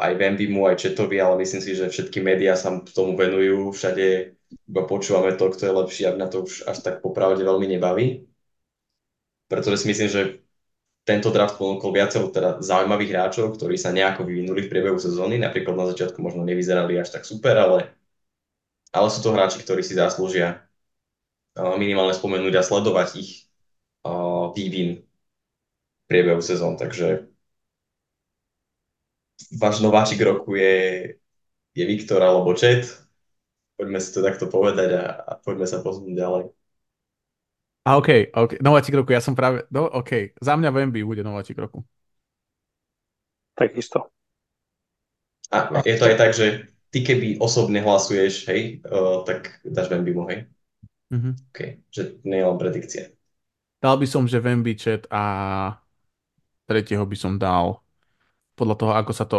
aj 0.02 0.12
Vembimu, 0.18 0.66
aj 0.66 0.78
Četovi, 0.83 1.22
ale 1.22 1.38
myslím 1.42 1.62
si, 1.62 1.72
že 1.78 1.87
všetky 1.87 2.18
médiá 2.18 2.59
sa 2.59 2.83
tomu 2.92 3.14
venujú. 3.14 3.70
Všade 3.74 4.35
iba 4.68 4.83
počúvame 4.85 5.38
to, 5.38 5.48
kto 5.48 5.62
je 5.64 5.72
lepší, 5.72 6.02
ak 6.11 6.16
na 6.18 6.26
to 6.26 6.44
už 6.44 6.66
až 6.66 6.83
tak 6.83 6.98
popravde 7.00 7.40
veľmi 7.46 7.66
nebaví. 7.78 8.26
Pretože 9.46 9.83
si 9.83 9.87
myslím, 9.90 10.11
že 10.11 10.22
tento 11.02 11.35
draft 11.35 11.59
ponúkol 11.59 11.90
viacero 11.90 12.31
teda 12.31 12.62
zaujímavých 12.62 13.11
hráčov, 13.11 13.59
ktorí 13.59 13.74
sa 13.74 13.90
nejako 13.90 14.22
vyvinuli 14.22 14.66
v 14.66 14.70
priebehu 14.70 14.98
sezóny. 15.02 15.35
Napríklad 15.40 15.74
na 15.74 15.90
začiatku 15.90 16.22
možno 16.22 16.46
nevyzerali 16.46 17.00
až 17.00 17.11
tak 17.11 17.26
super, 17.26 17.59
ale 17.59 17.90
ale 18.92 19.09
sú 19.09 19.24
to 19.24 19.33
hráči, 19.33 19.64
ktorí 19.64 19.81
si 19.81 19.96
zaslúžia 19.96 20.68
minimálne 21.57 22.12
spomenúť 22.12 22.61
a 22.61 22.62
sledovať 22.62 23.09
ich 23.24 23.48
vývin 24.52 25.00
v 25.00 26.05
priebehu 26.12 26.44
sezón. 26.44 26.76
Takže 26.76 27.31
váš 29.57 29.83
nováčik 29.83 30.20
roku 30.22 30.55
je, 30.55 30.76
je 31.72 31.85
Viktor 31.87 32.22
alebo 32.22 32.55
Čet. 32.55 32.87
Poďme 33.74 33.98
si 33.98 34.14
to 34.14 34.20
takto 34.22 34.46
povedať 34.46 34.88
a, 34.94 35.05
a 35.22 35.33
poďme 35.40 35.66
sa 35.66 35.83
posunúť 35.83 36.14
ďalej. 36.14 36.44
A 37.83 37.98
OK, 37.98 38.31
OK, 38.31 38.62
nováčik 38.62 38.94
roku, 38.94 39.11
ja 39.11 39.18
som 39.18 39.35
práve, 39.35 39.66
no 39.74 39.90
OK, 39.90 40.38
za 40.38 40.55
mňa 40.55 40.70
Wemby 40.70 41.02
bude 41.02 41.26
nováčik 41.26 41.59
roku. 41.59 41.83
Takisto. 43.59 44.07
A 45.50 45.83
je 45.83 45.98
to 45.98 46.07
aj 46.07 46.16
tak, 46.16 46.31
že 46.33 46.70
ty 46.94 47.02
keby 47.02 47.42
osobne 47.42 47.83
hlasuješ, 47.83 48.46
hej, 48.46 48.81
uh, 48.87 49.26
tak 49.26 49.59
dáš 49.66 49.90
Vembimu, 49.90 50.31
hej? 50.31 50.46
Mm-hmm. 51.11 51.33
OK, 51.50 51.59
že 51.90 52.02
nie 52.22 52.38
je 52.38 52.46
len 52.46 52.59
predikcia. 52.61 53.05
Dal 53.83 53.98
by 53.98 54.07
som, 54.07 54.31
že 54.31 54.38
Vemby 54.38 54.78
chat 54.78 55.11
a 55.11 55.24
tretieho 56.70 57.02
by 57.02 57.16
som 57.18 57.35
dal 57.35 57.81
podľa 58.62 58.77
toho, 58.79 58.92
ako 58.94 59.12
sa 59.18 59.27
to... 59.27 59.37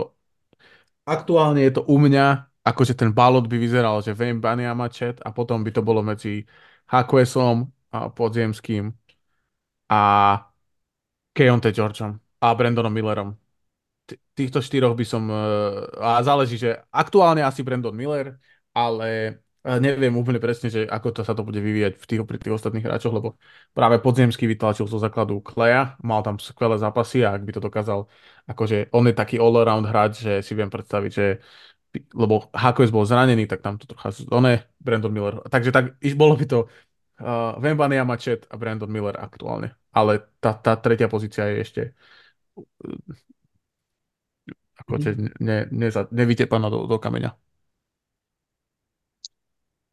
Aktuálne 1.08 1.64
je 1.64 1.72
to 1.80 1.82
u 1.88 1.96
mňa, 2.00 2.26
akože 2.64 2.94
ten 3.00 3.12
balot 3.16 3.48
by 3.48 3.56
vyzeral, 3.56 4.04
že 4.04 4.12
Vembania 4.16 4.76
má 4.76 4.88
chat 4.92 5.20
a 5.24 5.32
potom 5.32 5.64
by 5.64 5.72
to 5.72 5.82
bolo 5.84 6.04
medzi 6.04 6.48
Hakuesom 6.92 7.72
a 7.96 8.12
Podziemským 8.12 8.92
a 9.88 10.00
Keonte 11.34 11.72
Georgeom 11.72 12.20
a 12.44 12.48
Brandonom 12.56 12.94
Millerom. 12.94 13.30
Týchto 14.36 14.60
štyroch 14.60 14.96
by 15.00 15.06
som, 15.08 15.24
eh, 15.32 15.36
a 16.00 16.20
záleží, 16.24 16.60
že 16.60 16.80
aktuálne 16.92 17.44
asi 17.44 17.64
Brandon 17.64 17.96
Miller, 17.96 18.36
ale 18.76 19.40
neviem 19.64 20.12
úplne 20.20 20.44
presne, 20.44 20.68
že 20.68 20.84
ako 20.84 21.08
to 21.16 21.22
sa 21.24 21.32
to 21.32 21.48
bude 21.48 21.56
vyvíjať 21.56 21.96
v 21.96 22.06
tých, 22.06 22.20
pri 22.28 22.38
tých 22.40 22.56
ostatných 22.60 22.84
hráčoch, 22.84 23.16
lebo 23.16 23.40
práve 23.72 24.04
podzemský 24.04 24.44
vytlačil 24.44 24.92
zo 24.92 25.00
základu 25.00 25.40
Kleja, 25.40 25.96
mal 26.04 26.20
tam 26.20 26.36
skvelé 26.36 26.76
zápasy 26.76 27.24
a 27.24 27.32
ak 27.32 27.48
by 27.48 27.52
to 27.56 27.62
dokázal, 27.64 28.00
akože 28.44 28.92
on 28.92 29.08
je 29.08 29.16
taký 29.16 29.40
all-around 29.40 29.88
hráč, 29.88 30.28
že 30.28 30.34
si 30.44 30.52
viem 30.52 30.68
predstaviť, 30.68 31.12
že 31.12 31.26
lebo 32.12 32.50
HKS 32.52 32.90
bol 32.90 33.06
zranený, 33.06 33.46
tak 33.46 33.62
tam 33.62 33.78
to 33.78 33.86
trocha 33.86 34.10
zone, 34.12 34.66
Brandon 34.82 35.14
Miller. 35.14 35.46
Takže 35.46 35.70
tak 35.70 35.96
bolo 36.18 36.34
by 36.34 36.46
to 36.50 36.60
uh, 37.22 37.54
Vembania 37.62 38.02
Machet 38.02 38.50
a 38.50 38.58
Brandon 38.58 38.90
Miller 38.90 39.14
aktuálne. 39.14 39.78
Ale 39.94 40.26
tá, 40.42 40.58
tá 40.58 40.74
tretia 40.74 41.06
pozícia 41.06 41.46
je 41.54 41.56
ešte 41.62 41.82
ako 44.84 45.00
mm. 45.00 45.38
ne, 45.40 45.58
ne, 45.72 45.88
nevytepaná 46.12 46.68
do, 46.70 46.90
do 46.90 46.98
kameňa. 46.98 47.32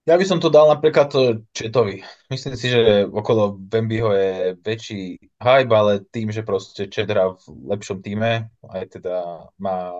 Ja 0.08 0.16
by 0.16 0.24
som 0.24 0.40
to 0.40 0.48
dal 0.48 0.66
napríklad 0.66 1.12
Četovi. 1.52 2.00
Myslím 2.32 2.56
si, 2.56 2.72
že 2.72 3.04
okolo 3.06 3.54
Bambiho 3.60 4.10
je 4.10 4.56
väčší 4.58 5.20
hype, 5.38 5.70
ale 5.76 6.02
tým, 6.08 6.32
že 6.32 6.42
proste 6.42 6.88
Čet 6.88 7.12
hrá 7.12 7.36
v 7.36 7.44
lepšom 7.68 8.00
týme, 8.00 8.48
aj 8.64 8.96
teda 8.96 9.44
má 9.60 9.92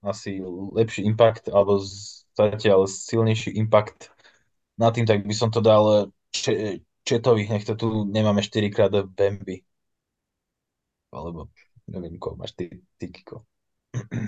asi 0.00 0.40
lepší 0.72 1.04
impact, 1.04 1.50
alebo 1.50 1.82
zatiaľ 2.32 2.88
silnejší 2.88 3.52
impact 3.58 4.14
na 4.78 4.88
tým, 4.94 5.04
tak 5.04 5.26
by 5.26 5.34
som 5.34 5.50
to 5.50 5.60
dal 5.60 6.08
Četovi. 7.04 7.50
Nech 7.50 7.66
to 7.66 7.74
tu 7.74 8.06
nemáme 8.06 8.40
4 8.40 8.70
krát 8.70 8.94
Bambi. 9.12 9.60
Alebo 11.10 11.50
neviem, 11.90 12.16
koho 12.22 12.38
máš 12.38 12.54
ty, 12.54 12.70
ty 12.96 13.10
Kiko. 13.10 13.44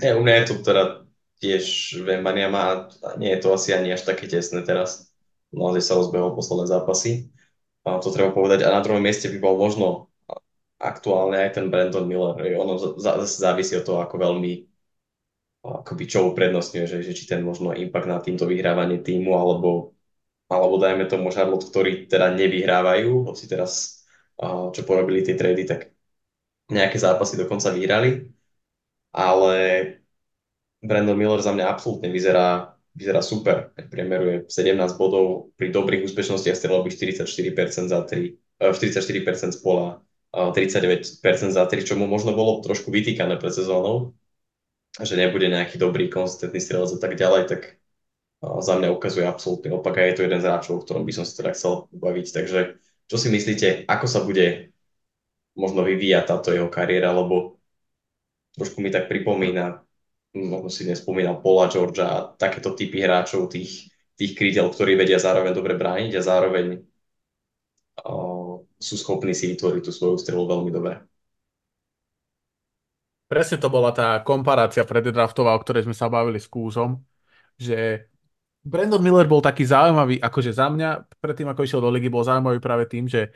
Ja, 0.03 0.19
u 0.19 0.21
mňa 0.21 0.35
je 0.35 0.45
to 0.51 0.53
teda 0.67 1.07
tiež 1.39 1.95
Vembania 2.03 2.51
má, 2.51 2.91
nie 3.15 3.31
je 3.33 3.39
to 3.39 3.55
asi 3.55 3.71
ani 3.71 3.95
až 3.95 4.03
také 4.03 4.27
tesné 4.27 4.67
teraz. 4.67 5.12
Naozaj 5.53 5.83
sa 5.85 5.97
rozbehol 5.97 6.33
posledné 6.33 6.65
zápasy. 6.69 7.29
A 7.85 7.99
to 8.01 8.09
treba 8.09 8.33
povedať. 8.33 8.65
A 8.65 8.73
na 8.73 8.81
druhom 8.83 9.01
mieste 9.01 9.29
by 9.29 9.37
bol 9.39 9.55
možno 9.59 10.09
aktuálne 10.81 11.39
aj 11.39 11.59
ten 11.61 11.65
Brandon 11.71 12.03
Miller. 12.03 12.35
Ono 12.59 12.75
zase 12.99 13.39
závisí 13.39 13.77
od 13.77 13.85
toho, 13.87 13.99
ako 14.03 14.15
veľmi 14.19 14.67
akoby 15.63 16.03
čo 16.11 16.27
uprednostňuje, 16.35 16.85
že, 16.89 16.97
že 17.07 17.15
či 17.15 17.23
ten 17.23 17.39
možno 17.39 17.71
impact 17.71 18.07
na 18.09 18.19
týmto 18.19 18.43
vyhrávanie 18.43 18.99
týmu, 18.99 19.31
alebo, 19.31 19.95
alebo 20.51 20.75
dajme 20.75 21.07
tomu 21.07 21.31
Charlotte, 21.31 21.71
ktorí 21.71 22.11
teda 22.11 22.35
nevyhrávajú, 22.35 23.31
hoci 23.31 23.47
teraz 23.47 24.03
čo 24.75 24.81
porobili 24.83 25.23
tie 25.23 25.39
trady, 25.39 25.63
tak 25.63 25.95
nejaké 26.67 26.99
zápasy 26.99 27.39
dokonca 27.39 27.71
vyhrali 27.71 28.33
ale 29.13 29.53
Brandon 30.83 31.15
Miller 31.17 31.39
za 31.39 31.53
mňa 31.55 31.65
absolútne 31.69 32.09
vyzerá, 32.11 32.75
vyzerá 32.93 33.21
super. 33.25 33.73
Priemeruje 33.89 34.45
17 34.49 34.97
bodov, 34.97 35.53
pri 35.57 35.73
dobrých 35.73 36.05
úspešnostiach 36.05 36.57
strelal 36.57 36.85
by 36.85 36.89
44% 36.93 37.89
za 37.89 37.99
3, 38.05 38.37
44% 38.61 39.53
z 39.53 39.59
pola, 39.61 40.01
39% 40.33 41.53
za 41.53 41.63
3, 41.65 41.85
čo 41.85 41.93
mu 41.97 42.09
možno 42.09 42.33
bolo 42.33 42.61
trošku 42.65 42.89
vytýkané 42.89 43.37
pred 43.37 43.53
sezónou, 43.53 44.13
že 45.01 45.17
nebude 45.17 45.49
nejaký 45.49 45.77
dobrý, 45.81 46.09
konzistentný 46.09 46.61
strelec 46.61 46.93
a 46.93 46.99
tak 47.01 47.17
ďalej, 47.17 47.43
tak 47.49 47.61
za 48.43 48.75
mňa 48.75 48.91
ukazuje 48.91 49.23
absolútny 49.23 49.71
opak 49.71 49.97
a 49.97 50.01
je 50.03 50.19
to 50.19 50.25
jeden 50.27 50.41
z 50.41 50.47
hráčov, 50.49 50.73
o 50.77 50.83
ktorom 50.83 51.07
by 51.07 51.13
som 51.15 51.23
si 51.23 51.37
teda 51.37 51.55
chcel 51.55 51.87
baviť. 51.95 52.27
Takže 52.33 52.59
čo 53.07 53.15
si 53.15 53.31
myslíte, 53.31 53.87
ako 53.87 54.05
sa 54.05 54.19
bude 54.19 54.75
možno 55.55 55.85
vyvíjať 55.85 56.23
táto 56.27 56.49
jeho 56.51 56.67
kariéra, 56.67 57.13
lebo 57.13 57.61
trošku 58.57 58.81
mi 58.81 58.89
tak 58.89 59.07
pripomína, 59.07 59.85
možno 60.33 60.69
si 60.73 60.89
nespomínal 60.89 61.39
Paula 61.39 61.69
Georgia 61.69 62.07
a 62.09 62.25
takéto 62.33 62.73
typy 62.73 63.05
hráčov, 63.05 63.53
tých, 63.53 63.93
tých 64.17 64.33
krídel, 64.33 64.69
ktorí 64.73 64.97
vedia 64.97 65.21
zároveň 65.21 65.53
dobre 65.53 65.77
brániť 65.77 66.17
a 66.17 66.25
zároveň 66.25 66.81
uh, 68.01 68.57
sú 68.81 68.95
schopní 68.97 69.37
si 69.37 69.53
vytvoriť 69.53 69.81
tú 69.85 69.91
svoju 69.93 70.17
strelu 70.17 70.43
veľmi 70.49 70.71
dobre. 70.73 71.05
Presne 73.29 73.57
to 73.57 73.69
bola 73.69 73.89
tá 73.93 74.21
komparácia 74.21 74.85
preddraftová, 74.85 75.57
o 75.57 75.61
ktorej 75.61 75.89
sme 75.89 75.95
sa 75.97 76.05
bavili 76.05 76.37
s 76.37 76.49
Kúzom, 76.49 77.01
že 77.57 78.09
Brandon 78.61 79.01
Miller 79.01 79.25
bol 79.25 79.41
taký 79.41 79.65
zaujímavý, 79.65 80.21
akože 80.21 80.53
za 80.53 80.69
mňa, 80.69 81.19
predtým 81.19 81.49
ako 81.49 81.65
išiel 81.65 81.81
do 81.81 81.89
ligy, 81.89 82.13
bol 82.13 82.21
zaujímavý 82.21 82.61
práve 82.61 82.85
tým, 82.85 83.09
že 83.09 83.33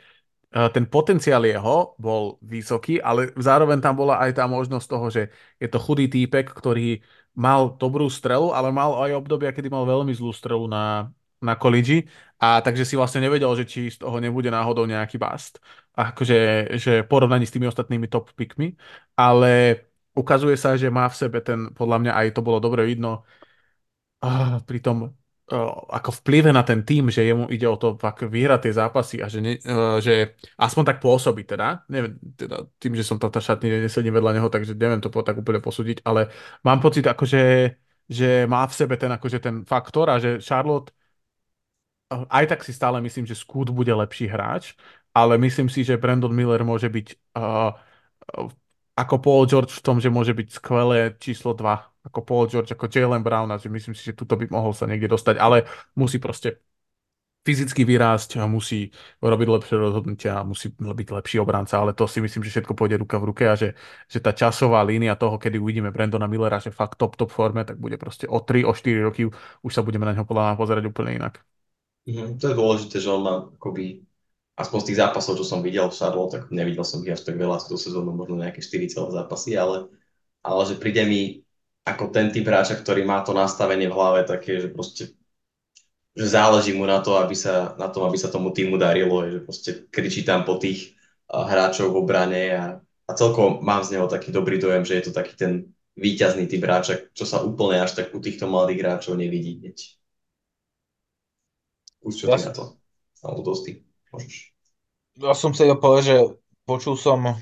ten 0.48 0.88
potenciál 0.88 1.44
jeho 1.44 1.92
bol 2.00 2.40
vysoký, 2.40 3.04
ale 3.04 3.36
zároveň 3.36 3.84
tam 3.84 4.00
bola 4.00 4.16
aj 4.24 4.40
tá 4.40 4.44
možnosť 4.48 4.86
toho, 4.88 5.06
že 5.12 5.22
je 5.60 5.68
to 5.68 5.76
chudý 5.76 6.08
týpek, 6.08 6.48
ktorý 6.48 7.04
mal 7.36 7.76
dobrú 7.76 8.08
strelu, 8.08 8.50
ale 8.56 8.72
mal 8.72 8.96
aj 9.04 9.20
obdobia, 9.20 9.52
kedy 9.52 9.68
mal 9.68 9.84
veľmi 9.84 10.10
zlú 10.16 10.32
strelu 10.32 10.64
na, 10.66 11.12
na 11.38 11.54
kolíži 11.54 12.08
A 12.40 12.64
takže 12.64 12.82
si 12.88 12.94
vlastne 12.98 13.20
nevedel, 13.22 13.50
že 13.60 13.64
či 13.68 13.92
z 13.92 14.00
toho 14.02 14.16
nebude 14.18 14.48
náhodou 14.50 14.86
nejaký 14.88 15.20
bust. 15.20 15.60
Akože 15.94 16.34
že 16.78 16.90
porovnaní 17.04 17.44
s 17.46 17.54
tými 17.54 17.66
ostatnými 17.68 18.06
top 18.08 18.32
pickmi. 18.34 18.74
Ale 19.18 19.84
ukazuje 20.16 20.56
sa, 20.58 20.74
že 20.80 20.88
má 20.90 21.06
v 21.10 21.18
sebe 21.18 21.38
ten, 21.44 21.70
podľa 21.74 21.96
mňa 22.02 22.12
aj 22.14 22.26
to 22.34 22.40
bolo 22.46 22.58
dobre 22.58 22.82
vidno, 22.88 23.22
uh, 24.22 24.58
pri 24.66 24.78
tom 24.82 25.17
ako 25.88 26.10
vplyve 26.20 26.52
na 26.52 26.60
ten 26.60 26.84
tým, 26.84 27.08
že 27.08 27.24
jemu 27.24 27.48
ide 27.48 27.64
o 27.64 27.80
to 27.80 27.96
fakt 27.96 28.20
vyhrať 28.20 28.68
tie 28.68 28.72
zápasy 28.76 29.16
a 29.24 29.32
že, 29.32 29.40
ne, 29.40 29.56
že 30.04 30.36
aspoň 30.60 30.84
tak 30.84 30.98
pôsobí 31.00 31.48
teda. 31.48 31.88
Neviem, 31.88 32.20
teda 32.36 32.68
tým, 32.76 32.92
že 32.92 33.04
som 33.04 33.16
tam 33.16 33.32
šatný, 33.32 33.88
nesedím 33.88 34.12
vedľa 34.12 34.36
neho, 34.36 34.48
takže 34.52 34.76
neviem 34.76 35.00
to 35.00 35.08
po, 35.08 35.24
tak 35.24 35.40
úplne 35.40 35.64
posúdiť, 35.64 36.04
ale 36.04 36.28
mám 36.60 36.84
pocit 36.84 37.08
akože, 37.08 37.40
že 38.12 38.44
má 38.44 38.68
v 38.68 38.76
sebe 38.76 39.00
ten, 39.00 39.08
akože 39.08 39.38
ten 39.40 39.64
faktor 39.64 40.12
a 40.12 40.20
že 40.20 40.36
Charlotte 40.44 40.92
aj 42.08 42.44
tak 42.48 42.60
si 42.64 42.72
stále 42.72 43.00
myslím, 43.04 43.28
že 43.28 43.36
Scoot 43.36 43.68
bude 43.70 43.92
lepší 43.92 44.26
hráč, 44.32 44.72
ale 45.12 45.36
myslím 45.38 45.68
si, 45.68 45.84
že 45.84 46.00
Brandon 46.00 46.32
Miller 46.32 46.64
môže 46.64 46.88
byť 46.88 47.06
uh, 47.36 47.76
ako 48.96 49.14
Paul 49.22 49.44
George 49.46 49.72
v 49.76 49.84
tom, 49.84 49.96
že 50.00 50.10
môže 50.10 50.32
byť 50.34 50.48
skvelé 50.50 51.14
číslo 51.20 51.52
2 51.54 51.97
ako 52.08 52.20
Paul 52.24 52.44
George, 52.50 52.72
ako 52.74 52.88
Jalen 52.88 53.22
Brown 53.26 53.48
a 53.52 53.60
že 53.60 53.68
myslím 53.68 53.94
si, 53.96 54.02
že 54.08 54.16
tuto 54.16 54.34
by 54.40 54.48
mohol 54.48 54.72
sa 54.72 54.88
niekde 54.88 55.08
dostať, 55.12 55.36
ale 55.38 55.68
musí 55.94 56.16
proste 56.18 56.58
fyzicky 57.46 57.82
vyrásť 57.88 58.36
a 58.40 58.44
musí 58.44 58.92
robiť 59.24 59.48
lepšie 59.48 59.74
rozhodnutia 59.80 60.32
a 60.40 60.44
musí 60.44 60.68
byť 60.76 61.08
lepší 61.16 61.36
obranca, 61.40 61.80
ale 61.80 61.96
to 61.96 62.04
si 62.04 62.20
myslím, 62.20 62.44
že 62.44 62.52
všetko 62.52 62.76
pôjde 62.76 63.00
ruka 63.00 63.16
v 63.16 63.24
ruke 63.32 63.44
a 63.48 63.56
že, 63.56 63.72
že 64.12 64.18
tá 64.20 64.36
časová 64.36 64.84
línia 64.84 65.16
toho, 65.16 65.40
kedy 65.40 65.56
uvidíme 65.56 65.88
Brandona 65.88 66.28
Millera, 66.28 66.60
že 66.60 66.68
fakt 66.74 67.00
top, 67.00 67.16
top 67.16 67.32
forme, 67.32 67.64
tak 67.64 67.80
bude 67.80 67.96
proste 67.96 68.28
o 68.28 68.38
3, 68.44 68.68
o 68.68 68.72
4 68.76 69.00
roky 69.00 69.22
už 69.64 69.72
sa 69.72 69.80
budeme 69.80 70.04
na 70.04 70.12
neho 70.12 70.28
podľa 70.28 70.60
pozerať 70.60 70.84
úplne 70.92 71.16
inak. 71.16 71.40
Mm, 72.08 72.40
to 72.40 72.48
je 72.48 72.54
dôležité, 72.56 72.96
že 73.04 73.12
on 73.12 73.22
má 73.24 73.34
akoby 73.52 74.00
aspoň 74.58 74.78
z 74.82 74.86
tých 74.92 75.00
zápasov, 75.04 75.36
čo 75.38 75.44
som 75.46 75.60
videl 75.62 75.86
v 75.88 75.96
Charlotte, 75.96 76.32
tak 76.40 76.42
nevidel 76.50 76.82
som 76.84 77.00
ich 77.04 77.12
až 77.14 77.22
tak 77.24 77.36
veľa 77.38 77.60
tú 77.64 77.76
sezónu, 77.78 78.10
možno 78.16 78.40
nejaké 78.40 78.60
4 78.64 78.88
celé 78.90 79.08
zápasy, 79.12 79.54
ale, 79.54 79.86
ale 80.42 80.62
že 80.68 80.80
príde 80.80 81.04
mi 81.06 81.20
ako 81.88 82.12
ten 82.12 82.28
typ 82.28 82.44
hráča, 82.44 82.76
ktorý 82.76 83.02
má 83.08 83.24
to 83.24 83.32
nastavenie 83.32 83.88
v 83.88 83.96
hlave 83.96 84.20
také, 84.28 84.60
že 84.60 84.68
proste 84.68 85.16
že 86.18 86.26
záleží 86.34 86.74
mu 86.74 86.82
na, 86.82 86.98
to, 86.98 87.14
aby 87.14 87.38
sa, 87.38 87.78
na 87.78 87.86
tom, 87.86 88.02
aby 88.10 88.18
sa 88.18 88.26
tomu 88.26 88.50
týmu 88.50 88.74
darilo, 88.74 89.22
že 89.22 89.38
proste 89.38 89.70
kričí 89.86 90.26
tam 90.26 90.42
po 90.42 90.58
tých 90.58 90.98
hráčov 91.30 91.94
v 91.94 91.98
obrane 92.02 92.42
a, 92.58 92.64
a 92.82 93.10
celkom 93.14 93.62
mám 93.62 93.86
z 93.86 93.94
neho 93.94 94.10
taký 94.10 94.34
dobrý 94.34 94.58
dojem, 94.58 94.82
že 94.82 94.98
je 94.98 95.04
to 95.06 95.12
taký 95.14 95.38
ten 95.38 95.52
výťazný 95.94 96.50
typ 96.50 96.58
hráča, 96.66 97.14
čo 97.14 97.22
sa 97.22 97.38
úplne 97.46 97.78
až 97.78 98.02
tak 98.02 98.10
u 98.10 98.18
týchto 98.18 98.50
mladých 98.50 98.82
hráčov 98.82 99.14
nevidí 99.14 99.62
hneď. 99.62 99.78
Už 102.02 102.18
čo 102.18 102.26
ja 102.26 102.34
ty 102.34 102.50
na 102.50 102.52
to? 102.54 102.64
Alebo 103.22 103.46
dosť 103.46 103.86
môžeš. 104.10 104.34
Ja 105.22 105.34
som 105.38 105.54
sa 105.54 105.70
povedať, 105.78 106.02
že 106.02 106.16
počul 106.66 106.98
som 106.98 107.38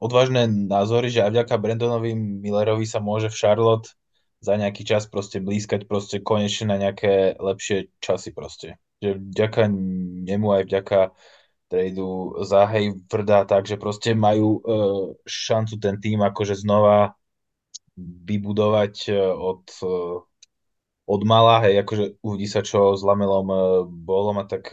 odvážne 0.00 0.48
názory, 0.48 1.12
že 1.12 1.22
aj 1.22 1.30
vďaka 1.36 1.54
Brandonovi 1.60 2.16
Millerovi 2.16 2.88
sa 2.88 2.98
môže 2.98 3.28
v 3.28 3.36
Charlotte 3.36 3.92
za 4.40 4.56
nejaký 4.56 4.88
čas 4.88 5.04
proste 5.04 5.38
blízkať 5.38 5.84
proste 5.84 6.24
konečne 6.24 6.72
na 6.72 6.80
nejaké 6.80 7.36
lepšie 7.36 7.92
časy 8.00 8.32
proste. 8.32 8.80
Že 9.04 9.20
vďaka 9.20 9.62
nemu 10.24 10.46
aj 10.48 10.62
vďaka 10.64 11.00
tradu 11.68 12.40
za 12.42 12.66
Haywarda, 12.66 13.44
takže 13.44 13.76
proste 13.76 14.16
majú 14.16 14.58
uh, 14.58 15.14
šancu 15.28 15.78
ten 15.78 16.00
tým 16.00 16.24
akože 16.24 16.56
znova 16.56 17.14
vybudovať 18.00 19.12
uh, 19.12 19.36
od, 19.36 19.62
uh, 19.84 20.18
od 21.06 21.20
mala, 21.28 21.62
hej, 21.68 21.84
akože 21.84 22.04
uvidí 22.24 22.48
sa, 22.48 22.64
čo 22.64 22.96
s 22.96 23.04
Lamelom 23.04 23.48
uh, 23.52 23.60
bolo 23.86 24.34
a 24.40 24.48
tak 24.48 24.72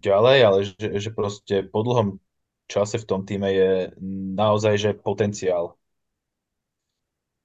ďalej, 0.00 0.38
ale 0.40 0.58
že, 0.64 0.86
že 0.96 1.10
proste 1.12 1.68
po 1.68 1.84
dlhom 1.84 2.22
čase 2.70 3.02
v 3.02 3.08
tom 3.10 3.20
týme 3.26 3.50
je 3.50 3.70
naozaj 4.38 4.74
že 4.78 4.90
potenciál. 4.94 5.74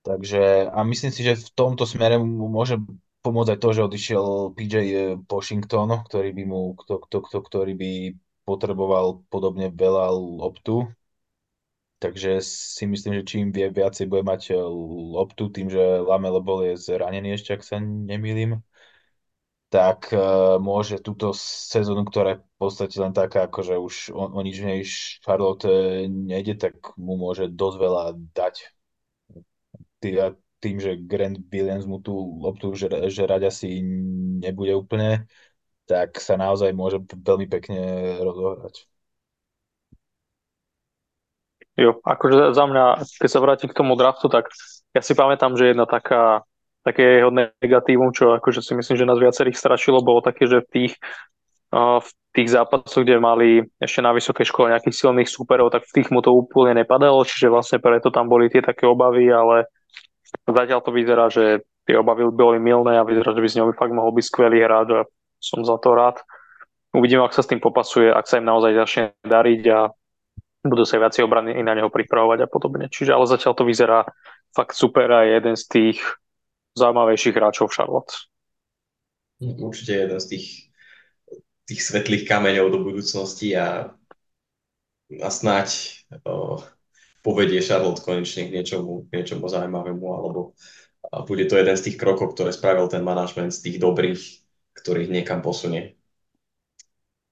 Takže 0.05 0.69
a 0.69 0.79
myslím 0.85 1.09
si, 1.09 1.25
že 1.25 1.33
v 1.33 1.49
tomto 1.57 1.89
smere 1.89 2.21
mu 2.21 2.45
môže 2.45 2.77
pomôcť 3.25 3.57
aj 3.57 3.59
to, 3.59 3.69
že 3.73 3.87
odišiel 3.89 4.25
PJ 4.53 4.73
Washington, 5.25 5.89
ktorý 6.05 6.29
by 6.29 6.43
mu, 6.45 6.77
kto, 6.77 7.01
kto, 7.09 7.17
kto, 7.25 7.37
ktorý 7.41 7.73
by 7.73 7.91
potreboval 8.45 9.25
podobne 9.33 9.73
veľa 9.73 10.13
loptu. 10.13 10.85
Takže 11.97 12.37
si 12.45 12.85
myslím, 12.85 13.17
že 13.17 13.23
čím 13.25 13.49
vie, 13.49 13.65
viacej 13.73 14.05
bude 14.05 14.21
mať 14.21 14.53
loptu, 15.17 15.49
tým, 15.49 15.73
že 15.73 15.81
Lamelo 16.05 16.37
bol 16.37 16.61
je 16.69 16.77
zranený 16.77 17.33
ešte, 17.33 17.57
ak 17.57 17.65
sa 17.65 17.81
nemýlim, 17.81 18.61
tak 19.75 20.15
uh, 20.15 20.55
môže 20.55 21.03
túto 21.03 21.35
sezónu, 21.35 22.07
ktorá 22.07 22.39
je 22.39 22.39
v 22.39 22.47
podstate 22.55 22.95
len 22.95 23.11
taká, 23.11 23.51
akože 23.51 23.75
už 23.75 24.15
o, 24.15 24.23
o 24.31 24.39
nič 24.39 24.63
nej 24.63 24.87
Charlotte 25.19 25.67
nejde, 26.07 26.55
tak 26.55 26.95
mu 26.95 27.19
môže 27.19 27.51
dosť 27.51 27.77
veľa 27.83 28.03
dať. 28.31 28.55
Tý, 29.99 30.15
tým, 30.63 30.79
že 30.79 30.95
Grant 30.95 31.43
Williams 31.51 31.83
mu 31.83 31.99
tú 31.99 32.15
loptu, 32.39 32.71
že, 32.71 32.87
že 33.11 33.27
rať 33.27 33.51
asi 33.51 33.83
nebude 34.39 34.71
úplne, 34.79 35.27
tak 35.83 36.23
sa 36.23 36.39
naozaj 36.39 36.71
môže 36.71 37.03
veľmi 37.11 37.51
pekne 37.51 38.15
rozohrať. 38.23 38.87
Jo, 41.75 41.99
akože 41.99 42.55
za 42.55 42.63
mňa, 42.63 43.03
keď 43.19 43.29
sa 43.29 43.43
vrátim 43.43 43.67
k 43.67 43.75
tomu 43.75 43.99
draftu, 43.99 44.31
tak 44.31 44.47
ja 44.95 45.03
si 45.03 45.11
pamätám, 45.11 45.59
že 45.59 45.75
jedna 45.75 45.83
taká 45.83 46.47
také 46.85 47.25
jeho 47.25 47.33
negatívum, 47.33 48.13
čo 48.13 48.37
akože 48.37 48.61
si 48.61 48.77
myslím, 48.77 48.95
že 48.95 49.09
nás 49.09 49.17
viacerých 49.17 49.57
strašilo, 49.57 50.05
bolo 50.05 50.21
také, 50.21 50.45
že 50.45 50.61
v 50.61 50.69
tých, 50.69 50.93
v 51.73 52.09
tých 52.29 52.49
zápasoch, 52.53 53.01
kde 53.01 53.17
mali 53.17 53.65
ešte 53.81 54.05
na 54.05 54.13
vysokej 54.13 54.45
škole 54.45 54.69
nejakých 54.69 54.93
silných 54.93 55.25
súperov, 55.25 55.73
tak 55.73 55.89
v 55.89 55.93
tých 55.97 56.13
mu 56.13 56.21
to 56.21 56.29
úplne 56.29 56.77
nepadalo, 56.77 57.25
čiže 57.25 57.49
vlastne 57.49 57.81
preto 57.81 58.13
tam 58.13 58.29
boli 58.29 58.53
tie 58.53 58.61
také 58.61 58.85
obavy, 58.85 59.33
ale 59.33 59.65
zatiaľ 60.45 60.85
to 60.85 60.93
vyzerá, 60.93 61.25
že 61.33 61.65
tie 61.89 61.97
obavy 61.97 62.29
boli 62.29 62.61
milné 62.61 63.01
a 63.01 63.07
vyzerá, 63.07 63.33
že 63.33 63.41
by 63.41 63.49
z 63.49 63.57
ňou 63.61 63.73
fakt 63.73 63.93
mohol 63.93 64.13
byť 64.13 64.25
skvelý 64.29 64.61
hráč 64.61 64.89
a 64.93 65.01
som 65.41 65.65
za 65.65 65.81
to 65.81 65.97
rád. 65.97 66.21
Uvidíme, 66.93 67.25
ak 67.25 67.33
sa 67.33 67.41
s 67.41 67.49
tým 67.49 67.59
popasuje, 67.59 68.13
ak 68.13 68.29
sa 68.29 68.37
im 68.37 68.47
naozaj 68.47 68.71
začne 68.77 69.03
dariť 69.25 69.61
a 69.73 69.89
budú 70.65 70.81
sa 70.81 70.97
viacej 70.97 71.25
obrany 71.25 71.53
na 71.61 71.77
neho 71.77 71.93
pripravovať 71.93 72.45
a 72.45 72.47
podobne. 72.49 72.89
Čiže 72.89 73.13
ale 73.13 73.29
zatiaľ 73.29 73.53
to 73.53 73.67
vyzerá 73.67 74.05
fakt 74.55 74.73
super 74.73 75.05
a 75.13 75.27
je 75.27 75.37
jeden 75.37 75.55
z 75.59 75.65
tých 75.69 75.97
zaujímavejších 76.75 77.35
hráčov 77.35 77.71
v 77.71 77.75
Charlotte. 77.75 78.13
Určite 79.39 80.07
jeden 80.07 80.19
z 80.19 80.27
tých, 80.27 80.47
tých 81.67 81.81
svetlých 81.83 82.23
kameňov 82.27 82.67
do 82.71 82.79
budúcnosti 82.83 83.55
a, 83.55 83.91
a 85.11 85.27
snáď 85.31 85.99
o, 86.23 86.59
povedie 87.19 87.59
Charlotte 87.63 88.03
konečne 88.03 88.47
k 88.47 88.55
niečomu, 88.55 89.07
niečomu 89.11 89.47
zaujímavému, 89.47 90.05
alebo 90.07 90.55
a 91.11 91.21
bude 91.21 91.45
to 91.45 91.57
jeden 91.57 91.77
z 91.77 91.85
tých 91.91 91.97
krokov, 92.01 92.33
ktoré 92.33 92.49
spravil 92.49 92.89
ten 92.89 93.05
manažment 93.05 93.53
z 93.53 93.61
tých 93.61 93.77
dobrých, 93.77 94.21
ktorých 94.73 95.13
niekam 95.13 95.45
posunie. 95.45 95.93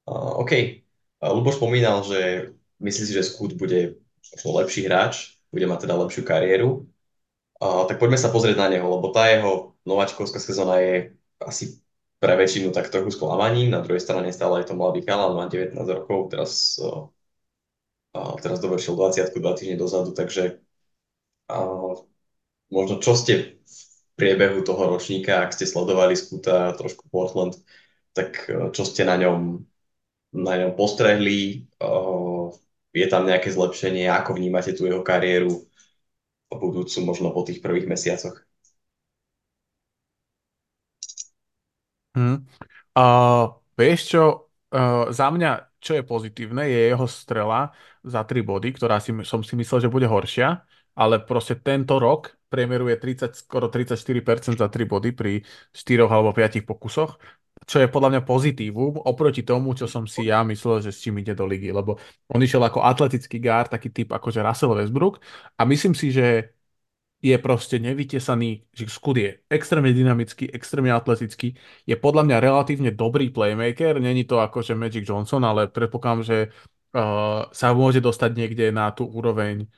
Uh, 0.05 0.39
OK. 0.43 0.83
Lubo 1.23 1.49
spomínal, 1.55 2.03
že 2.03 2.51
myslí 2.83 3.03
si, 3.07 3.13
že 3.15 3.23
Scoot 3.23 3.55
bude 3.55 3.97
lepší 4.43 4.85
hráč, 4.85 5.39
bude 5.49 5.65
mať 5.65 5.87
teda 5.87 5.95
lepšiu 5.95 6.21
kariéru. 6.27 6.85
Tak 7.61 7.95
poďme 8.01 8.19
sa 8.19 8.33
pozrieť 8.33 8.57
na 8.59 8.67
neho, 8.71 8.87
lebo 8.87 9.13
tá 9.13 9.29
jeho 9.29 9.77
nováčkovská 9.87 10.39
sezóna 10.39 10.79
je 10.81 11.15
asi 11.39 11.79
pre 12.23 12.39
väčšinu 12.39 12.71
tak 12.71 12.87
trochu 12.87 13.11
sklamaním. 13.11 13.75
Na 13.75 13.83
druhej 13.83 13.99
strane 13.99 14.31
stále 14.31 14.63
je 14.63 14.71
to 14.71 14.79
mladý 14.79 15.03
chalan, 15.03 15.35
má 15.35 15.45
19 15.51 15.75
rokov, 15.75 16.31
teraz, 16.31 16.79
uh, 16.79 17.11
teraz 18.39 18.63
dovršil 18.63 18.95
20 18.95 19.35
dva 19.35 19.53
týždne 19.55 19.75
dozadu, 19.75 20.15
takže 20.15 20.63
uh, 21.51 21.99
možno 22.71 23.03
čo 23.03 23.13
ste 23.19 23.59
v 23.59 23.79
priebehu 24.15 24.63
toho 24.63 24.95
ročníka, 24.95 25.43
ak 25.43 25.51
ste 25.51 25.67
sledovali 25.67 26.15
Skuta 26.15 26.71
trošku 26.79 27.11
Portland, 27.11 27.59
tak 28.15 28.45
čo 28.71 28.83
ste 28.85 29.03
na 29.03 29.17
ňom, 29.19 29.59
na 30.37 30.53
ňom 30.63 30.71
postrehli, 30.79 31.67
uh, 31.83 32.53
je 32.93 33.07
tam 33.09 33.25
nejaké 33.25 33.49
zlepšenie, 33.49 34.05
ako 34.07 34.37
vnímate 34.37 34.71
tú 34.77 34.85
jeho 34.85 35.01
kariéru, 35.01 35.65
budúcu 36.61 36.97
možno 37.05 37.29
po 37.35 37.41
tých 37.47 37.59
prvých 37.63 37.87
mesiacoch. 37.89 38.37
Hmm. 42.13 42.45
Uh, 42.93 43.57
vieš 43.73 43.99
čo, 44.13 44.23
uh, 44.69 45.09
za 45.09 45.33
mňa, 45.33 45.81
čo 45.81 45.97
je 45.97 46.03
pozitívne, 46.05 46.69
je 46.69 46.93
jeho 46.93 47.07
strela 47.09 47.73
za 48.05 48.21
3 48.21 48.45
body, 48.45 48.69
ktorá 48.77 49.01
si, 49.01 49.09
som 49.25 49.41
si 49.41 49.57
myslel, 49.57 49.89
že 49.89 49.93
bude 49.93 50.05
horšia, 50.05 50.61
ale 50.93 51.25
proste 51.25 51.57
tento 51.57 51.97
rok 51.97 52.37
priemeruje 52.53 53.01
30, 53.01 53.33
skoro 53.33 53.65
34% 53.73 54.61
za 54.61 54.69
3 54.69 54.85
body 54.85 55.09
pri 55.17 55.41
4 55.73 56.05
alebo 56.05 56.37
5 56.37 56.61
pokusoch, 56.69 57.17
čo 57.63 57.79
je 57.79 57.87
podľa 57.87 58.09
mňa 58.17 58.21
pozitívum 58.27 58.99
oproti 59.03 59.41
tomu, 59.43 59.73
čo 59.73 59.87
som 59.87 60.03
si 60.07 60.27
ja 60.27 60.43
myslel, 60.43 60.83
že 60.83 60.91
s 60.91 61.01
čím 61.03 61.19
ide 61.19 61.33
do 61.33 61.47
ligy, 61.47 61.71
lebo 61.71 61.99
on 62.31 62.39
išiel 62.39 62.63
ako 62.63 62.83
atletický 62.83 63.39
gár, 63.39 63.71
taký 63.71 63.89
typ 63.89 64.11
ako 64.11 64.27
že 64.31 64.43
Russell 64.43 64.75
Westbrook 64.75 65.23
a 65.55 65.61
myslím 65.63 65.95
si, 65.95 66.11
že 66.11 66.53
je 67.23 67.39
proste 67.39 67.79
nevytesaný, 67.79 68.67
že 68.75 68.91
Skud 68.91 69.15
je 69.15 69.39
extrémne 69.47 69.95
dynamický, 69.95 70.51
extrémne 70.51 70.91
atletický, 70.91 71.55
je 71.87 71.95
podľa 71.95 72.27
mňa 72.27 72.37
relatívne 72.43 72.91
dobrý 72.91 73.31
playmaker, 73.31 73.95
není 74.03 74.27
to 74.27 74.43
ako 74.43 74.59
že 74.59 74.75
Magic 74.75 75.07
Johnson, 75.07 75.39
ale 75.47 75.71
predpokladám, 75.71 76.21
že 76.27 76.37
uh, 76.91 77.47
sa 77.47 77.71
môže 77.71 78.03
dostať 78.03 78.31
niekde 78.35 78.75
na 78.75 78.91
tú 78.91 79.07
úroveň 79.07 79.71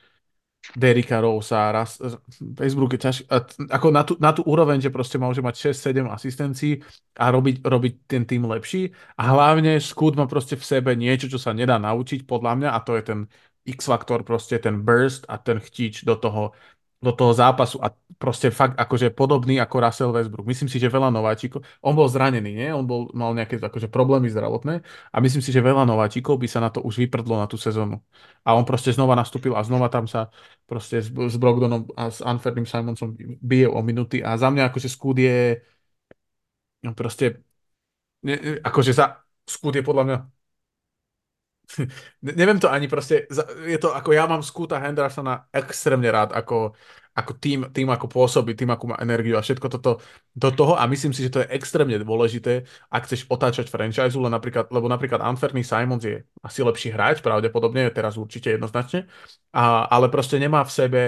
Derika 0.76 1.22
Rosea, 1.22 1.72
raz, 1.72 2.02
Westbrook 2.42 2.98
je 2.98 3.00
ťažký, 3.00 3.24
ako 3.70 3.86
na 3.94 4.02
tú, 4.02 4.18
na 4.18 4.34
tú 4.34 4.42
úroveň, 4.42 4.82
že 4.82 4.90
proste 4.90 5.14
môže 5.14 5.38
mať 5.38 5.70
6-7 5.70 6.10
asistencií 6.10 6.82
a 7.16 7.30
robiť, 7.30 7.62
robiť 7.62 7.94
ten 8.10 8.26
tým 8.26 8.44
lepší. 8.50 8.90
A 9.16 9.30
hlavne 9.30 9.78
Skud 9.78 10.18
má 10.18 10.26
proste 10.26 10.58
v 10.58 10.66
sebe 10.66 10.98
niečo, 10.98 11.30
čo 11.30 11.38
sa 11.38 11.54
nedá 11.54 11.78
naučiť 11.78 12.26
podľa 12.26 12.52
mňa 12.58 12.68
a 12.74 12.78
to 12.82 12.98
je 12.98 13.02
ten 13.06 13.20
X-faktor, 13.66 14.22
proste 14.26 14.58
ten 14.58 14.82
burst 14.82 15.26
a 15.30 15.38
ten 15.38 15.58
chtič 15.62 16.02
do 16.06 16.14
toho 16.18 16.54
do 16.96 17.12
toho 17.12 17.32
zápasu 17.36 17.76
a 17.84 17.92
proste 18.16 18.48
fakt 18.48 18.80
akože 18.80 19.12
podobný 19.12 19.60
ako 19.60 19.76
Russell 19.84 20.12
Westbrook. 20.16 20.48
Myslím 20.48 20.72
si, 20.72 20.80
že 20.80 20.88
veľa 20.88 21.12
nováčikov, 21.12 21.60
on 21.84 21.92
bol 21.92 22.08
zranený, 22.08 22.56
nie? 22.56 22.68
On 22.72 22.88
bol, 22.88 23.12
mal 23.12 23.36
nejaké 23.36 23.60
akože 23.60 23.92
problémy 23.92 24.32
zdravotné 24.32 24.80
a 25.12 25.16
myslím 25.20 25.44
si, 25.44 25.52
že 25.52 25.60
veľa 25.60 25.84
nováčikov 25.84 26.40
by 26.40 26.48
sa 26.48 26.64
na 26.64 26.72
to 26.72 26.80
už 26.80 26.96
vyprdlo 26.96 27.36
na 27.36 27.44
tú 27.44 27.60
sezónu. 27.60 28.00
A 28.48 28.56
on 28.56 28.64
proste 28.64 28.96
znova 28.96 29.12
nastúpil 29.12 29.52
a 29.52 29.60
znova 29.60 29.92
tam 29.92 30.08
sa 30.08 30.32
proste 30.64 31.04
s, 31.04 31.12
s 31.12 31.36
Brogdonom 31.36 31.92
a 31.92 32.08
s 32.08 32.24
Unferným 32.24 32.64
Simonsom 32.64 33.12
bije 33.44 33.68
o 33.68 33.80
minuty 33.84 34.24
a 34.24 34.40
za 34.40 34.48
mňa 34.48 34.72
akože 34.72 34.88
Skud 34.88 35.20
je 35.20 35.60
no 36.80 36.94
proste 36.96 37.44
ne, 38.24 38.34
akože 38.64 38.92
za 38.96 39.20
Skud 39.46 39.76
je 39.76 39.84
podľa 39.84 40.04
mňa 40.08 40.16
neviem 42.22 42.58
to 42.62 42.70
ani 42.70 42.86
proste, 42.86 43.26
je 43.66 43.78
to 43.78 43.90
ako 43.90 44.14
ja 44.14 44.24
mám 44.30 44.42
Scoota 44.42 44.78
Hendersona 44.78 45.50
extrémne 45.50 46.06
rád, 46.08 46.32
ako, 46.32 46.72
ako 47.16 47.32
tým, 47.36 47.66
tým, 47.74 47.88
ako 47.90 48.06
pôsobí, 48.06 48.54
tým, 48.54 48.70
ako 48.70 48.94
má 48.94 48.96
energiu 49.02 49.34
a 49.34 49.42
všetko 49.42 49.66
toto 49.66 49.98
do 50.32 50.50
toho 50.54 50.78
a 50.78 50.86
myslím 50.86 51.10
si, 51.10 51.26
že 51.26 51.32
to 51.32 51.42
je 51.42 51.52
extrémne 51.52 51.98
dôležité, 51.98 52.64
ak 52.90 53.10
chceš 53.10 53.26
otáčať 53.26 53.66
franchise, 53.66 54.14
lebo 54.14 54.30
napríklad, 54.30 54.70
lebo 54.70 54.86
napríklad 54.86 55.20
Anferny 55.20 55.66
Simons 55.66 56.06
je 56.06 56.22
asi 56.40 56.60
lepší 56.62 56.94
hráč, 56.94 57.18
pravdepodobne, 57.24 57.90
teraz 57.90 58.14
určite 58.14 58.54
jednoznačne, 58.54 59.10
a, 59.50 59.90
ale 59.90 60.06
proste 60.06 60.38
nemá 60.38 60.62
v 60.62 60.72
sebe 60.72 61.02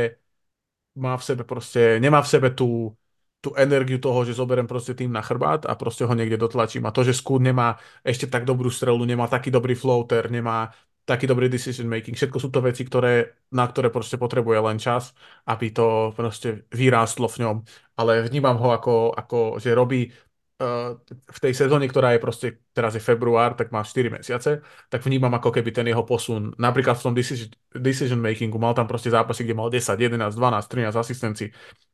má 0.98 1.14
v 1.14 1.24
sebe 1.24 1.42
proste, 1.46 2.02
nemá 2.02 2.18
v 2.18 2.28
sebe 2.28 2.50
tú, 2.50 2.90
tú 3.38 3.54
energiu 3.54 4.02
toho, 4.02 4.26
že 4.26 4.34
zoberiem 4.34 4.66
proste 4.66 4.98
tým 4.98 5.14
na 5.14 5.22
chrbát 5.22 5.62
a 5.66 5.78
proste 5.78 6.02
ho 6.02 6.14
niekde 6.14 6.34
dotlačím. 6.34 6.82
A 6.86 6.94
to, 6.94 7.06
že 7.06 7.14
Scoot 7.14 7.38
nemá 7.38 7.78
ešte 8.02 8.26
tak 8.26 8.42
dobrú 8.42 8.66
strelu, 8.66 8.98
nemá 9.06 9.30
taký 9.30 9.54
dobrý 9.54 9.78
floater, 9.78 10.26
nemá 10.26 10.74
taký 11.06 11.24
dobrý 11.24 11.48
decision 11.48 11.88
making. 11.88 12.12
Všetko 12.18 12.36
sú 12.36 12.48
to 12.52 12.60
veci, 12.60 12.84
ktoré, 12.84 13.40
na 13.54 13.64
ktoré 13.64 13.88
proste 13.88 14.20
potrebuje 14.20 14.58
len 14.60 14.76
čas, 14.76 15.16
aby 15.48 15.72
to 15.72 16.12
proste 16.12 16.68
vyrástlo 16.68 17.30
v 17.32 17.48
ňom. 17.48 17.56
Ale 17.96 18.28
vnímam 18.28 18.60
ho 18.60 18.68
ako, 18.76 19.16
ako 19.16 19.36
že 19.56 19.72
robí 19.72 20.12
v 20.58 21.38
tej 21.38 21.54
sezóne, 21.54 21.86
ktorá 21.86 22.18
je 22.18 22.20
proste, 22.22 22.48
teraz 22.74 22.98
je 22.98 23.02
február, 23.02 23.54
tak 23.54 23.70
má 23.70 23.86
4 23.86 24.10
mesiace, 24.10 24.58
tak 24.90 25.06
vnímam 25.06 25.30
ako 25.30 25.54
keby 25.54 25.70
ten 25.70 25.86
jeho 25.86 26.02
posun, 26.02 26.50
napríklad 26.58 26.98
v 26.98 27.04
tom 27.06 27.14
decision, 27.14 27.46
decision 27.70 28.18
makingu, 28.18 28.58
mal 28.58 28.74
tam 28.74 28.90
proste 28.90 29.14
zápasy, 29.14 29.46
kde 29.46 29.54
mal 29.54 29.70
10, 29.70 29.94
11, 29.94 30.34
12, 30.34 30.66
13 30.66 30.98
asistencií, 30.98 31.48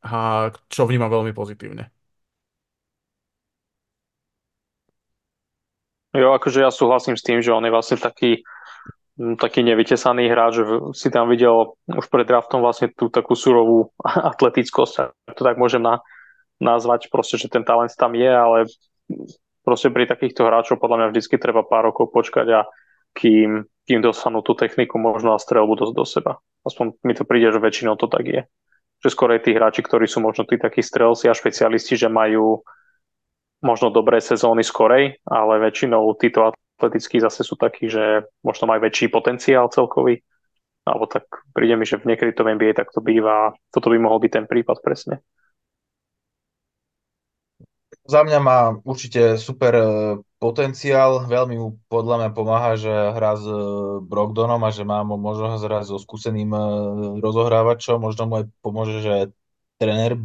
a 0.09 0.49
čo 0.73 0.89
vnímam 0.89 1.13
veľmi 1.13 1.37
pozitívne. 1.37 1.93
Jo, 6.17 6.33
akože 6.33 6.65
ja 6.65 6.71
súhlasím 6.73 7.21
s 7.21 7.27
tým, 7.27 7.45
že 7.45 7.53
on 7.53 7.67
je 7.69 7.75
vlastne 7.75 8.01
taký, 8.01 8.41
taký 9.37 9.61
nevytesaný 9.61 10.33
hráč, 10.33 10.63
že 10.63 10.65
si 10.97 11.13
tam 11.13 11.29
videl 11.29 11.77
už 11.91 12.07
pred 12.09 12.25
draftom 12.25 12.65
vlastne 12.65 12.89
tú 12.97 13.13
takú 13.13 13.37
surovú 13.37 13.93
atletickosť, 14.33 15.21
ak 15.29 15.35
to 15.37 15.45
tak 15.45 15.61
môžem 15.61 15.85
na, 15.85 16.01
nazvať 16.63 17.11
proste, 17.11 17.41
že 17.41 17.51
ten 17.51 17.67
talent 17.67 17.91
tam 17.95 18.15
je, 18.15 18.31
ale 18.31 18.59
proste 19.65 19.91
pri 19.91 20.07
takýchto 20.07 20.47
hráčov 20.47 20.79
podľa 20.79 20.97
mňa 21.01 21.11
vždycky 21.11 21.37
treba 21.41 21.67
pár 21.67 21.91
rokov 21.91 22.13
počkať 22.13 22.47
a 22.53 22.61
kým, 23.15 23.65
kým 23.87 24.01
dostanú 24.03 24.43
tú 24.43 24.59
techniku 24.59 24.99
možno 24.99 25.33
a 25.35 25.43
strelbu 25.43 25.75
do, 25.79 25.87
do 25.95 26.05
seba. 26.05 26.43
Aspoň 26.67 26.99
mi 27.07 27.15
to 27.15 27.25
príde, 27.25 27.55
že 27.55 27.63
väčšinou 27.63 27.95
to 27.95 28.11
tak 28.11 28.27
je. 28.27 28.43
Že 29.05 29.09
skôr 29.13 29.31
aj 29.35 29.47
tí 29.47 29.55
hráči, 29.55 29.81
ktorí 29.85 30.09
sú 30.11 30.19
možno 30.19 30.45
tí 30.49 30.59
takí 30.59 30.83
strelci 30.83 31.31
a 31.31 31.37
špecialisti, 31.37 31.95
že 31.95 32.09
majú 32.11 32.65
možno 33.65 33.89
dobré 33.89 34.21
sezóny 34.21 34.61
skorej, 34.61 35.21
ale 35.25 35.63
väčšinou 35.63 36.05
títo 36.21 36.53
atletickí 36.53 37.23
zase 37.23 37.47
sú 37.47 37.57
takí, 37.57 37.89
že 37.89 38.29
možno 38.45 38.69
majú 38.69 38.85
väčší 38.85 39.09
potenciál 39.09 39.71
celkový. 39.73 40.21
Alebo 40.85 41.09
tak 41.09 41.25
príde 41.57 41.81
mi, 41.81 41.89
že 41.89 41.97
v 41.97 42.13
niekedy 42.13 42.37
to 42.37 42.45
v 42.45 42.61
NBA 42.61 42.77
tak 42.77 42.93
to 42.93 43.01
býva. 43.01 43.57
Toto 43.73 43.89
by 43.89 43.97
mohol 43.97 44.21
byť 44.21 44.33
ten 44.37 44.45
prípad 44.45 44.85
presne. 44.85 45.25
Za 48.05 48.21
mňa 48.21 48.39
má 48.45 48.59
určite 48.85 49.41
super 49.41 49.73
e, 49.73 49.87
potenciál, 50.37 51.25
veľmi 51.25 51.57
mu 51.57 51.81
podľa 51.89 52.17
mňa 52.21 52.31
pomáha, 52.37 52.77
že 52.77 52.93
hrá 52.93 53.33
s 53.33 53.49
e, 53.49 53.57
Brogdonom 54.05 54.61
a 54.61 54.69
že 54.69 54.85
má 54.85 55.01
možno 55.01 55.57
hrať 55.57 55.89
so 55.89 55.97
skúseným 55.97 56.53
e, 56.53 56.61
rozohrávačom, 57.25 57.97
možno 57.97 58.29
mu 58.29 58.45
aj 58.45 58.53
pomôže, 58.61 59.01
že 59.01 59.33
tréner 59.81 60.21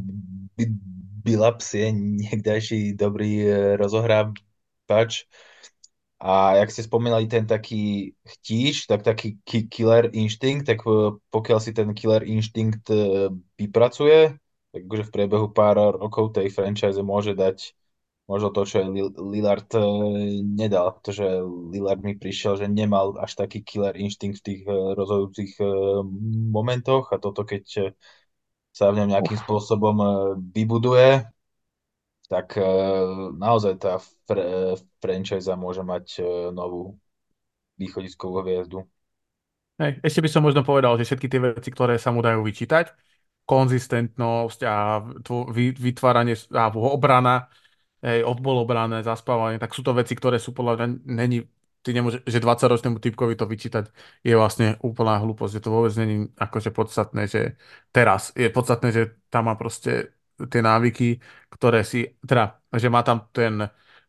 Bilaps 1.23 1.71
je 1.71 1.87
niekdajší 1.95 2.99
dobrý 2.99 3.47
rozohrávač. 3.79 5.23
A 6.19 6.59
jak 6.59 6.75
ste 6.75 6.83
spomínali 6.83 7.31
ten 7.31 7.47
taký 7.47 8.11
chtíč, 8.27 8.91
tak 8.91 9.07
taký 9.07 9.39
killer 9.71 10.11
instinct, 10.11 10.67
tak 10.67 10.83
pokiaľ 11.31 11.59
si 11.63 11.71
ten 11.71 11.95
killer 11.95 12.27
instinct 12.27 12.91
vypracuje, 13.55 14.35
takže 14.73 15.03
v 15.07 15.13
priebehu 15.13 15.47
pár 15.49 15.97
rokov 15.97 16.37
tej 16.37 16.53
franchise 16.53 16.99
môže 17.01 17.33
dať 17.33 17.73
možno 18.29 18.53
to, 18.53 18.61
čo 18.61 18.85
Lillard 19.17 19.73
eh, 19.73 19.81
nedal, 20.45 20.93
pretože 21.01 21.25
Lillard 21.73 22.05
mi 22.05 22.13
prišiel, 22.13 22.61
že 22.61 22.69
nemal 22.69 23.17
až 23.17 23.33
taký 23.33 23.65
killer 23.65 23.97
instinct 23.97 24.45
v 24.45 24.45
tých 24.45 24.61
eh, 24.69 24.93
rozhodujúcich 24.93 25.57
eh, 25.57 25.67
momentoch. 26.53 27.09
A 27.09 27.17
toto 27.17 27.41
keď 27.41 27.97
sa 28.69 28.93
v 28.93 29.01
ňom 29.01 29.09
nejakým 29.09 29.41
spôsobom 29.41 29.97
vybuduje, 30.53 31.25
tak 32.29 32.53
naozaj 33.33 33.81
tá 33.81 33.97
fr- 34.29 34.77
franchise 35.01 35.49
môže 35.57 35.81
mať 35.81 36.21
novú 36.53 36.93
východiskovú 37.81 38.45
hviezdu. 38.45 38.85
Hej, 39.81 40.05
ešte 40.05 40.21
by 40.21 40.29
som 40.29 40.45
možno 40.45 40.61
povedal, 40.61 40.93
že 41.01 41.09
všetky 41.09 41.27
tie 41.27 41.41
veci, 41.41 41.73
ktoré 41.73 41.97
sa 41.97 42.13
mu 42.13 42.21
dajú 42.21 42.45
vyčítať, 42.45 42.93
konzistentnosť 43.49 44.59
a 44.69 44.75
vytváranie 45.85 46.35
a 46.53 46.69
obrana, 46.69 47.49
hej, 48.05 48.21
odbol 48.21 48.61
obrana, 48.61 49.01
zaspávanie, 49.01 49.57
tak 49.57 49.73
sú 49.73 49.81
to 49.81 49.97
veci, 49.97 50.13
ktoré 50.13 50.37
sú 50.37 50.53
podľa 50.53 50.73
mňa, 50.77 50.87
není, 51.09 51.37
ty 51.81 51.89
nemôže, 51.97 52.21
že 52.29 52.37
20-ročnému 52.43 53.01
typkovi 53.01 53.33
to 53.33 53.49
vyčítať 53.49 53.85
je 54.27 54.33
vlastne 54.37 54.77
úplná 54.85 55.17
hlúposť, 55.17 55.51
že 55.57 55.63
to 55.65 55.69
vôbec 55.73 55.93
není 55.97 56.29
akože 56.37 56.69
podstatné, 56.69 57.21
že 57.25 57.41
teraz 57.95 58.21
je 58.37 58.47
podstatné, 58.53 58.87
že 58.93 59.03
tam 59.33 59.49
má 59.49 59.57
proste 59.57 60.13
tie 60.39 60.61
návyky, 60.63 61.19
ktoré 61.51 61.83
si, 61.83 61.97
teda, 62.23 62.61
že 62.77 62.87
má 62.87 63.01
tam 63.03 63.27
ten, 63.33 63.53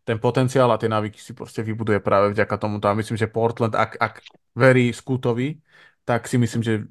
ten 0.07 0.17
potenciál 0.23 0.71
a 0.71 0.79
tie 0.79 0.91
návyky 0.91 1.19
si 1.19 1.33
proste 1.35 1.61
vybuduje 1.67 1.99
práve 1.99 2.31
vďaka 2.31 2.55
tomuto. 2.61 2.87
A 2.87 2.95
myslím, 2.95 3.19
že 3.19 3.27
Portland, 3.27 3.75
ak, 3.75 3.99
ak 3.99 4.15
verí 4.55 4.95
Scootovi, 4.95 5.59
tak 6.11 6.27
si 6.27 6.43
myslím, 6.43 6.63
že 6.67 6.75
e, 6.75 6.85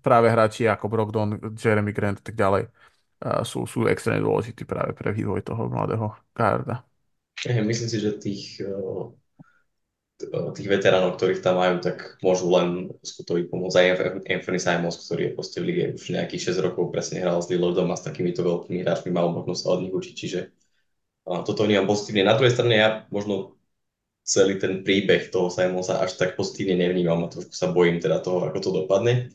práve 0.00 0.32
hráči 0.32 0.64
ako 0.64 0.88
Brogdon, 0.88 1.36
Jeremy 1.52 1.92
Grant 1.92 2.24
a 2.24 2.24
tak 2.24 2.40
ďalej 2.40 2.72
sú, 3.44 3.64
sú 3.64 3.88
extrémne 3.88 4.20
dôležití 4.20 4.68
práve 4.68 4.92
pre 4.92 5.08
vývoj 5.08 5.40
toho 5.40 5.72
mladého 5.72 6.12
garda. 6.36 6.84
Myslím 7.44 7.88
si, 7.88 8.00
že 8.00 8.16
tých, 8.16 8.60
e, 8.60 8.72
tých 10.56 10.68
veteránov, 10.68 11.16
ktorých 11.16 11.44
tam 11.44 11.60
majú, 11.60 11.80
tak 11.80 12.20
môžu 12.24 12.48
len 12.48 12.92
skutovi 13.00 13.48
pomôcť. 13.48 13.76
Aj 13.76 13.88
Anthony 14.28 14.60
Simons, 14.60 15.00
ktorý 15.00 15.32
je 15.32 15.34
proste 15.36 15.58
v 15.60 15.68
lige 15.72 15.84
už 15.96 16.16
nejakých 16.16 16.56
6 16.56 16.64
rokov, 16.64 16.92
presne 16.92 17.20
hral 17.20 17.40
s 17.40 17.48
Lillardom 17.52 17.88
a 17.92 17.96
s 17.96 18.04
takýmito 18.04 18.44
veľkými 18.44 18.84
hráčmi, 18.84 19.12
mal 19.12 19.32
možnosť 19.32 19.60
sa 19.60 19.72
od 19.76 19.80
nich 19.84 19.92
učiť, 19.92 20.14
čiže 20.16 20.40
toto 21.26 21.66
vnímam 21.66 21.90
pozitívne. 21.90 22.22
Na 22.22 22.38
druhej 22.38 22.54
strane 22.54 22.74
ja 22.78 22.88
možno 23.10 23.55
celý 24.26 24.58
ten 24.58 24.82
príbeh 24.82 25.30
toho 25.30 25.48
Simonsa 25.48 26.02
až 26.02 26.18
tak 26.18 26.34
pozitívne 26.34 26.74
nevnímam 26.82 27.24
a 27.24 27.30
trošku 27.30 27.54
sa 27.54 27.70
bojím 27.70 28.02
teda 28.02 28.18
toho, 28.18 28.42
ako 28.50 28.58
to 28.58 28.70
dopadne. 28.82 29.30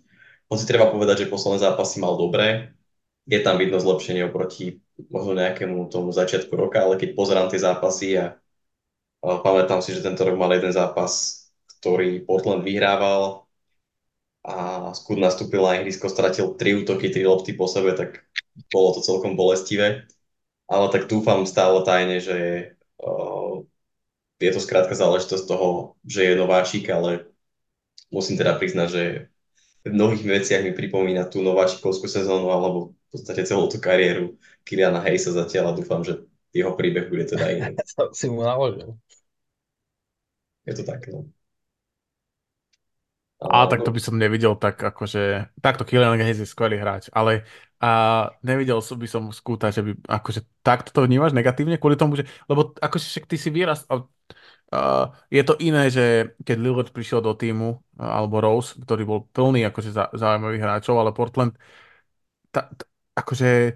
On 0.51 0.59
treba 0.59 0.91
povedať, 0.91 1.25
že 1.25 1.31
posledné 1.31 1.63
zápasy 1.63 2.03
mal 2.03 2.19
dobré, 2.19 2.75
je 3.23 3.39
tam 3.39 3.55
vidno 3.55 3.79
zlepšenie 3.79 4.27
oproti 4.27 4.83
možno 5.07 5.39
nejakému 5.39 5.87
tomu 5.87 6.11
začiatku 6.11 6.51
roka, 6.53 6.83
ale 6.83 6.99
keď 6.99 7.15
pozerám 7.15 7.47
tie 7.47 7.63
zápasy 7.63 8.19
a, 8.19 8.35
a 9.23 9.39
pamätám 9.39 9.79
si, 9.79 9.95
že 9.95 10.03
tento 10.03 10.27
rok 10.27 10.35
mal 10.35 10.51
jeden 10.51 10.75
zápas, 10.75 11.47
ktorý 11.79 12.21
Portland 12.27 12.67
vyhrával 12.67 13.47
a 14.43 14.89
Skud 14.91 15.21
nastúpil 15.21 15.61
na 15.63 15.79
ihrisko, 15.79 16.09
stratil 16.09 16.57
tri 16.57 16.75
útoky, 16.75 17.13
tri 17.13 17.23
lopty 17.23 17.53
po 17.53 17.69
sebe, 17.69 17.93
tak 17.93 18.25
bolo 18.73 18.97
to 18.97 19.05
celkom 19.05 19.37
bolestivé. 19.37 20.09
Ale 20.65 20.85
tak 20.89 21.05
dúfam 21.05 21.45
stále 21.45 21.83
tajne, 21.85 22.17
že 22.23 22.37
uh, 23.01 23.40
je 24.41 24.51
to 24.51 24.61
skrátka 24.61 24.97
záležitosť 24.97 25.45
toho, 25.45 25.95
že 26.01 26.33
je 26.33 26.33
nováčik, 26.35 26.89
ale 26.89 27.29
musím 28.09 28.35
teda 28.41 28.57
priznať, 28.57 28.87
že 28.89 29.03
v 29.85 29.93
mnohých 29.93 30.25
veciach 30.25 30.61
mi 30.65 30.73
pripomína 30.73 31.29
tú 31.29 31.45
nováčikovskú 31.45 32.09
sezónu 32.09 32.49
alebo 32.49 32.97
podstate 33.11 33.43
celú 33.43 33.67
tú 33.67 33.77
kariéru 33.77 34.39
Kiliana 34.63 35.03
Hayesa 35.03 35.35
zatiaľ 35.35 35.75
a 35.75 35.77
dúfam, 35.77 36.01
že 36.01 36.23
jeho 36.55 36.71
príbeh 36.79 37.11
bude 37.11 37.27
teda 37.27 37.45
iný. 37.51 37.75
si 38.17 38.25
mu 38.31 38.41
naložil. 38.41 38.95
Je 40.63 40.73
to 40.79 40.83
tak, 40.87 41.11
no. 41.11 41.27
A 43.41 43.65
tak 43.65 43.81
to 43.81 43.89
by 43.89 43.97
som 43.97 44.21
nevidel 44.21 44.53
tak 44.53 44.77
akože, 44.77 45.49
takto 45.65 45.81
Kylian 45.81 46.13
Hayes 46.21 46.37
je 46.37 46.45
skvelý 46.45 46.77
hráč, 46.77 47.09
ale 47.09 47.49
a 47.81 47.89
nevidel 48.45 48.77
som 48.85 48.97
by 49.01 49.07
som 49.09 49.23
skúta, 49.33 49.73
že 49.73 49.81
by 49.81 49.91
akože 50.05 50.45
takto 50.61 50.93
to 50.93 51.01
vnímaš 51.01 51.33
negatívne 51.33 51.81
kvôli 51.81 51.97
tomu, 51.97 52.13
že, 52.13 52.29
lebo 52.45 52.77
akože 52.77 53.05
však 53.09 53.25
ty 53.25 53.37
si 53.41 53.49
výraz, 53.49 53.89
a, 53.89 54.05
a, 54.69 55.09
je 55.33 55.41
to 55.41 55.57
iné, 55.57 55.89
že 55.89 56.37
keď 56.45 56.57
Lillard 56.61 56.89
prišiel 56.93 57.25
do 57.25 57.33
týmu, 57.33 57.81
alebo 57.97 58.37
Rose, 58.37 58.77
ktorý 58.77 59.01
bol 59.09 59.19
plný 59.33 59.65
akože 59.73 59.89
zaujímavých 60.13 60.61
hráčov, 60.61 61.01
ale 61.01 61.11
Portland 61.17 61.57
ta, 62.53 62.69
ta, 62.69 62.85
akože 63.17 63.75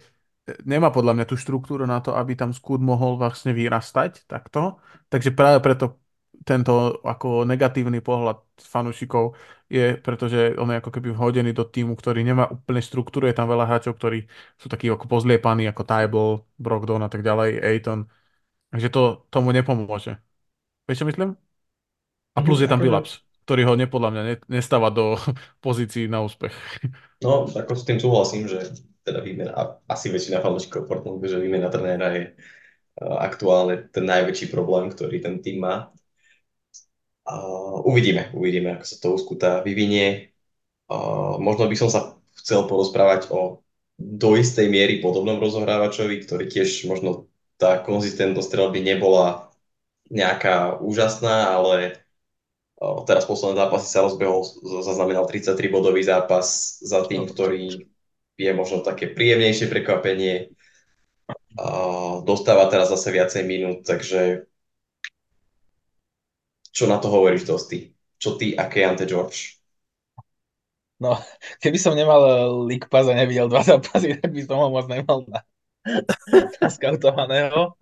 nemá 0.66 0.93
podľa 0.93 1.14
mňa 1.18 1.26
tú 1.26 1.36
štruktúru 1.41 1.89
na 1.89 1.97
to, 2.06 2.14
aby 2.14 2.38
tam 2.38 2.53
skúd 2.53 2.78
mohol 2.84 3.18
vlastne 3.18 3.51
vyrastať 3.58 4.30
takto. 4.30 4.78
Takže 5.10 5.34
práve 5.34 5.58
preto 5.66 5.97
tento 6.44 6.72
ako 7.06 7.48
negatívny 7.50 8.00
pohľad 8.04 8.38
fanúšikov 8.60 9.38
je, 9.72 9.96
pretože 10.06 10.54
on 10.62 10.70
je 10.72 10.78
ako 10.82 10.92
keby 10.96 11.10
vhodený 11.16 11.52
do 11.56 11.64
týmu, 11.66 11.94
ktorý 11.98 12.20
nemá 12.26 12.50
úplne 12.52 12.82
štruktúru, 12.84 13.26
je 13.30 13.36
tam 13.38 13.48
veľa 13.50 13.66
hráčov, 13.70 13.94
ktorí 13.98 14.28
sú 14.62 14.68
takí 14.68 14.86
ako 14.92 15.06
pozliepaní, 15.08 15.64
ako 15.72 15.84
Tybal, 15.88 16.30
Brogdon 16.60 17.02
a 17.06 17.10
tak 17.12 17.22
ďalej, 17.26 17.50
Aiton. 17.64 18.00
Takže 18.72 18.90
to 18.94 19.02
tomu 19.34 19.50
nepomôže. 19.56 20.20
Vieš, 20.88 21.00
čo 21.04 21.08
myslím? 21.10 21.32
A 22.36 22.40
plus 22.44 22.60
je 22.62 22.68
tam 22.72 22.80
akože- 22.80 22.84
Billups, 22.84 23.24
ktorý 23.48 23.62
ho 23.68 23.74
nepodľa 23.80 24.10
mňa 24.12 24.24
nestáva 24.52 24.90
do 24.92 25.16
pozícií 25.66 26.08
na 26.12 26.22
úspech. 26.24 26.54
No, 27.24 27.48
ako 27.48 27.74
s 27.76 27.84
tým 27.88 27.98
súhlasím, 28.00 28.44
že 28.52 28.76
teda 29.06 29.22
výmena, 29.24 29.54
asi 29.88 30.12
väčšina 30.12 30.44
fanúšikov 30.44 30.86
Portlandu, 30.90 31.24
že 31.26 31.40
výmena 31.40 31.70
trenéra 31.72 32.12
je 32.14 32.24
aktuálne 33.02 33.88
ten 33.92 34.06
najväčší 34.08 34.52
problém, 34.52 34.92
ktorý 34.92 35.18
ten 35.24 35.40
tým 35.44 35.64
má. 35.64 35.76
Uh, 37.26 37.82
uvidíme, 37.89 38.30
uvidíme, 38.38 38.78
ako 38.78 38.86
sa 38.86 38.95
to 39.01 39.07
uskutá, 39.17 39.51
vyvinie. 39.65 40.30
Uh, 40.86 41.41
možno 41.41 41.65
by 41.65 41.73
som 41.73 41.89
sa 41.89 42.21
chcel 42.38 42.69
porozprávať 42.69 43.34
o 43.34 43.65
do 43.97 44.38
istej 44.38 44.69
miery 44.69 45.01
podobnom 45.01 45.41
rozohrávačovi, 45.41 46.21
ktorý 46.21 46.45
tiež 46.45 46.86
možno 46.86 47.26
tá 47.57 47.82
konzistentnosť 47.82 48.45
strelby 48.45 48.86
nebola 48.86 49.49
nejaká 50.13 50.78
úžasná, 50.78 51.49
ale 51.57 51.97
uh, 52.78 53.01
teraz 53.09 53.26
posledné 53.26 53.57
zápasy 53.57 53.88
sa 53.89 54.05
rozbehol, 54.05 54.45
zaznamenal 54.86 55.26
33-bodový 55.26 56.05
zápas 56.05 56.78
za 56.86 57.09
tým, 57.09 57.26
ktorý 57.26 57.89
je 58.38 58.51
možno 58.53 58.86
také 58.86 59.09
príjemnejšie 59.09 59.71
prekvapenie. 59.71 60.51
Dostáva 62.28 62.67
teraz 62.67 62.91
zase 62.91 63.15
viacej 63.15 63.47
minút, 63.47 63.88
takže 63.88 64.51
čo 66.76 66.91
na 66.91 66.99
to 66.99 67.07
hovoríš, 67.07 67.47
Dosti? 67.47 67.95
Čo 68.19 68.36
ty 68.36 68.51
a 68.59 68.67
Keante 68.67 69.07
George? 69.07 69.55
No, 70.99 71.15
keby 71.63 71.80
som 71.80 71.95
nemal 71.95 72.23
League 72.67 72.91
Pass 72.91 73.07
a 73.07 73.15
nevidel 73.15 73.47
dva 73.47 73.63
zápasy, 73.63 74.19
tak 74.19 74.32
by 74.32 74.41
som 74.43 74.59
ho 74.59 74.67
moc 74.71 74.88
nemal 74.91 75.23
na, 75.28 75.39
na 76.59 76.67
skautovaného. 76.67 77.76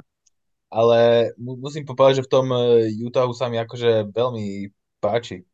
Ale 0.73 1.29
musím 1.37 1.85
povedať, 1.85 2.21
že 2.21 2.25
v 2.25 2.33
tom 2.33 2.45
eh, 2.49 2.89
Utahu 3.05 3.33
sa 3.33 3.49
mi 3.49 3.61
akože 3.61 4.09
veľmi 4.09 4.73
páči. 4.97 5.45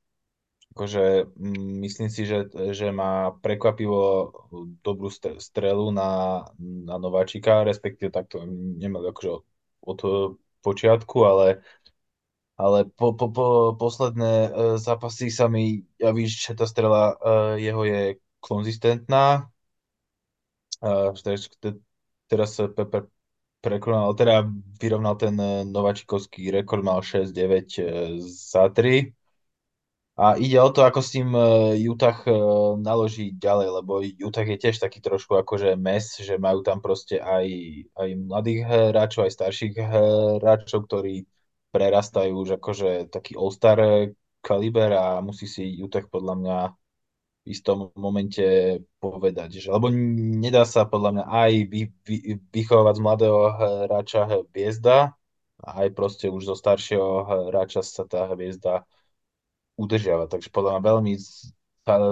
Akože 0.71 1.27
mm, 1.35 1.83
myslím 1.83 2.07
si, 2.07 2.23
že, 2.23 2.47
že 2.71 2.87
má 2.95 3.35
prekvapivo 3.43 4.31
dobrú 4.79 5.11
strelu 5.11 5.91
na, 5.91 6.43
na 6.59 6.95
nováčika, 6.95 7.67
respektíve 7.67 8.15
takto 8.15 8.47
nemal 8.79 9.03
akože 9.11 9.29
od, 9.31 9.43
od 9.83 9.99
počiatku, 10.63 11.17
ale 11.23 11.63
ale 12.59 12.91
po, 12.91 13.15
po, 13.15 13.31
po 13.31 13.45
posledné 13.79 14.33
uh, 14.51 14.75
zápasy 14.75 15.31
sa 15.31 15.47
mi 15.47 15.87
javí, 15.95 16.27
že 16.27 16.51
tá 16.59 16.67
strela 16.67 17.15
uh, 17.15 17.55
jeho 17.55 17.87
je 17.87 18.19
konzistentná. 18.43 19.47
Uh, 20.83 21.15
teraz 22.27 22.59
pe, 22.59 22.83
pe, 22.83 22.99
prekonal, 23.63 24.11
teda 24.11 24.43
vyrovnal 24.75 25.15
ten 25.15 25.39
nováčikovský 25.71 26.51
rekord, 26.51 26.83
mal 26.83 26.99
6-9 26.99 28.19
za 28.27 28.67
3. 28.67 29.15
A 30.19 30.35
ide 30.35 30.59
o 30.59 30.67
to, 30.67 30.83
ako 30.83 30.99
s 30.99 31.15
tým 31.15 31.31
Utah 31.79 32.19
naloží 32.75 33.31
ďalej, 33.39 33.67
lebo 33.71 34.03
Utah 34.03 34.43
je 34.43 34.59
tiež 34.59 34.83
taký 34.83 34.99
trošku 34.99 35.31
akože 35.31 35.79
mes, 35.79 36.03
že 36.19 36.35
majú 36.35 36.59
tam 36.59 36.83
proste 36.83 37.23
aj, 37.23 37.47
aj 37.95 38.09
mladých 38.19 38.59
hráčov, 38.67 39.27
aj 39.27 39.35
starších 39.35 39.75
hráčov, 39.79 40.91
ktorí 40.91 41.23
prerastajú 41.69 42.33
už 42.33 42.57
akože 42.57 43.13
taký 43.13 43.37
all-star 43.37 43.79
kaliber 44.41 44.91
a 44.95 45.05
musí 45.21 45.45
si 45.45 45.67
Utah 45.77 46.05
podľa 46.07 46.35
mňa 46.39 46.57
v 47.39 47.45
istom 47.49 47.89
momente 47.95 48.43
povedať, 48.99 49.63
že, 49.63 49.67
lebo 49.71 49.89
nedá 49.89 50.67
sa 50.67 50.85
podľa 50.85 51.09
mňa 51.17 51.25
aj 51.25 51.51
vy, 51.71 51.81
vy, 52.05 52.17
vychovávať 52.51 52.95
z 52.99 53.03
mladého 53.03 53.39
hráča 53.87 54.21
hviezda, 54.27 55.15
aj 55.59 55.87
proste 55.91 56.31
už 56.31 56.51
zo 56.51 56.55
staršieho 56.55 57.25
hráča 57.51 57.83
sa 57.83 58.07
tá 58.07 58.31
hviezda 58.31 58.87
udržiava. 59.79 60.27
Takže 60.27 60.51
podľa 60.51 60.77
mňa 60.77 60.87
veľmi 60.87 61.13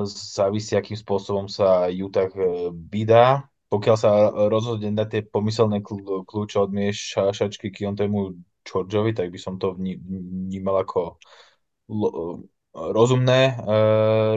závisí, 0.08 0.74
akým 0.74 0.98
spôsobom 0.98 1.46
sa 1.52 1.92
Utah 1.92 2.32
vydá. 2.74 3.46
Pokiaľ 3.68 3.98
sa 4.00 4.32
rozhodne 4.48 4.96
na 4.96 5.04
tie 5.04 5.20
pomyselné 5.28 5.84
kľúče 5.84 6.56
od 6.56 6.72
miešačky 6.72 7.68
Kiontému 7.68 8.40
Georgeovi, 8.68 9.16
tak 9.16 9.32
by 9.32 9.40
som 9.40 9.56
to 9.56 9.74
vnímal 9.80 10.84
ako 10.84 11.16
rozumné 12.78 13.42
e, 13.50 13.76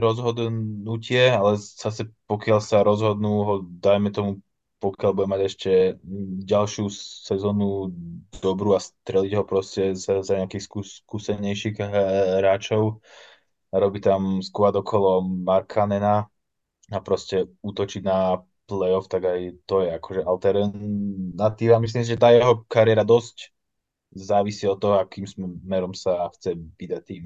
rozhodnutie, 0.01 1.29
ale 1.29 1.59
zase 1.59 2.09
pokiaľ 2.31 2.59
sa 2.63 2.87
rozhodnú 2.87 3.33
ho, 3.45 3.55
dajme 3.67 4.09
tomu, 4.15 4.31
pokiaľ 4.81 5.11
bude 5.13 5.29
mať 5.29 5.41
ešte 5.45 5.71
ďalšiu 6.49 6.89
sezónu 7.29 7.93
dobrú 8.41 8.73
a 8.73 8.81
streliť 8.81 9.33
ho 9.37 9.45
proste 9.45 9.93
za, 9.93 10.25
za 10.25 10.41
nejakých 10.41 10.65
skús, 10.65 10.89
skúsenejších 11.05 11.77
hráčov 12.41 13.05
a 13.71 13.77
robí 13.77 14.01
tam 14.01 14.41
skôr 14.41 14.73
okolo 14.73 15.21
Markanena 15.21 16.25
a 16.91 16.99
proste 17.05 17.45
útočiť 17.61 18.03
na 18.03 18.41
playoff, 18.65 19.11
tak 19.11 19.29
aj 19.29 19.41
to 19.69 19.85
je 19.85 19.89
akože 19.95 20.23
alternatíva. 20.25 21.83
Myslím, 21.83 22.03
že 22.07 22.17
tá 22.17 22.33
jeho 22.33 22.65
kariéra 22.71 23.05
dosť 23.05 23.53
závisí 24.11 24.67
od 24.67 24.79
toho, 24.83 24.99
akým 24.99 25.27
smerom 25.27 25.95
sa 25.95 26.29
chce 26.35 26.59
vydať 26.59 27.03
tým. 27.07 27.25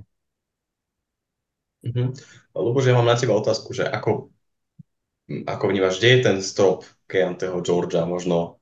Uh-huh. 1.85 2.17
Luboš, 2.57 2.89
ja 2.89 2.97
mám 2.97 3.09
na 3.09 3.17
teba 3.17 3.37
otázku, 3.37 3.77
že 3.77 3.85
ako, 3.85 4.33
ako 5.45 5.65
vnímaš, 5.69 6.01
kde 6.01 6.09
je 6.09 6.21
ten 6.25 6.39
strop 6.41 6.89
Keanteho 7.05 7.61
Georgia, 7.61 8.09
možno 8.09 8.61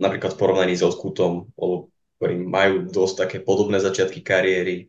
napríklad 0.00 0.32
v 0.36 0.40
porovnaní 0.40 0.74
so 0.76 0.88
Scootom, 0.88 1.52
ktorí 2.16 2.34
majú 2.48 2.88
dosť 2.88 3.14
také 3.28 3.36
podobné 3.44 3.76
začiatky 3.76 4.24
kariéry, 4.24 4.88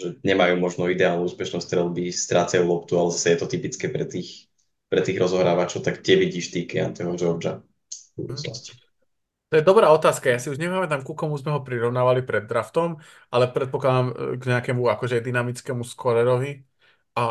že 0.00 0.16
nemajú 0.24 0.56
možno 0.56 0.88
ideálnu 0.88 1.28
úspešnosť 1.28 1.64
strelby, 1.68 2.08
strácajú 2.08 2.64
loptu, 2.64 2.96
ale 2.96 3.12
zase 3.12 3.36
je 3.36 3.38
to 3.44 3.46
typické 3.52 3.92
pre 3.92 4.08
tých, 4.08 4.48
pre 4.88 5.04
tých 5.04 5.20
rozohrávačov, 5.20 5.84
tak 5.84 6.00
kde 6.00 6.16
vidíš 6.16 6.48
ty 6.48 6.64
Keanteho 6.64 7.12
Georgia 7.12 7.60
v 8.16 8.24
budúcnosti? 8.24 8.83
To 9.54 9.62
je 9.62 9.70
dobrá 9.70 9.86
otázka. 9.94 10.34
Ja 10.34 10.42
si 10.42 10.50
už 10.50 10.58
nepamätám, 10.58 11.06
ku 11.06 11.14
komu 11.14 11.38
sme 11.38 11.54
ho 11.54 11.62
prirovnávali 11.62 12.26
pred 12.26 12.42
draftom, 12.42 12.98
ale 13.30 13.46
predpokladám 13.54 14.06
e, 14.10 14.14
k 14.34 14.42
nejakému 14.50 14.82
akože 14.82 15.22
dynamickému 15.22 15.86
skorerovi. 15.86 16.66
A 17.14 17.22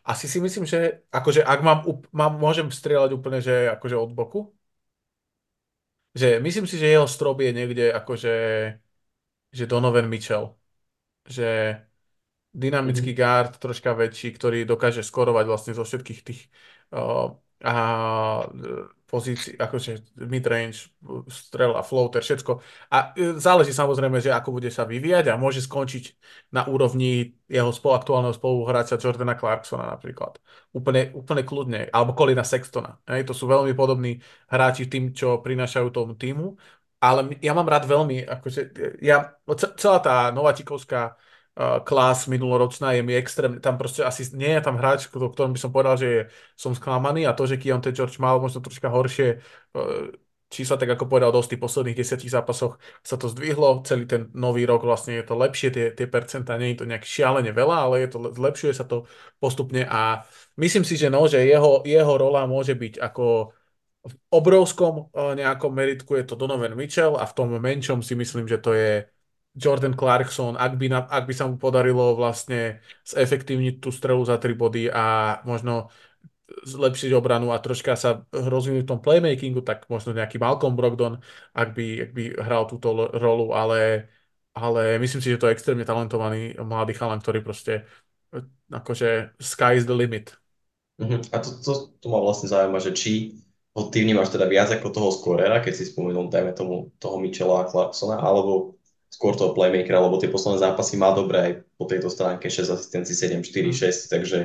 asi 0.00 0.24
si 0.24 0.40
myslím, 0.40 0.64
že 0.64 1.04
akože 1.12 1.44
ak 1.44 1.60
mám, 1.60 1.84
mám, 2.16 2.40
môžem 2.40 2.72
strieľať 2.72 3.12
úplne, 3.12 3.44
že 3.44 3.68
akože 3.76 3.92
od 3.92 4.08
boku. 4.16 4.56
Že 6.16 6.40
myslím 6.40 6.64
si, 6.64 6.80
že 6.80 6.88
jeho 6.96 7.04
strop 7.04 7.44
je 7.44 7.52
niekde 7.52 7.92
akože 7.92 8.32
že 9.52 9.64
Donovan 9.68 10.08
Mitchell. 10.08 10.56
Že 11.28 11.76
dynamický 12.56 13.12
mm-hmm. 13.12 13.20
guard, 13.20 13.52
troška 13.60 13.92
väčší, 13.92 14.32
ktorý 14.32 14.64
dokáže 14.64 15.04
skorovať 15.04 15.44
vlastne 15.44 15.72
zo 15.76 15.84
všetkých 15.84 16.20
tých 16.24 16.40
uh, 16.96 17.36
a 17.64 17.72
pozícii, 19.06 19.54
akože 19.54 20.18
midrange, 20.26 20.90
strela, 21.30 21.80
floater, 21.86 22.20
všetko. 22.26 22.58
A 22.90 23.14
e, 23.14 23.38
záleží 23.38 23.70
samozrejme, 23.70 24.18
že 24.18 24.34
ako 24.34 24.58
bude 24.58 24.66
sa 24.68 24.82
vyvíjať 24.82 25.30
a 25.30 25.38
môže 25.38 25.62
skončiť 25.62 26.04
na 26.50 26.66
úrovni 26.66 27.38
jeho 27.46 27.70
spoluaktuálneho 27.70 28.34
spoluhráča 28.34 28.98
Jordana 28.98 29.38
Clarksona 29.38 29.86
napríklad. 29.94 30.42
Úplne, 30.74 31.14
úplne 31.14 31.42
kľudne. 31.46 31.80
Alebo 31.94 32.18
Colina 32.18 32.42
Sextona. 32.42 32.98
Hej, 33.06 33.30
to 33.30 33.32
sú 33.32 33.46
veľmi 33.46 33.72
podobní 33.78 34.18
hráči 34.50 34.90
tým, 34.90 35.14
čo 35.14 35.38
prinášajú 35.38 35.88
tomu 35.94 36.18
týmu. 36.18 36.58
Ale 36.98 37.38
ja 37.38 37.54
mám 37.54 37.68
rád 37.70 37.86
veľmi, 37.86 38.26
akože 38.26 38.60
ja, 39.04 39.36
celá 39.78 39.98
tá 40.02 40.14
nováčikovská 40.34 41.14
klas 41.56 42.28
minuloročná 42.28 42.92
je 42.92 43.00
mi 43.00 43.16
extrémne, 43.16 43.64
tam 43.64 43.80
proste 43.80 44.04
asi 44.04 44.28
nie 44.36 44.52
je 44.52 44.60
tam 44.60 44.76
hráč, 44.76 45.08
o 45.08 45.32
ktorom 45.32 45.56
by 45.56 45.60
som 45.60 45.72
povedal, 45.72 45.96
že 45.96 46.06
je, 46.06 46.20
som 46.52 46.76
sklamaný 46.76 47.24
a 47.24 47.32
to, 47.32 47.48
že 47.48 47.56
Keontae 47.56 47.96
George 47.96 48.20
mal 48.20 48.36
možno 48.36 48.60
troška 48.60 48.92
horšie 48.92 49.40
uh, 49.40 50.12
čísla, 50.52 50.76
tak 50.76 50.92
ako 50.92 51.08
povedal 51.08 51.32
dosť 51.32 51.56
v 51.56 51.64
posledných 51.64 51.96
desiatich 51.96 52.28
zápasoch 52.28 52.76
sa 53.00 53.16
to 53.16 53.32
zdvihlo, 53.32 53.80
celý 53.88 54.04
ten 54.04 54.28
nový 54.36 54.68
rok 54.68 54.84
vlastne 54.84 55.16
je 55.16 55.24
to 55.24 55.32
lepšie, 55.32 55.72
tie, 55.72 55.84
tie 55.96 56.04
percentá, 56.04 56.60
nie 56.60 56.76
je 56.76 56.84
to 56.84 56.88
nejak 56.92 57.08
šialene 57.08 57.50
veľa, 57.56 57.88
ale 57.88 57.94
je 58.04 58.08
to, 58.12 58.18
zlepšuje 58.36 58.72
sa 58.76 58.84
to 58.84 59.08
postupne 59.40 59.80
a 59.88 60.28
myslím 60.60 60.84
si, 60.84 61.00
že 61.00 61.08
no, 61.08 61.24
že 61.24 61.40
jeho, 61.40 61.80
jeho 61.88 62.14
rola 62.20 62.44
môže 62.44 62.76
byť 62.76 63.00
ako 63.00 63.56
v 64.06 64.14
obrovskom 64.28 65.08
uh, 65.10 65.32
nejakom 65.34 65.72
meritku. 65.72 66.14
Je 66.14 66.28
to 66.28 66.38
Donovan 66.38 66.76
Mitchell 66.78 67.16
a 67.16 67.26
v 67.26 67.32
tom 67.32 67.48
menšom 67.58 68.04
si 68.04 68.14
myslím, 68.14 68.44
že 68.46 68.60
to 68.60 68.70
je 68.76 69.08
Jordan 69.56 69.96
Clarkson, 69.96 70.54
ak 70.60 70.76
by, 70.76 70.86
na, 70.92 71.00
ak 71.08 71.24
by 71.24 71.32
sa 71.32 71.48
mu 71.48 71.56
podarilo 71.56 72.12
vlastne 72.12 72.84
zefektívniť 73.08 73.80
tú 73.80 73.88
strelu 73.88 74.20
za 74.28 74.36
tri 74.36 74.52
body 74.52 74.92
a 74.92 75.40
možno 75.48 75.88
zlepšiť 76.46 77.10
obranu 77.16 77.50
a 77.50 77.58
troška 77.58 77.96
sa 77.96 78.22
rozvinúť 78.30 78.84
v 78.84 78.90
tom 78.92 79.00
playmakingu, 79.00 79.64
tak 79.64 79.88
možno 79.90 80.14
nejaký 80.14 80.38
Malcolm 80.38 80.76
Brogdon, 80.76 81.18
ak 81.56 81.74
by, 81.74 82.06
ak 82.06 82.10
by 82.12 82.22
hral 82.38 82.68
túto 82.70 82.92
rolu, 83.16 83.50
ale, 83.56 84.12
ale 84.54 85.00
myslím 85.02 85.24
si, 85.24 85.32
že 85.34 85.40
to 85.40 85.48
je 85.48 85.56
extrémne 85.56 85.82
talentovaný 85.88 86.54
mladý 86.60 86.94
chalan, 86.94 87.18
ktorý 87.18 87.42
proste 87.42 87.88
akože 88.70 89.40
sky 89.40 89.80
is 89.80 89.88
the 89.88 89.96
limit. 89.96 90.36
Uh-huh. 91.00 91.18
A 91.32 91.36
to, 91.40 91.50
to, 91.64 91.72
to 91.98 92.06
ma 92.12 92.20
vlastne 92.20 92.46
zaujíma, 92.52 92.78
že 92.78 92.92
či 92.92 93.40
ho 93.76 93.92
ty 93.92 94.00
vnímaš 94.04 94.32
teda 94.32 94.48
viac 94.48 94.72
ako 94.72 94.88
toho 94.88 95.08
skorera, 95.12 95.60
keď 95.60 95.72
si 95.76 95.84
spomenul, 95.92 96.32
dajme 96.32 96.56
tomu, 96.56 96.92
toho 96.96 97.20
Michela 97.20 97.64
a 97.64 97.68
Clarksona, 97.68 98.16
alebo 98.22 98.75
skôr 99.16 99.32
toho 99.32 99.56
playmakera, 99.56 99.96
lebo 99.96 100.20
tie 100.20 100.28
posledné 100.28 100.60
zápasy 100.60 101.00
má 101.00 101.16
dobré 101.16 101.38
aj 101.40 101.52
po 101.80 101.88
tejto 101.88 102.12
stránke 102.12 102.52
6 102.52 102.68
asistencií, 102.68 103.16
7, 103.16 103.40
4, 103.40 103.72
6, 103.72 104.12
takže 104.12 104.38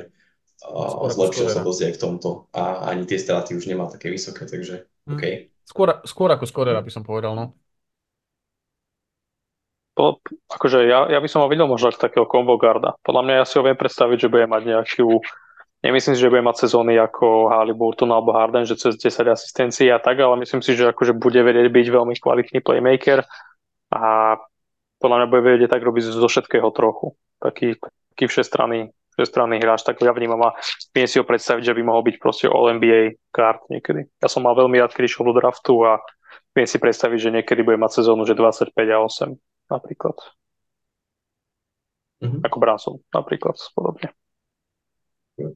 uh, 0.63 1.11
zlepšil 1.11 1.51
sa 1.51 1.59
dosť 1.59 1.91
aj 1.91 1.93
v 1.93 1.99
tomto 1.99 2.29
a 2.55 2.87
ani 2.87 3.03
tie 3.03 3.19
straty 3.19 3.51
už 3.59 3.67
nemá 3.67 3.91
také 3.91 4.07
vysoké, 4.07 4.47
takže 4.47 4.87
mm. 5.11 5.19
OK. 5.19 5.23
Skôr, 5.67 5.99
skôr 6.07 6.31
ako 6.31 6.47
skorera 6.47 6.79
by 6.79 6.87
som 6.87 7.03
povedal, 7.03 7.35
no. 7.35 7.51
Po, 9.91 10.23
akože 10.47 10.87
ja, 10.87 11.11
ja 11.11 11.19
by 11.19 11.27
som 11.27 11.43
ho 11.43 11.51
videl 11.51 11.67
možno 11.67 11.91
takého 11.91 12.23
combo 12.23 12.55
guarda. 12.55 12.95
Podľa 13.03 13.21
mňa 13.27 13.33
ja 13.43 13.45
si 13.45 13.59
ho 13.59 13.63
viem 13.67 13.75
predstaviť, 13.75 14.17
že 14.23 14.31
bude 14.31 14.47
mať 14.47 14.63
nejakú 14.71 15.19
Nemyslím 15.81 16.13
si, 16.13 16.21
že 16.21 16.29
bude 16.29 16.45
mať 16.45 16.69
sezóny 16.69 16.93
ako 17.01 17.49
Halliburton 17.49 18.13
alebo 18.13 18.37
Harden, 18.37 18.69
že 18.69 18.77
cez 18.77 19.01
10 19.01 19.25
asistencií 19.33 19.89
a 19.89 19.97
tak, 19.97 20.21
ale 20.21 20.37
myslím 20.45 20.61
si, 20.61 20.77
že 20.77 20.93
akože 20.93 21.17
bude 21.17 21.41
vedieť 21.41 21.73
byť 21.73 21.87
veľmi 21.89 22.13
kvalitný 22.21 22.61
playmaker 22.61 23.25
a 23.89 24.37
podľa 25.01 25.25
mňa 25.25 25.27
bude 25.33 25.41
vedieť 25.41 25.73
tak 25.73 25.81
robiť 25.81 26.13
zo 26.13 26.29
všetkého 26.29 26.69
trochu. 26.69 27.17
Taký, 27.41 27.81
taký 28.13 28.25
všestranný, 28.29 28.93
všestranný 29.17 29.57
hráč, 29.57 29.81
tak 29.81 29.97
ja 29.97 30.13
vnímam 30.13 30.39
a 30.45 30.55
viem 30.93 31.09
si 31.09 31.17
ho 31.17 31.25
predstaviť, 31.25 31.73
že 31.73 31.75
by 31.75 31.81
mohol 31.81 32.05
byť 32.05 32.15
proste 32.21 32.45
All-NBA 32.45 33.33
kart 33.33 33.65
niekedy. 33.73 34.05
Ja 34.21 34.29
som 34.29 34.45
mal 34.45 34.53
veľmi 34.53 34.77
rád, 34.77 34.93
kedy 34.93 35.09
šiel 35.09 35.33
do 35.33 35.41
draftu 35.41 35.73
a 35.83 35.97
viem 36.53 36.69
si 36.69 36.77
predstaviť, 36.77 37.17
že 37.17 37.33
niekedy 37.41 37.65
bude 37.65 37.81
mať 37.81 38.05
sezónu, 38.05 38.29
že 38.29 38.37
25 38.37 38.71
a 38.77 38.97
8 39.01 39.73
napríklad. 39.73 40.17
Mm-hmm. 42.21 42.45
Ako 42.45 42.57
Branson 42.61 42.95
napríklad, 43.09 43.57
podobne. 43.73 44.13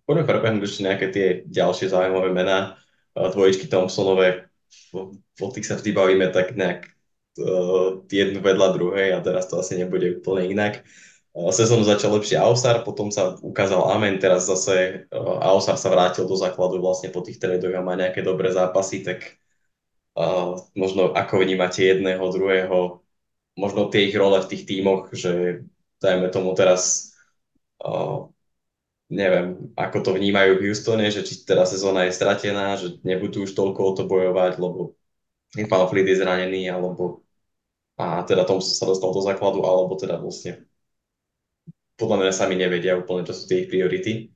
Poďme 0.09 0.25
prebehnúť 0.25 0.65
ešte 0.65 0.81
nejaké 0.81 1.05
tie 1.13 1.27
ďalšie 1.45 1.93
zaujímavé 1.93 2.33
mená. 2.33 2.79
Dvojičky 3.13 3.69
Thompsonové, 3.69 4.49
o, 4.91 5.13
o 5.13 5.47
tých 5.53 5.69
sa 5.69 5.77
vždy 5.77 5.93
bavíme 5.93 6.25
tak 6.33 6.57
nejak 6.57 6.94
uh, 7.39 8.03
jednu 8.07 8.39
vedľa 8.39 8.67
druhej 8.75 9.15
a 9.15 9.19
teraz 9.19 9.47
to 9.49 9.59
asi 9.59 9.79
nebude 9.79 10.19
úplne 10.21 10.51
inak. 10.51 10.83
Uh, 11.35 11.51
sezónu 11.51 11.83
začal 11.83 12.15
lepšie 12.15 12.39
Ausar, 12.39 12.83
potom 12.87 13.11
sa 13.11 13.35
ukázal 13.39 13.91
Amen, 13.91 14.19
teraz 14.19 14.47
zase 14.47 15.07
uh, 15.11 15.39
Ausar 15.43 15.75
sa 15.75 15.91
vrátil 15.91 16.27
do 16.27 16.35
základu 16.37 16.79
vlastne 16.79 17.11
po 17.11 17.19
tých 17.19 17.39
tradoch 17.41 17.75
a 17.75 17.83
má 17.83 17.99
nejaké 17.99 18.23
dobré 18.23 18.51
zápasy, 18.51 19.03
tak 19.03 19.39
možno 20.79 21.11
ako 21.11 21.43
vnímate 21.43 21.83
jedného, 21.83 22.23
druhého, 22.31 23.03
možno 23.59 23.91
tie 23.91 24.07
ich 24.07 24.15
role 24.15 24.39
v 24.39 24.47
tých 24.47 24.63
tímoch, 24.63 25.11
že 25.11 25.67
dajme 25.99 26.31
tomu 26.31 26.55
teraz 26.55 27.11
neviem, 29.11 29.75
ako 29.75 29.97
to 29.99 30.11
vnímajú 30.15 30.55
v 30.55 30.71
Houstone, 30.71 31.11
že 31.11 31.19
či 31.19 31.43
teda 31.43 31.67
sezóna 31.67 32.07
je 32.07 32.15
stratená, 32.15 32.79
že 32.79 32.95
nebudú 33.03 33.43
už 33.43 33.51
toľko 33.53 33.81
o 33.83 33.91
to 33.91 34.03
bojovať, 34.07 34.55
lebo 34.55 34.95
Van 35.67 35.87
Fleet 35.91 36.07
je 36.07 36.23
zranený, 36.23 36.71
alebo 36.71 37.24
a 37.95 38.23
teda 38.27 38.43
tomu 38.43 38.59
sa 38.59 38.83
dostal 38.83 39.15
do 39.15 39.23
základu, 39.23 39.63
alebo 39.63 39.95
teda 39.95 40.19
vlastne 40.19 40.67
podľa 41.95 42.27
mňa 42.27 42.31
sami 42.35 42.59
nevedia 42.59 42.99
úplne, 42.99 43.23
čo 43.23 43.31
sú 43.31 43.47
tie 43.47 43.63
ich 43.63 43.71
priority 43.71 44.35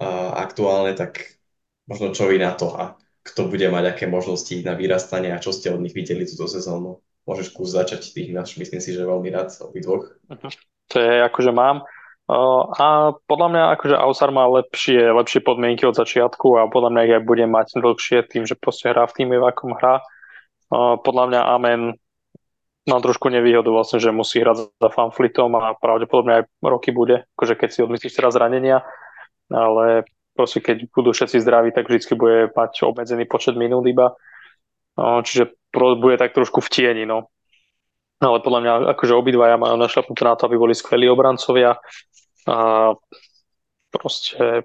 a 0.00 0.40
aktuálne, 0.40 0.96
tak 0.96 1.40
možno 1.84 2.16
čo 2.16 2.28
vy 2.28 2.40
na 2.40 2.56
to 2.56 2.72
a 2.72 2.96
kto 3.20 3.52
bude 3.52 3.68
mať 3.68 3.84
aké 3.92 4.04
možnosti 4.08 4.54
na 4.64 4.72
vyrastanie 4.72 5.34
a 5.34 5.42
čo 5.42 5.52
ste 5.52 5.68
od 5.68 5.84
nich 5.84 5.92
videli 5.92 6.24
túto 6.24 6.48
sezónu. 6.48 7.04
Môžeš 7.26 7.52
kus 7.52 7.74
začať 7.74 8.14
tých 8.14 8.30
náš, 8.30 8.54
myslím 8.56 8.78
si, 8.78 8.94
že 8.94 9.02
veľmi 9.02 9.28
rád 9.34 9.50
obidvoch. 9.60 10.14
Uh-huh. 10.30 10.52
To 10.94 10.96
je 10.96 11.14
akože 11.26 11.50
mám. 11.50 11.82
A 12.26 13.14
podľa 13.26 13.48
mňa 13.50 13.62
akože 13.78 13.96
Ausar 13.98 14.30
má 14.34 14.46
lepšie, 14.50 15.10
lepšie 15.10 15.42
podmienky 15.42 15.86
od 15.86 15.94
začiatku 15.94 16.58
a 16.58 16.70
podľa 16.70 16.90
mňa 16.94 17.02
ich 17.06 17.14
aj 17.18 17.22
bude 17.26 17.46
mať 17.46 17.78
dlhšie 17.78 18.26
tým, 18.26 18.46
že 18.46 18.58
proste 18.58 18.90
hrá 18.90 19.06
v 19.06 19.14
týme, 19.14 19.38
v 19.38 19.46
akom 19.46 19.74
hrá. 19.78 20.02
Podľa 21.02 21.24
mňa 21.30 21.40
Amen 21.50 21.80
mám 22.86 23.02
trošku 23.02 23.26
nevýhodu 23.28 23.66
vlastne, 23.68 23.98
že 23.98 24.14
musí 24.14 24.38
hrať 24.38 24.70
za 24.78 24.90
fanflitom 24.90 25.50
a 25.58 25.74
pravdepodobne 25.74 26.32
aj 26.40 26.42
roky 26.62 26.94
bude, 26.94 27.26
akože 27.34 27.58
keď 27.58 27.68
si 27.68 27.82
odmyslíš 27.82 28.14
teraz 28.14 28.38
zranenia, 28.38 28.86
ale 29.50 30.06
proste 30.38 30.62
keď 30.62 30.86
budú 30.94 31.10
všetci 31.10 31.42
zdraví, 31.42 31.74
tak 31.74 31.90
vždy 31.90 32.14
bude 32.14 32.38
mať 32.54 32.86
obmedzený 32.86 33.26
počet 33.26 33.58
minút 33.58 33.82
iba. 33.90 34.14
No, 34.96 35.20
čiže 35.20 35.52
bude 35.74 36.16
tak 36.16 36.32
trošku 36.32 36.64
v 36.64 36.72
tieni, 36.72 37.04
no. 37.04 37.28
Ale 38.16 38.40
podľa 38.40 38.60
mňa 38.64 38.72
akože 38.96 39.12
obidvaja 39.12 39.60
majú 39.60 39.76
našlapnuté 39.76 40.24
na 40.24 40.38
to, 40.40 40.48
aby 40.48 40.56
boli 40.56 40.72
skvelí 40.72 41.04
obrancovia 41.04 41.76
a 42.48 42.56
proste 43.92 44.64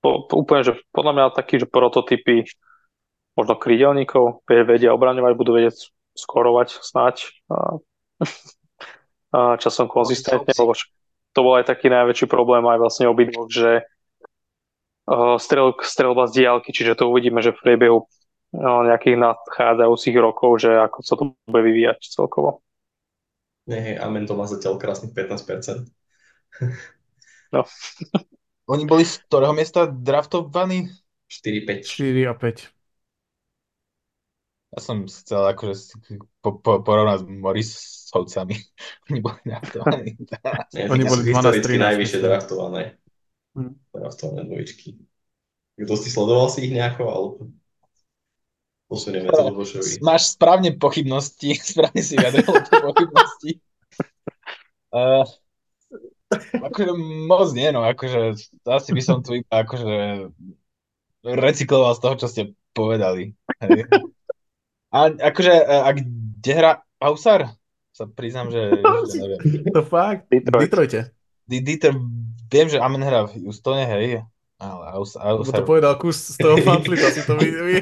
po, 0.00 0.24
po, 0.24 0.40
úplne, 0.40 0.64
že 0.64 0.72
podľa 0.88 1.12
mňa 1.12 1.36
takí, 1.36 1.60
že 1.60 1.68
prototypy 1.68 2.48
možno 3.36 3.54
krídelníkov 3.60 4.40
vedia 4.48 4.96
obraňovať, 4.96 5.32
budú 5.36 5.60
vedieť 5.60 5.92
skorovať 6.14 6.68
snáď 6.82 7.30
a, 7.50 7.78
a 9.34 9.38
časom 9.56 9.86
konzistentne, 9.86 10.50
lebo 10.54 10.74
to 11.30 11.40
bol 11.40 11.54
aj 11.58 11.70
taký 11.70 11.86
najväčší 11.90 12.26
problém 12.26 12.66
aj 12.66 12.78
vlastne 12.82 13.06
obidvoch, 13.06 13.46
že 13.50 13.86
uh, 15.06 15.38
strel, 15.38 15.74
strelba 15.82 16.26
z 16.26 16.42
diálky, 16.42 16.74
čiže 16.74 16.98
to 16.98 17.10
uvidíme, 17.10 17.38
že 17.38 17.54
v 17.54 17.62
priebehu 17.62 17.98
uh, 18.02 18.80
nejakých 18.86 19.16
nadchádzajúcich 19.18 20.16
rokov, 20.18 20.66
že 20.66 20.70
ako 20.74 20.98
sa 21.06 21.14
to 21.14 21.22
bude 21.46 21.62
vyvíjať 21.62 22.00
celkovo. 22.10 22.62
Nie, 23.70 23.94
Amen 24.02 24.26
to 24.26 24.34
má 24.34 24.50
zatiaľ 24.50 24.82
krásnych 24.82 25.14
15%. 25.14 25.86
no. 27.54 27.62
Oni 28.70 28.86
boli 28.86 29.02
z 29.02 29.22
ktorého 29.26 29.54
miesta 29.54 29.86
draftovaní? 29.86 30.90
4-5. 31.30 31.86
4 31.86 32.30
a 32.30 32.34
5. 32.34 32.79
Ja 34.70 34.78
som 34.78 35.10
chcel 35.10 35.42
akože 35.50 35.98
po, 36.38 36.62
po, 36.62 36.78
porovnať 36.86 37.22
s 37.22 37.24
Morrisovcami. 37.26 38.54
Oni 39.10 39.18
boli 39.18 39.40
draftovaní. 39.42 40.10
Oni 40.94 41.04
boli 41.06 41.22
historicky 41.26 41.74
najvyššie 41.74 42.18
draftované. 42.22 42.82
Hmm. 43.58 43.74
Draftované 43.90 44.46
dvojičky. 44.46 44.94
Kto 45.74 45.94
si 45.98 46.08
sledoval 46.12 46.46
si 46.52 46.70
ich 46.70 46.72
nejako, 46.76 47.02
alebo 47.08 47.28
posunieme 48.86 49.26
to 49.32 49.42
do 49.42 49.54
Bošovi? 49.58 49.98
Máš 50.06 50.38
správne 50.38 50.70
pochybnosti, 50.78 51.58
správne 51.58 52.02
si 52.06 52.14
vyjadril 52.14 52.46
pochybnosti. 52.70 53.50
Uh, 54.90 55.26
akože 56.62 56.94
moc 57.26 57.50
nie, 57.54 57.70
no, 57.74 57.82
akože 57.82 58.38
asi 58.66 58.90
by 58.94 59.02
som 59.02 59.22
tu 59.22 59.38
iba 59.38 59.66
akože 59.66 60.30
recykloval 61.26 61.94
z 61.98 62.02
toho, 62.02 62.14
čo 62.22 62.26
ste 62.30 62.42
povedali. 62.70 63.34
Hej. 63.62 63.86
A 64.90 65.10
akože, 65.10 65.54
e, 65.54 65.76
a 65.86 65.88
kde 65.94 66.52
hrá 66.54 66.72
Ausar? 66.98 67.54
Sa 67.94 68.06
priznám, 68.10 68.50
že. 68.50 68.82
To 69.74 69.82
fakt? 69.86 70.26
Detroit. 70.30 70.66
Detroite. 70.66 71.00
Detroit, 71.46 71.98
viem, 72.50 72.66
že 72.70 72.78
Amen 72.82 73.02
hrá 73.02 73.26
v 73.26 73.42
Houstone, 73.46 73.86
hej. 73.86 74.22
Ale 74.60 74.84
Aus, 74.92 75.16
Ausar... 75.16 75.64
to 75.64 75.64
povedal 75.64 75.96
kus 75.96 76.36
z 76.36 76.36
toho 76.36 76.60
fanflipa, 76.68 77.08
si 77.08 77.24
to 77.24 77.32
vidí. 77.40 77.80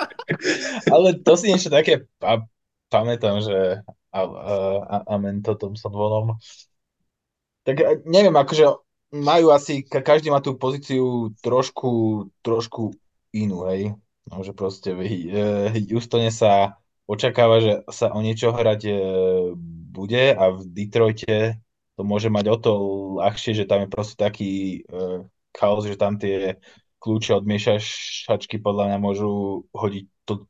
Ale 0.94 1.18
to 1.18 1.34
si 1.34 1.50
niečo 1.50 1.66
také 1.66 2.06
pa, 2.22 2.46
pamätám, 2.94 3.42
že 3.42 3.82
a, 4.14 4.20
a, 4.22 4.54
a, 4.86 4.96
Amen 5.18 5.42
to 5.42 5.58
Thompson 5.58 5.90
vonom. 5.90 6.38
Tak 7.66 7.76
e, 7.82 8.06
neviem, 8.06 8.34
akože 8.38 8.70
majú 9.10 9.50
asi, 9.50 9.82
každý 9.82 10.30
má 10.30 10.38
tú 10.38 10.54
pozíciu 10.54 11.34
trošku, 11.42 12.26
trošku 12.46 12.94
inú, 13.34 13.66
hej. 13.66 13.90
No, 14.30 14.46
že 14.46 14.54
proste 14.54 14.94
v 14.94 15.02
Houstone 15.90 16.30
sa 16.30 16.78
očakáva, 17.10 17.58
že 17.58 17.72
sa 17.90 18.14
o 18.14 18.22
niečo 18.22 18.54
hrať 18.54 18.80
e, 18.86 18.94
bude 19.90 20.30
a 20.30 20.54
v 20.54 20.62
Detroite 20.70 21.58
to 21.98 22.02
môže 22.06 22.32
mať 22.32 22.46
o 22.48 22.56
to 22.56 22.72
ľahšie, 23.20 23.52
že 23.52 23.68
tam 23.68 23.84
je 23.84 23.92
proste 23.92 24.16
taký 24.16 24.80
uh, 24.88 25.20
chaos, 25.52 25.84
že 25.84 26.00
tam 26.00 26.16
tie 26.16 26.56
kľúče 26.96 27.36
od 27.36 27.44
miešačky 27.44 28.56
podľa 28.56 28.88
mňa 28.88 28.98
môžu 29.04 29.32
hodiť 29.76 30.04
to, 30.24 30.48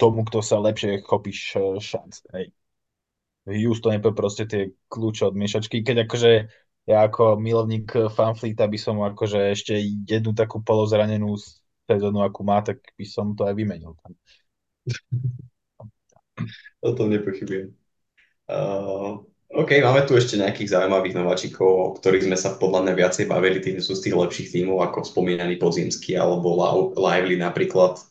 tomu, 0.00 0.24
kto 0.24 0.40
sa 0.40 0.56
lepšie 0.64 1.04
chopí 1.04 1.36
šanc. 1.36 2.16
Hej. 2.32 2.56
V 3.44 3.60
Houstone 3.68 4.00
proste 4.00 4.48
tie 4.48 4.72
kľúče 4.88 5.28
od 5.28 5.36
miešačky, 5.36 5.84
keď 5.84 6.08
akože 6.08 6.48
ja 6.88 6.98
ako 7.04 7.36
milovník 7.36 7.92
fanflita 8.08 8.64
by 8.64 8.78
som 8.80 9.04
akože 9.04 9.52
ešte 9.52 9.76
jednu 10.08 10.32
takú 10.32 10.64
polozranenú 10.64 11.36
sezónu, 11.88 12.24
akú 12.24 12.42
má, 12.44 12.60
tak 12.64 12.80
by 12.96 13.04
som 13.04 13.36
to 13.36 13.44
aj 13.44 13.54
vymenil 13.54 13.96
tam. 14.00 14.12
O 16.82 16.92
tom 16.92 17.14
nepochybujem. 17.14 17.70
Uh, 18.50 19.22
OK, 19.54 19.78
máme 19.80 20.02
tu 20.02 20.18
ešte 20.18 20.34
nejakých 20.34 20.74
zaujímavých 20.74 21.14
nováčikov, 21.14 21.70
o 21.70 21.94
ktorých 21.94 22.26
sme 22.26 22.36
sa 22.36 22.58
podľa 22.58 22.84
mňa 22.84 22.94
viacej 22.98 23.24
bavili, 23.30 23.62
tí 23.62 23.78
sú 23.78 23.94
z 23.94 24.10
tých 24.10 24.18
lepších 24.18 24.50
tímov, 24.50 24.82
ako 24.82 25.06
spomínaný 25.06 25.56
Pozimský 25.62 26.18
alebo 26.18 26.58
Lively 26.98 27.38
napríklad, 27.38 28.02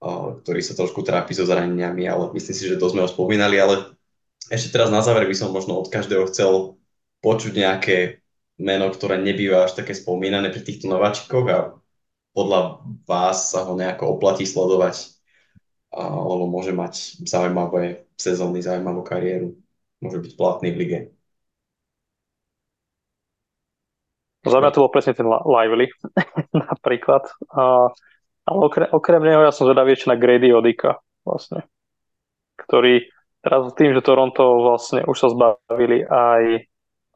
uh, 0.00 0.38
ktorý 0.40 0.60
sa 0.62 0.78
trošku 0.78 1.02
trápi 1.02 1.34
so 1.34 1.42
zraneniami, 1.44 2.06
ale 2.06 2.30
myslím 2.30 2.54
si, 2.54 2.64
že 2.70 2.78
to 2.78 2.94
sme 2.94 3.02
ho 3.02 3.10
spomínali, 3.10 3.58
ale 3.58 3.98
ešte 4.48 4.70
teraz 4.72 4.88
na 4.88 5.02
záver 5.02 5.26
by 5.26 5.34
som 5.34 5.50
možno 5.50 5.76
od 5.82 5.90
každého 5.90 6.30
chcel 6.30 6.78
počuť 7.20 7.52
nejaké 7.58 8.22
meno, 8.58 8.90
ktoré 8.90 9.18
nebýva 9.18 9.66
až 9.66 9.78
také 9.78 9.94
spomínané 9.94 10.50
pri 10.54 10.62
týchto 10.62 10.86
nováčikoch 10.90 11.46
a 11.50 11.58
podľa 12.38 12.86
vás 13.02 13.50
sa 13.50 13.66
ho 13.66 13.74
nejako 13.74 14.14
oplatí 14.14 14.46
sledovať 14.46 15.18
alebo 15.90 16.46
môže 16.46 16.70
mať 16.70 17.24
zaujímavé 17.26 18.06
sezóny, 18.14 18.62
zaujímavú 18.62 19.02
kariéru. 19.02 19.56
Môže 19.98 20.22
byť 20.22 20.32
platný 20.38 20.70
v 20.70 20.78
lige. 20.78 20.98
Za 24.46 24.62
mňa 24.62 24.70
to 24.70 24.84
bol 24.86 24.92
presne 24.92 25.18
ten 25.18 25.26
Lively, 25.26 25.90
napríklad. 26.70 27.26
Ale 28.46 28.58
okrem, 28.62 28.88
okrem 28.94 29.22
neho 29.26 29.42
ja 29.42 29.52
som 29.52 29.66
zvedavý 29.66 29.98
na 30.06 30.14
Grady 30.14 30.54
Odika, 30.54 31.02
vlastne. 31.26 31.66
Ktorý 32.54 33.10
teraz 33.42 33.74
tým, 33.74 33.92
že 33.96 34.04
Toronto 34.04 34.62
vlastne 34.62 35.02
už 35.04 35.16
sa 35.18 35.28
zbavili 35.32 36.06
aj, 36.06 36.68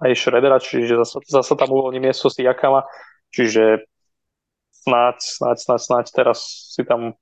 aj 0.02 0.10
Shreddera, 0.18 0.58
čiže 0.58 0.98
zase, 1.06 1.22
zase 1.28 1.52
tam 1.54 1.70
uvoľní 1.70 2.02
miesto 2.02 2.26
s 2.26 2.40
Jakama, 2.42 2.84
čiže 3.30 3.86
snáď, 4.82 5.16
snáď, 5.22 5.56
snáď, 5.62 5.80
snáď 5.80 6.06
teraz 6.10 6.38
si 6.74 6.82
tam 6.82 7.14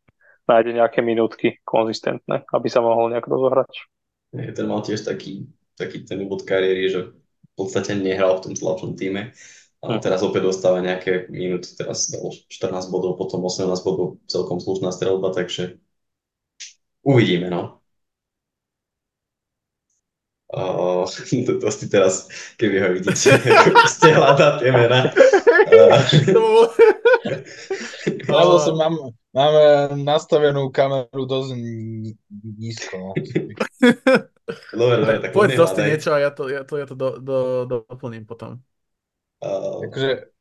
nájde 0.49 0.81
nejaké 0.81 1.01
minútky 1.05 1.63
konzistentné, 1.63 2.43
aby 2.51 2.69
sa 2.73 2.83
mohol 2.83 3.13
nejak 3.13 3.29
rozohrať. 3.29 3.71
Ten 4.35 4.67
mal 4.67 4.83
tiež 4.83 5.07
taký, 5.07 5.47
taký 5.79 6.03
ten 6.03 6.19
úvod 6.25 6.43
kariéry, 6.43 6.91
že 6.91 7.01
v 7.15 7.55
podstate 7.55 7.95
nehral 7.95 8.39
v 8.39 8.51
tom 8.51 8.55
slabšom 8.57 8.97
týme, 8.97 9.31
ale 9.81 9.95
hm. 9.99 10.03
teraz 10.03 10.25
opäť 10.27 10.49
dostáva 10.49 10.83
nejaké 10.83 11.29
minúty, 11.29 11.71
teraz 11.77 12.11
dal 12.11 12.33
14 12.51 12.91
bodov, 12.91 13.21
potom 13.21 13.45
18 13.45 13.71
bodov, 13.87 14.19
celkom 14.27 14.59
slušná 14.59 14.91
strelba, 14.91 15.31
takže 15.31 15.79
uvidíme, 17.07 17.53
no. 17.53 17.81
Uh, 20.51 21.07
to, 21.47 21.63
to 21.63 21.69
si 21.71 21.87
teraz, 21.87 22.27
keby 22.59 22.77
ho 22.83 22.89
vidíte, 22.99 23.39
ste 23.95 24.09
hľadá 24.11 24.59
tie 24.59 24.71
mená. 24.75 25.11
Uh, 25.71 26.67
Lebo 28.31 28.55
som 28.61 28.75
mám, 28.77 28.95
máme 29.35 29.65
nastavenú 30.01 30.73
kameru 30.73 31.25
dosť 31.29 31.51
nízko. 32.57 32.97
No. 32.97 33.11
dobre, 34.81 34.95
dobre, 35.01 35.17
tak 35.21 35.31
Povedz 35.37 35.57
dosti 35.57 35.81
niečo 35.85 36.11
a 36.17 36.19
ja 36.19 36.31
to, 36.33 36.49
ja 36.49 36.63
to, 36.65 36.75
ja 36.81 36.87
to 36.89 36.97
do, 36.97 37.09
do, 37.21 37.39
do, 37.69 37.77
doplním 37.87 38.25
potom. 38.25 38.61
Uh... 39.41 39.85
Takže, 39.89 40.33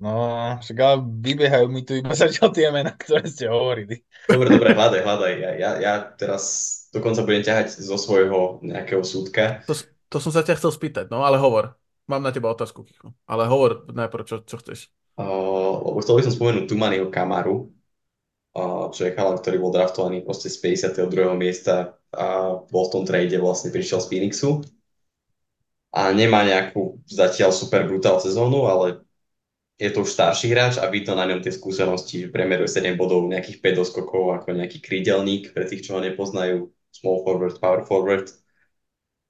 no, 0.00 0.14
však 0.60 0.76
ale 0.80 0.96
vybiehajú 1.04 1.66
mi 1.68 1.82
tu 1.84 1.96
iba 1.98 2.12
zatiaľ 2.18 2.48
tie 2.52 2.68
mená, 2.72 2.92
ktoré 2.94 3.26
ste 3.26 3.48
hovorili. 3.48 4.04
Dobre, 4.28 4.56
dobre, 4.56 4.76
hľadaj, 4.76 5.00
hľadaj. 5.02 5.32
Ja, 5.40 5.50
ja, 5.56 5.70
ja 5.80 5.94
teraz 6.16 6.44
dokonca 6.94 7.24
budem 7.24 7.44
ťahať 7.46 7.80
zo 7.80 7.96
svojho 7.96 8.60
nejakého 8.62 9.02
súdka. 9.02 9.64
To, 9.66 9.74
to 10.10 10.16
som 10.18 10.34
sa 10.34 10.42
ťa 10.42 10.58
chcel 10.58 10.72
spýtať, 10.74 11.06
no 11.08 11.22
ale 11.22 11.38
hovor. 11.40 11.78
Mám 12.10 12.26
na 12.26 12.34
teba 12.34 12.50
otázku, 12.50 12.82
Kiko. 12.82 13.14
Ale 13.30 13.46
hovor 13.46 13.86
najprv, 13.86 14.26
čo, 14.26 14.36
čo 14.42 14.58
chceš. 14.58 14.90
Uh, 15.14 15.49
chcel 15.98 16.14
by 16.20 16.22
som 16.22 16.34
spomenúť 16.34 16.70
Tumaniho 16.70 17.10
Kamaru, 17.10 17.74
čo 18.94 19.00
je 19.02 19.14
chalan, 19.14 19.38
ktorý 19.38 19.56
bol 19.58 19.74
draftovaný 19.74 20.22
proste 20.22 20.46
z 20.46 20.58
52. 20.62 21.34
miesta 21.34 21.98
a 22.14 22.58
bol 22.70 22.86
v 22.86 22.92
tom 22.94 23.02
trade, 23.06 23.34
vlastne 23.38 23.74
prišiel 23.74 24.02
z 24.02 24.06
Phoenixu. 24.10 24.62
A 25.90 26.14
nemá 26.14 26.46
nejakú 26.46 27.02
zatiaľ 27.06 27.50
super 27.50 27.86
brutál 27.86 28.22
sezónu, 28.22 28.66
ale 28.70 29.02
je 29.78 29.90
to 29.90 30.06
už 30.06 30.12
starší 30.14 30.52
hráč 30.54 30.78
a 30.78 30.86
vidno 30.86 31.18
na 31.18 31.26
ňom 31.26 31.42
tie 31.42 31.50
skúsenosti, 31.50 32.26
že 32.26 32.34
premeruje 32.34 32.68
7 32.68 32.94
bodov, 32.94 33.26
nejakých 33.26 33.58
5 33.58 33.80
doskokov 33.80 34.22
ako 34.38 34.54
nejaký 34.54 34.78
krídelník, 34.82 35.50
pre 35.50 35.66
tých, 35.66 35.88
čo 35.88 35.98
ho 35.98 36.00
nepoznajú, 36.04 36.68
small 36.94 37.22
forward, 37.24 37.56
power 37.58 37.82
forward 37.86 38.28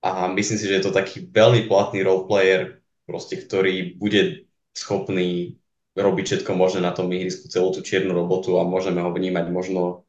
a 0.01 0.33
myslím 0.33 0.59
si, 0.59 0.65
že 0.65 0.81
je 0.81 0.85
to 0.89 0.97
taký 0.97 1.29
veľmi 1.29 1.69
platný 1.69 2.01
roleplayer, 2.01 2.81
proste, 3.05 3.37
ktorý 3.37 4.01
bude 4.01 4.49
schopný 4.73 5.60
robiť 5.99 6.25
všetko 6.27 6.51
možné 6.55 6.81
na 6.87 6.95
tom 6.95 7.11
ihrisku, 7.11 7.51
celú 7.51 7.75
tú 7.75 7.83
čiernu 7.83 8.15
robotu 8.15 8.59
a 8.59 8.67
môžeme 8.67 9.03
ho 9.03 9.11
vnímať 9.11 9.47
možno 9.51 10.07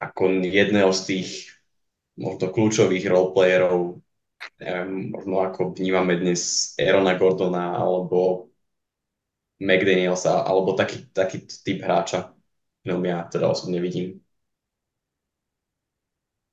ako 0.00 0.44
jedného 0.44 0.92
z 0.92 1.00
tých 1.04 1.28
možno 2.16 2.48
kľúčových 2.48 3.04
roleplayerov, 3.08 4.00
neviem, 4.60 5.12
možno 5.12 5.34
ako 5.44 5.76
vnímame 5.76 6.16
dnes 6.16 6.72
Aarona 6.80 7.16
Gordona 7.16 7.76
alebo 7.76 8.48
McDanielsa, 9.60 10.44
alebo 10.44 10.76
taký, 10.76 11.08
taký 11.12 11.44
typ 11.48 11.80
hráča, 11.80 12.32
no 12.84 13.00
ja 13.04 13.24
teda 13.28 13.48
osobne 13.48 13.80
vidím. 13.80 14.20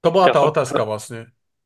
To 0.04 0.12
bola 0.12 0.32
ja 0.32 0.36
tá 0.36 0.42
som... 0.44 0.52
otázka 0.52 0.82
vlastne. 0.84 1.20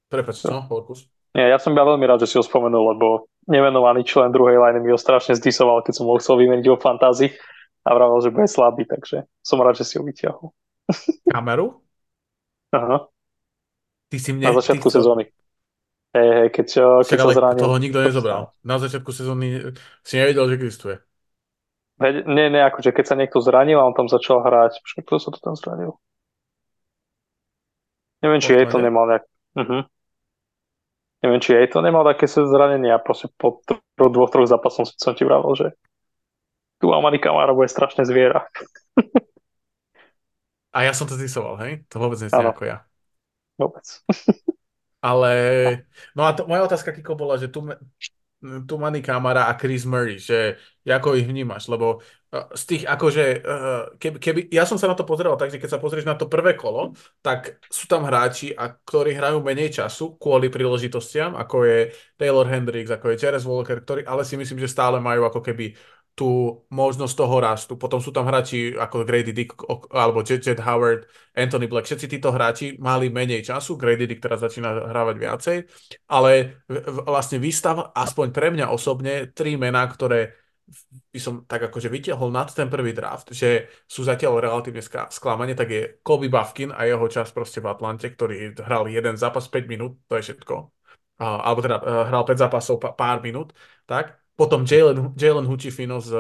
Prepač, 0.08 0.46
no, 0.46 0.66
Horkus. 0.70 1.10
Nie, 1.34 1.52
ja 1.52 1.58
som 1.62 1.76
bol 1.78 1.84
veľmi 1.84 2.06
rád, 2.06 2.26
že 2.26 2.30
si 2.32 2.36
ho 2.40 2.44
spomenul, 2.46 2.96
lebo 2.96 3.30
nemenovaný 3.48 4.04
člen 4.04 4.30
druhej 4.30 4.60
line 4.60 4.84
mi 4.84 4.92
ho 4.92 5.00
strašne 5.00 5.34
zdisoval, 5.40 5.82
keď 5.82 6.04
som 6.04 6.06
ho 6.06 6.20
chcel 6.20 6.38
vymeniť 6.44 6.68
o 6.68 6.78
fantázii 6.78 7.32
a 7.88 7.90
vravel, 7.96 8.20
že 8.20 8.36
bude 8.36 8.52
slabý, 8.52 8.84
takže 8.84 9.24
som 9.40 9.64
rád, 9.64 9.80
že 9.80 9.88
si 9.88 9.96
ho 9.96 10.04
vyťahol. 10.04 10.52
Kameru? 11.34 11.80
Aha. 12.76 13.08
Ty 14.12 14.18
si 14.20 14.36
mne... 14.36 14.52
Na 14.52 14.56
začiatku 14.60 14.92
chcel... 14.92 15.00
sezóny. 15.04 15.24
Hej, 16.16 16.30
hej, 16.32 16.50
keď, 16.56 16.68
keď 17.04 17.20
sa 17.20 17.36
zranil. 17.36 17.62
toho 17.62 17.76
nikto 17.80 18.00
nezobral. 18.00 18.56
Na 18.64 18.80
začiatku 18.80 19.12
sezóny 19.12 19.76
si 20.04 20.14
nevedel, 20.16 20.48
že 20.52 20.56
existuje. 20.56 20.96
Nie, 22.00 22.48
nie, 22.54 22.62
akože 22.62 22.94
keď 22.94 23.06
sa 23.10 23.16
niekto 23.18 23.42
zranil 23.42 23.82
a 23.82 23.88
on 23.90 23.98
tam 23.98 24.06
začal 24.06 24.46
hrať, 24.46 24.86
počkaj, 24.86 25.04
kto 25.04 25.16
sa 25.18 25.30
to 25.34 25.40
tam 25.42 25.58
zranil? 25.58 25.98
Neviem, 28.22 28.42
či 28.42 28.54
jej 28.54 28.66
to 28.70 28.78
nemal 28.78 29.10
nejak... 29.10 29.26
Uh-huh. 29.58 29.82
Neviem, 31.26 31.42
či 31.42 31.58
jej 31.58 31.68
to 31.74 31.82
nemal 31.82 32.06
také 32.06 32.30
zranenie 32.30 32.94
a 32.94 33.02
proste 33.02 33.28
po 33.34 33.62
troch, 33.66 33.82
dvoch, 33.98 34.30
troch 34.30 34.46
zápasom 34.46 34.86
som 34.86 35.18
ti 35.18 35.26
vravel, 35.26 35.50
že 35.58 35.68
tu 36.78 36.94
Amani 36.94 37.18
Kamara 37.18 37.58
bude 37.58 37.70
strašne 37.70 38.06
zviera. 38.06 38.46
a 40.78 40.86
ja 40.86 40.94
som 40.94 41.10
to 41.10 41.18
zisoval, 41.18 41.58
hej? 41.66 41.82
To 41.90 41.98
vôbec 41.98 42.22
nie 42.22 42.30
ako 42.30 42.64
ja. 42.70 42.86
Vôbec. 43.58 43.86
Ale, 45.02 45.32
no 46.14 46.26
a 46.26 46.34
to, 46.34 46.46
moja 46.46 46.66
otázka, 46.66 46.94
Kiko, 46.94 47.18
bola, 47.18 47.38
že 47.38 47.50
tu, 47.50 47.66
tu 48.40 48.78
Manny 48.78 49.02
Kamara 49.02 49.50
a 49.50 49.58
Chris 49.58 49.82
Murray, 49.86 50.22
že 50.22 50.62
ako 50.86 51.18
ich 51.18 51.26
vnímaš, 51.26 51.68
lebo 51.74 52.06
z 52.32 52.64
tých 52.68 52.84
akože, 52.84 53.26
eh, 53.40 53.84
keby, 53.96 54.18
keby, 54.20 54.40
ja 54.52 54.68
som 54.68 54.76
sa 54.76 54.92
na 54.92 55.00
to 55.00 55.08
pozeral 55.08 55.40
tak, 55.40 55.48
že 55.48 55.64
keď 55.64 55.70
sa 55.78 55.82
pozrieš 55.82 56.04
na 56.04 56.20
to 56.20 56.28
prvé 56.28 56.60
kolo, 56.60 56.92
tak 57.24 57.64
sú 57.72 57.88
tam 57.88 58.04
hráči, 58.04 58.52
a, 58.52 58.76
ktorí 58.76 59.16
hrajú 59.16 59.40
menej 59.40 59.72
času 59.72 60.20
kvôli 60.20 60.52
príležitostiam, 60.52 61.40
ako 61.40 61.64
je 61.64 61.80
Taylor 62.20 62.44
Hendricks, 62.52 62.92
ako 62.92 63.16
je 63.16 63.20
Jerez 63.24 63.48
Walker, 63.48 63.80
ktorí, 63.80 64.02
ale 64.04 64.28
si 64.28 64.36
myslím, 64.36 64.60
že 64.60 64.68
stále 64.68 65.00
majú 65.00 65.24
ako 65.24 65.40
keby 65.40 65.72
tú 66.18 66.66
možnosť 66.74 67.14
toho 67.14 67.38
rastu. 67.38 67.74
Potom 67.78 68.02
sú 68.02 68.10
tam 68.10 68.26
hráči 68.26 68.74
ako 68.74 69.06
Grady 69.06 69.38
Dick 69.38 69.54
alebo 69.94 70.26
Jet, 70.26 70.42
Jet 70.42 70.58
Howard, 70.66 71.06
Anthony 71.38 71.70
Black. 71.70 71.86
Všetci 71.86 72.18
títo 72.18 72.34
hráči 72.34 72.74
mali 72.82 73.14
menej 73.14 73.46
času. 73.46 73.78
Grady 73.78 74.10
Dick 74.10 74.26
teraz 74.26 74.42
začína 74.42 74.90
hrávať 74.90 75.16
viacej. 75.22 75.58
Ale 76.10 76.66
vlastne 77.06 77.38
výstav, 77.38 77.94
aspoň 77.94 78.34
pre 78.34 78.50
mňa 78.50 78.74
osobne, 78.74 79.30
tri 79.30 79.62
mená, 79.62 79.86
ktoré 79.86 80.34
by 81.14 81.20
som 81.22 81.46
tak 81.46 81.70
akože 81.70 81.88
vytiahol 81.88 82.34
nad 82.34 82.50
ten 82.52 82.68
prvý 82.68 82.92
draft, 82.92 83.32
že 83.32 83.72
sú 83.88 84.04
zatiaľ 84.04 84.42
relatívne 84.44 84.84
sklamanie, 85.14 85.56
tak 85.56 85.70
je 85.72 85.82
Kobe 86.04 86.28
Bufkin 86.28 86.76
a 86.76 86.84
jeho 86.84 87.08
čas 87.08 87.32
proste 87.32 87.64
v 87.64 87.72
Atlante, 87.72 88.10
ktorý 88.10 88.58
hral 88.58 88.90
jeden 88.92 89.16
zápas 89.16 89.48
5 89.48 89.64
minút, 89.70 90.02
to 90.10 90.20
je 90.20 90.34
všetko. 90.34 90.56
Alebo 91.22 91.64
teda 91.64 91.78
uh, 91.80 92.04
hral 92.12 92.28
5 92.28 92.42
zápasov 92.42 92.84
pár 92.84 93.24
minút, 93.24 93.56
tak. 93.88 94.27
Potom 94.38 94.64
Jalen, 94.70 95.18
Jalen 95.18 95.50
Huchifino 95.50 95.98
z, 95.98 96.14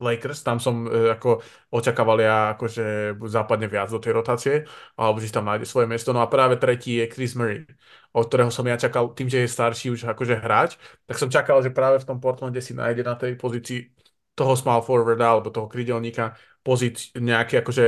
Lakers, 0.00 0.40
tam 0.42 0.56
som 0.56 0.88
e, 0.88 1.12
ako 1.12 1.44
očakával 1.68 2.18
ja 2.24 2.56
akože 2.56 3.14
západne 3.28 3.68
viac 3.68 3.92
do 3.92 4.00
tej 4.00 4.12
rotácie, 4.16 4.54
alebo 4.96 5.20
že 5.20 5.28
tam 5.28 5.44
nájde 5.44 5.68
svoje 5.68 5.86
miesto. 5.86 6.16
No 6.16 6.24
a 6.24 6.32
práve 6.32 6.56
tretí 6.56 6.96
je 6.96 7.06
Chris 7.12 7.36
Murray, 7.36 7.68
od 8.16 8.24
ktorého 8.26 8.48
som 8.48 8.64
ja 8.64 8.80
čakal, 8.80 9.12
tým, 9.12 9.28
že 9.28 9.44
je 9.44 9.48
starší 9.52 9.92
už 9.92 10.08
akože 10.08 10.40
hráč, 10.40 10.80
tak 11.04 11.20
som 11.20 11.28
čakal, 11.28 11.60
že 11.60 11.70
práve 11.70 12.00
v 12.00 12.08
tom 12.08 12.16
Portlande 12.18 12.64
si 12.64 12.72
nájde 12.72 13.04
na 13.04 13.14
tej 13.14 13.36
pozícii 13.36 13.92
toho 14.32 14.56
small 14.56 14.80
forwarda 14.80 15.36
alebo 15.36 15.52
toho 15.52 15.68
krydelníka 15.68 16.32
pozíť 16.64 17.20
nejaký 17.20 17.60
akože 17.60 17.84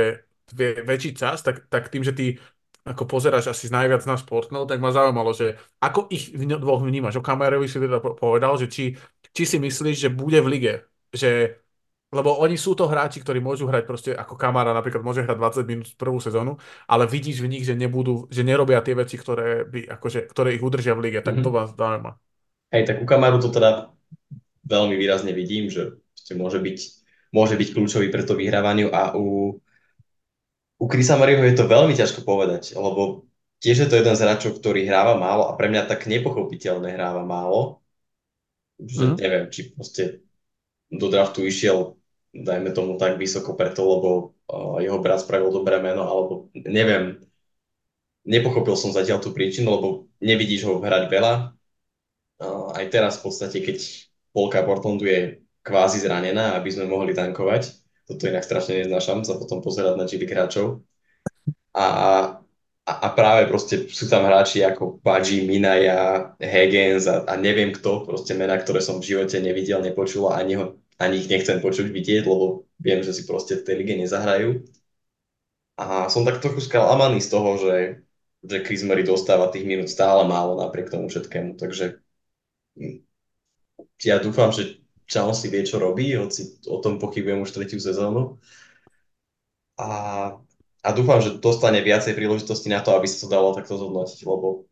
väčší 0.85 1.17
čas, 1.17 1.41
tak, 1.41 1.65
tak 1.65 1.89
tým, 1.89 2.05
že 2.05 2.13
ty 2.13 2.37
ako 2.83 3.07
pozeráš 3.07 3.47
asi 3.47 3.71
najviac 3.71 4.03
na 4.03 4.19
Sportnel, 4.19 4.67
tak 4.67 4.83
ma 4.83 4.91
zaujímalo, 4.91 5.31
že 5.31 5.55
ako 5.79 6.11
ich 6.11 6.35
dvoch 6.35 6.83
vnímaš. 6.83 7.15
O 7.15 7.23
Kamerovi 7.23 7.71
si 7.71 7.79
teda 7.79 8.03
povedal, 8.03 8.59
že 8.59 8.67
či, 8.67 8.99
či 9.33 9.43
si 9.43 9.57
myslíš, 9.59 10.07
že 10.07 10.09
bude 10.13 10.39
v 10.39 10.47
lige, 10.47 10.73
že 11.11 11.59
lebo 12.13 12.37
oni 12.37 12.53
sú 12.61 12.77
to 12.77 12.85
hráči, 12.85 13.25
ktorí 13.25 13.41
môžu 13.41 13.65
hrať 13.65 13.83
proste 13.89 14.11
ako 14.13 14.37
Kamara, 14.37 14.69
napríklad 14.69 15.01
môže 15.01 15.25
hrať 15.25 15.65
20 15.65 15.65
minút 15.65 15.87
prvú 15.97 16.21
sezónu, 16.21 16.61
ale 16.85 17.09
vidíš 17.09 17.41
v 17.41 17.49
nich, 17.49 17.65
že 17.65 17.73
nebudú, 17.73 18.29
že 18.29 18.45
nerobia 18.45 18.85
tie 18.85 18.93
veci, 18.93 19.17
ktoré, 19.17 19.65
by, 19.65 19.89
akože, 19.97 20.29
ktoré 20.29 20.53
ich 20.53 20.61
udržia 20.61 20.93
v 20.93 21.09
lige, 21.09 21.25
tak 21.25 21.41
mm-hmm. 21.41 21.45
to 21.49 21.49
vás 21.49 21.73
zaujíma. 21.73 22.13
Hej, 22.69 22.83
tak 22.85 22.97
u 23.01 23.09
Kamaru 23.09 23.41
to 23.41 23.49
teda 23.49 23.89
veľmi 24.61 24.93
výrazne 24.93 25.33
vidím, 25.33 25.73
že 25.73 25.97
môže 26.37 26.61
byť, 26.61 26.77
môže 27.33 27.57
byť 27.57 27.69
kľúčový 27.73 28.13
pre 28.13 28.21
to 28.21 28.37
vyhrávaniu 28.37 28.93
a 28.93 29.17
u 29.17 29.57
u 30.83 30.85
Krisa 30.91 31.15
Mariho 31.15 31.39
je 31.47 31.55
to 31.55 31.63
veľmi 31.63 31.95
ťažko 31.95 32.27
povedať, 32.27 32.75
lebo 32.75 33.23
tiež 33.63 33.85
je 33.85 33.87
to 33.87 33.95
jeden 33.95 34.19
z 34.19 34.23
hráčov, 34.27 34.59
ktorý 34.59 34.83
hráva 34.83 35.15
málo 35.15 35.47
a 35.47 35.55
pre 35.55 35.71
mňa 35.71 35.87
tak 35.87 36.11
nepochopiteľne 36.11 36.91
hráva 36.91 37.23
málo, 37.23 37.79
že 38.79 39.13
mm. 39.13 39.15
neviem, 39.19 39.45
či 39.53 39.73
proste 39.73 40.03
do 40.89 41.09
draftu 41.09 41.45
išiel, 41.45 41.97
dajme 42.33 42.73
tomu 42.73 42.97
tak 42.97 43.17
vysoko 43.17 43.53
preto, 43.53 43.85
lebo 43.85 44.09
uh, 44.49 44.77
jeho 44.81 45.01
brat 45.01 45.21
spravil 45.21 45.53
dobré 45.53 45.81
meno, 45.81 46.05
alebo 46.05 46.33
neviem, 46.53 47.21
nepochopil 48.25 48.73
som 48.77 48.93
zatiaľ 48.93 49.21
tú 49.21 49.33
príčinu, 49.33 49.77
lebo 49.77 49.87
nevidíš 50.21 50.65
ho 50.69 50.81
hrať 50.81 51.09
veľa. 51.09 51.33
Uh, 52.41 52.73
aj 52.77 52.85
teraz 52.89 53.21
v 53.21 53.29
podstate, 53.29 53.57
keď 53.61 53.77
polka 54.33 54.65
Portlandu 54.65 55.05
je 55.05 55.45
kvázi 55.63 56.01
zranená, 56.03 56.57
aby 56.57 56.69
sme 56.73 56.89
mohli 56.89 57.15
tankovať, 57.15 57.83
toto 58.03 58.27
inak 58.27 58.43
strašne 58.43 58.83
neznášam, 58.83 59.23
sa 59.23 59.39
potom 59.39 59.63
pozerať 59.63 59.95
na 59.95 60.03
GP 60.03 60.27
hráčov. 60.27 60.83
A, 61.71 61.85
a, 62.83 63.07
práve 63.15 63.47
proste 63.47 63.87
sú 63.87 64.11
tam 64.11 64.27
hráči 64.27 64.59
ako 64.59 64.99
Baji, 64.99 65.47
Minaya, 65.47 66.35
Higgins 66.35 67.07
a, 67.07 67.23
a 67.23 67.39
neviem 67.39 67.71
kto, 67.71 68.03
proste 68.03 68.35
mená, 68.35 68.59
ktoré 68.59 68.83
som 68.83 68.99
v 68.99 69.15
živote 69.15 69.39
nevidel, 69.39 69.79
nepočul 69.79 70.27
a 70.27 70.43
ani, 70.43 70.59
ho, 70.59 70.75
ani 70.99 71.23
ich 71.23 71.31
nechcem 71.31 71.63
počuť, 71.63 71.87
vidieť, 71.87 72.27
lebo 72.27 72.67
viem, 72.83 72.99
že 72.99 73.15
si 73.15 73.23
proste 73.23 73.55
v 73.59 73.65
tej 73.65 73.75
lige 73.79 73.95
nezahrajú. 74.03 74.67
A 75.79 76.11
som 76.11 76.27
tak 76.27 76.43
trochu 76.43 76.61
sklamaný 76.61 77.17
z 77.23 77.29
toho, 77.33 77.49
že, 77.57 77.75
že 78.45 78.61
Chris 78.61 78.83
Murray 78.85 79.07
dostáva 79.07 79.49
tých 79.49 79.65
minút 79.65 79.89
stále 79.89 80.27
málo 80.27 80.59
napriek 80.59 80.91
tomu 80.93 81.09
všetkému, 81.09 81.57
takže 81.57 82.03
hm, 82.77 83.01
ja 84.03 84.19
dúfam, 84.19 84.51
že 84.51 84.83
si 85.09 85.47
vie, 85.51 85.61
čo 85.63 85.77
robí, 85.77 86.15
hoci 86.17 86.57
o 86.67 86.81
tom 86.81 86.97
pochybujem 86.97 87.43
už 87.45 87.53
tretiu 87.53 87.77
sezónu. 87.77 88.41
A, 89.77 89.87
a 90.83 90.89
dúfam, 90.91 91.23
že 91.23 91.39
dostane 91.39 91.79
viacej 91.79 92.11
príležitosti 92.11 92.67
na 92.67 92.83
to, 92.83 92.91
aby 92.91 93.07
sa 93.07 93.23
to 93.23 93.31
dalo 93.31 93.55
takto 93.55 93.79
zhodnotiť, 93.79 94.19
lebo 94.27 94.67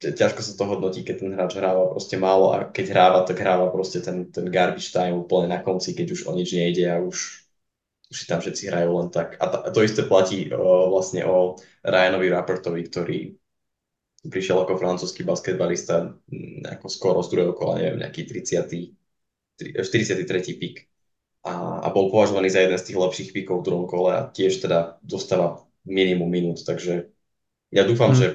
ťažko 0.00 0.40
sa 0.40 0.52
to 0.56 0.64
hodnotí, 0.64 1.00
keď 1.04 1.16
ten 1.20 1.30
hráč 1.36 1.52
hráva 1.56 1.92
proste 1.92 2.16
málo 2.16 2.52
a 2.52 2.68
keď 2.68 2.96
hráva, 2.96 3.20
tak 3.28 3.40
hráva 3.40 3.68
proste 3.68 4.00
ten, 4.00 4.28
ten 4.32 4.48
garbage 4.48 4.88
time 4.92 5.20
úplne 5.20 5.52
na 5.52 5.60
konci, 5.60 5.92
keď 5.92 6.06
už 6.16 6.20
o 6.28 6.32
nič 6.32 6.56
nejde 6.56 6.84
a 6.88 7.00
už, 7.00 7.44
už 8.12 8.18
tam 8.24 8.40
všetci 8.40 8.72
hrajú 8.72 8.90
len 9.00 9.08
tak. 9.12 9.36
A, 9.40 9.44
a 9.64 9.68
to 9.68 9.84
isté 9.84 10.04
platí 10.04 10.48
o, 10.52 10.92
vlastne 10.92 11.24
o 11.24 11.56
Ryanovi 11.84 12.28
Rappertovi, 12.32 12.82
ktorý 12.88 13.18
prišiel 14.24 14.64
ako 14.64 14.80
francúzsky 14.80 15.20
basketbalista 15.20 16.16
ako 16.64 16.86
skoro 16.88 17.20
z 17.20 17.28
druhého 17.28 17.52
kola, 17.52 17.80
neviem, 17.80 18.00
nejaký 18.00 18.24
30. 18.24 18.96
43. 19.60 20.60
pik 20.60 20.93
a, 21.44 21.84
a 21.84 21.88
bol 21.92 22.08
považovaný 22.08 22.48
za 22.48 22.64
jeden 22.64 22.80
z 22.80 22.86
tých 22.90 22.98
lepších 22.98 23.30
pikov 23.36 23.60
v 23.60 23.66
druhom 23.68 23.86
kole 23.86 24.16
a 24.16 24.26
tiež 24.32 24.64
teda 24.64 24.96
dostáva 25.04 25.60
minimum 25.84 26.32
minút, 26.32 26.64
takže 26.64 27.12
ja 27.68 27.84
dúfam, 27.84 28.16
hmm. 28.16 28.18
že 28.18 28.26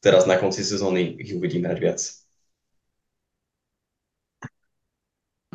teraz 0.00 0.24
na 0.24 0.40
konci 0.40 0.64
sezóny 0.64 1.20
ich 1.20 1.36
uvidím 1.36 1.68
hrať 1.68 1.78
viac. 1.80 2.00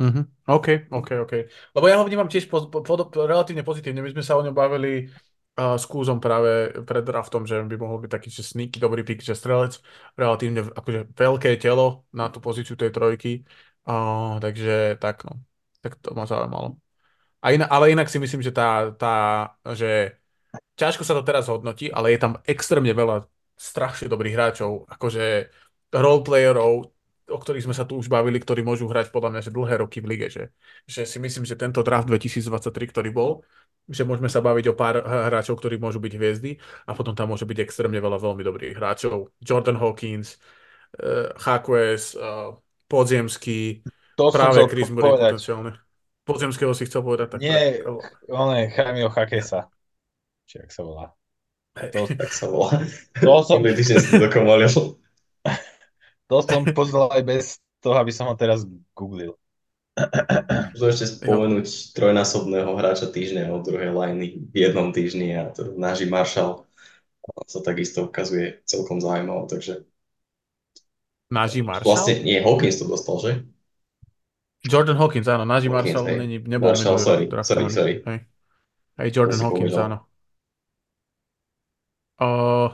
Mm-hmm. 0.00 0.24
OK, 0.48 0.68
OK, 0.88 1.08
OK. 1.28 1.34
Lebo 1.76 1.84
ja 1.84 2.00
ho 2.00 2.08
vnímam 2.08 2.24
tiež 2.24 2.48
po, 2.48 2.72
po, 2.72 2.80
po, 2.80 2.94
relatívne 3.20 3.60
pozitívne. 3.60 4.00
My 4.00 4.08
sme 4.08 4.24
sa 4.24 4.32
o 4.32 4.40
ňom 4.40 4.56
bavili 4.56 5.12
s 5.60 5.84
Kúzom 5.84 6.24
práve 6.24 6.72
pred 6.88 7.04
draftom, 7.04 7.44
že 7.44 7.60
by 7.60 7.76
mohol 7.76 8.00
byť 8.00 8.10
taký, 8.10 8.28
že 8.32 8.40
sneaky, 8.40 8.80
dobrý 8.80 9.04
pick, 9.04 9.20
že 9.20 9.36
strelec, 9.36 9.76
relatívne 10.16 10.72
akože 10.72 11.12
veľké 11.12 11.60
telo 11.60 12.08
na 12.16 12.32
tú 12.32 12.40
pozíciu 12.40 12.80
tej 12.80 12.96
trojky, 12.96 13.44
uh, 13.84 14.40
takže 14.40 14.96
tak 14.96 15.28
no, 15.28 15.36
tak 15.80 15.96
to 16.00 16.12
ma 16.12 16.24
zaujímalo. 16.28 16.76
A 17.40 17.56
inak, 17.56 17.68
ale 17.72 17.92
inak 17.96 18.08
si 18.12 18.20
myslím, 18.20 18.44
že 18.44 18.52
tá, 18.52 18.92
tá, 18.92 19.14
že 19.72 20.20
ťažko 20.76 21.04
sa 21.04 21.16
to 21.16 21.24
teraz 21.24 21.48
hodnotí, 21.48 21.88
ale 21.88 22.12
je 22.12 22.20
tam 22.20 22.36
extrémne 22.44 22.92
veľa 22.92 23.24
strašne 23.56 24.08
dobrých 24.08 24.36
hráčov, 24.36 24.88
akože 24.88 25.48
roleplayerov, 25.92 26.92
o 27.30 27.38
ktorých 27.38 27.64
sme 27.64 27.76
sa 27.76 27.86
tu 27.86 27.96
už 27.96 28.10
bavili, 28.10 28.42
ktorí 28.42 28.60
môžu 28.64 28.90
hrať 28.90 29.14
podľa 29.14 29.30
mňa 29.36 29.40
že 29.46 29.54
dlhé 29.54 29.74
roky 29.80 29.98
v 30.02 30.08
lige. 30.16 30.26
Že, 30.28 30.44
že 30.84 31.02
si 31.06 31.18
myslím, 31.22 31.44
že 31.46 31.56
tento 31.56 31.80
draft 31.80 32.10
2023, 32.10 32.92
ktorý 32.92 33.10
bol, 33.14 33.30
že 33.86 34.02
môžeme 34.02 34.28
sa 34.28 34.42
baviť 34.42 34.64
o 34.70 34.74
pár 34.74 35.00
hráčov, 35.04 35.58
ktorí 35.62 35.78
môžu 35.78 36.02
byť 36.02 36.12
hviezdy 36.16 36.58
a 36.88 36.92
potom 36.92 37.14
tam 37.14 37.30
môže 37.32 37.46
byť 37.46 37.58
extrémne 37.62 37.98
veľa 38.02 38.18
veľmi 38.18 38.42
dobrých 38.42 38.74
hráčov. 38.76 39.30
Jordan 39.40 39.78
Hawkins, 39.78 40.36
uh, 40.98 41.30
Hakues, 41.38 42.18
uh, 42.18 42.54
Podziemský, 42.90 43.86
to 44.20 44.28
práve 44.28 44.60
Chris 44.68 44.92
Murray 44.92 45.16
potenciálne. 45.16 45.72
Podziemského 46.28 46.72
si 46.76 46.84
chcel 46.84 47.00
povedať? 47.00 47.26
Tak 47.32 47.38
Nie, 47.40 47.80
on 48.28 48.52
je 48.52 48.68
Chamio 48.76 49.08
Hakesa. 49.08 49.72
Či 50.44 50.68
ak 50.68 50.70
sa 50.70 50.82
volá. 50.84 51.06
To, 51.74 52.04
tak 52.04 52.30
sa 52.36 52.46
volá. 52.52 52.76
To 53.24 53.40
som... 53.40 53.64
to 56.28 56.36
som 56.44 56.62
pozeral 56.76 57.08
aj 57.10 57.22
bez 57.24 57.44
toho, 57.80 57.96
aby 57.96 58.12
som 58.12 58.28
ho 58.28 58.36
teraz 58.36 58.68
googlil. 58.92 59.34
Môžem 60.76 60.90
ešte 60.92 61.06
spomenúť 61.18 61.66
jo. 61.66 61.80
trojnásobného 61.96 62.70
hráča 62.78 63.10
týždňa 63.10 63.50
od 63.50 63.64
druhej 63.66 63.90
lajny 63.90 64.38
v 64.48 64.54
jednom 64.54 64.94
týždni 64.94 65.34
a 65.34 65.50
to 65.50 65.74
náži 65.74 66.06
Marshall 66.06 66.68
sa 67.46 67.60
takisto 67.60 68.08
ukazuje 68.08 68.64
celkom 68.64 68.98
zaujímavé, 68.98 69.46
takže 69.46 69.84
Naji 71.30 71.62
Marshall? 71.62 71.94
Vlastne 71.94 72.26
nie, 72.26 72.42
Hawkins 72.42 72.82
to 72.82 72.90
dostal, 72.90 73.22
že? 73.22 73.46
Jordan 74.60 74.96
Hawkins, 75.00 75.28
áno, 75.28 75.44
Naji 75.48 75.68
Marshall 75.72 76.04
hej. 76.04 76.18
není, 76.20 76.36
nebol 76.44 76.68
Marshall, 76.68 76.98
sorry, 76.98 77.28
sorry, 77.40 77.70
sorry. 77.70 77.94
Hej, 78.04 78.18
hej 79.00 79.08
Jordan 79.14 79.40
Hawkins, 79.40 79.72
povedal. 79.72 79.84
áno. 79.88 79.98
Uh, 82.20 82.68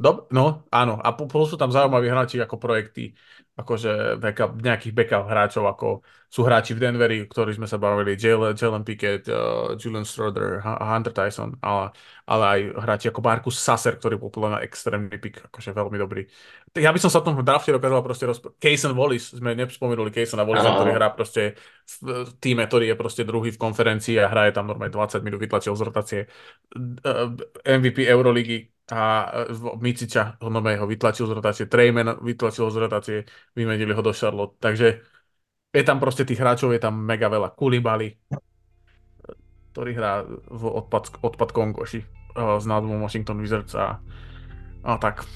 Dob- 0.00 0.32
no, 0.32 0.64
áno. 0.72 0.96
A 0.96 1.12
plus 1.12 1.52
sú 1.52 1.60
tam 1.60 1.68
zaujímaví 1.68 2.08
hráči 2.08 2.40
ako 2.40 2.56
projekty, 2.56 3.12
akože 3.60 4.16
backup, 4.16 4.56
nejakých 4.58 4.92
backup 4.96 5.24
hráčov, 5.28 5.68
ako 5.68 6.00
sú 6.30 6.46
hráči 6.46 6.78
v 6.78 6.86
Denveri, 6.86 7.26
ktorí 7.26 7.58
sme 7.58 7.66
sa 7.66 7.74
bavili, 7.74 8.14
Jalen, 8.14 8.54
Jalen 8.54 8.86
Pickett, 8.86 9.26
uh, 9.26 9.74
Julian 9.74 10.06
Stroder, 10.06 10.62
Hunter 10.62 11.10
Tyson, 11.10 11.58
ale, 11.58 11.90
ale 12.24 12.44
aj 12.46 12.60
hráči 12.86 13.06
ako 13.10 13.18
Marcus 13.18 13.58
Sasser, 13.58 13.98
ktorý 13.98 14.14
bol 14.14 14.30
podľa 14.30 14.54
mňa 14.54 14.60
extrémny 14.62 15.18
pick, 15.18 15.42
akože 15.42 15.74
veľmi 15.74 15.98
dobrý. 15.98 16.22
Ja 16.78 16.94
by 16.94 17.02
som 17.02 17.10
sa 17.10 17.18
v 17.18 17.34
tom 17.34 17.42
drafte 17.42 17.74
dokázal 17.74 18.00
proste 18.06 18.30
rozprávať. 18.30 18.62
Kaysen 18.62 18.94
Wallis, 18.94 19.34
sme 19.34 19.58
nevzpomenuli 19.58 20.14
Kaysona 20.14 20.46
Wallisa, 20.46 20.70
ktorý 20.70 20.90
hrá 20.94 21.10
proste 21.10 21.58
v 21.98 22.30
týme, 22.38 22.62
ktorý 22.62 22.94
je 22.94 22.96
proste 22.96 23.26
druhý 23.26 23.50
v 23.50 23.58
konferencii 23.58 24.22
a 24.22 24.30
hraje 24.30 24.54
tam 24.54 24.70
normálne 24.70 24.94
20 24.94 25.26
minút, 25.26 25.42
vytlačil 25.42 25.74
z 25.74 25.82
rotácie 25.82 26.20
MVP 27.66 28.06
Euroligy 28.06 28.70
a 28.90 29.30
e, 29.46 29.78
Miciča 29.78 30.36
ho 30.42 30.50
ho 30.50 30.86
vytlačil 30.86 31.26
z 31.26 31.32
rotácie, 31.32 31.64
Treyman 31.66 32.18
vytlačil 32.22 32.70
z 32.70 32.76
rotácie, 32.76 33.18
vymenili 33.56 33.92
ho 33.94 34.02
do 34.02 34.12
Charlotte. 34.12 34.56
Takže 34.60 35.00
je 35.70 35.82
tam 35.86 36.02
proste 36.02 36.26
tých 36.26 36.40
hráčov, 36.40 36.74
je 36.74 36.82
tam 36.82 36.98
mega 36.98 37.30
veľa. 37.30 37.54
Kulibali, 37.54 38.18
ktorý 39.70 39.90
hrá 39.94 40.26
v 40.28 40.62
odpad, 40.66 41.22
odpad 41.22 41.50
Kongoši 41.54 42.00
s 42.36 42.64
názvom 42.66 43.02
Washington 43.02 43.42
Wizards 43.42 43.74
a, 43.74 43.98
a 44.86 44.92
tak. 44.98 45.26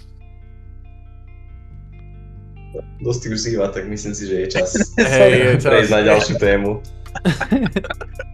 Dosť 3.07 3.31
už 3.31 3.39
zýva, 3.39 3.71
tak 3.71 3.87
myslím 3.87 4.15
si, 4.19 4.27
že 4.27 4.37
je 4.43 4.47
čas, 4.51 4.75
hey, 4.99 5.55
je 5.55 5.63
čas. 5.63 5.71
prejsť 5.71 5.91
na 5.95 6.01
ďalšiu 6.03 6.37
tému. 6.43 6.71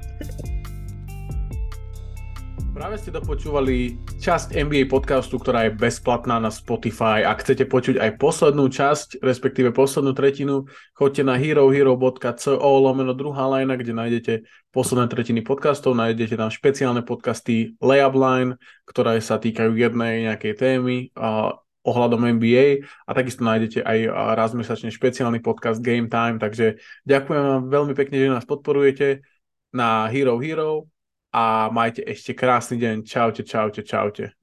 Práve 2.81 2.97
ste 2.97 3.13
dopočúvali 3.13 4.01
časť 4.25 4.57
NBA 4.57 4.89
podcastu, 4.89 5.37
ktorá 5.37 5.69
je 5.69 5.77
bezplatná 5.77 6.41
na 6.41 6.49
Spotify. 6.49 7.29
Ak 7.29 7.45
chcete 7.45 7.69
počuť 7.69 8.01
aj 8.01 8.17
poslednú 8.17 8.73
časť, 8.73 9.21
respektíve 9.21 9.69
poslednú 9.69 10.17
tretinu, 10.17 10.65
choďte 10.97 11.29
na 11.29 11.37
herohero.co 11.37 12.57
lomeno 12.57 13.13
druhá 13.13 13.53
lajna, 13.53 13.77
kde 13.77 13.93
nájdete 13.93 14.33
posledné 14.73 15.13
tretiny 15.13 15.45
podcastov, 15.45 15.93
nájdete 15.93 16.41
tam 16.41 16.49
špeciálne 16.49 17.05
podcasty 17.05 17.77
Layup 17.85 18.17
Line, 18.17 18.57
ktoré 18.89 19.21
sa 19.21 19.37
týkajú 19.37 19.77
jednej 19.77 20.33
nejakej 20.33 20.57
témy 20.57 21.13
a 21.21 21.61
ohľadom 21.85 22.33
NBA 22.41 22.89
a. 23.05 23.11
Takisto 23.13 23.45
nájdete 23.45 23.85
aj 23.85 24.09
raz 24.41 24.57
mesačne 24.57 24.89
špeciálny 24.89 25.45
podcast 25.45 25.85
Game 25.85 26.09
Time, 26.09 26.41
takže 26.41 26.81
ďakujem 27.05 27.45
vám 27.45 27.63
veľmi 27.69 27.93
pekne, 27.93 28.25
že 28.25 28.33
nás 28.33 28.49
podporujete 28.49 29.21
na 29.69 30.09
Hero 30.09 30.41
Hero 30.41 30.89
a 31.31 31.71
majte 31.71 32.03
ešte 32.07 32.35
krásny 32.35 32.79
deň. 32.79 32.97
Čaute, 33.07 33.43
čaute, 33.47 33.83
čaute. 33.87 34.40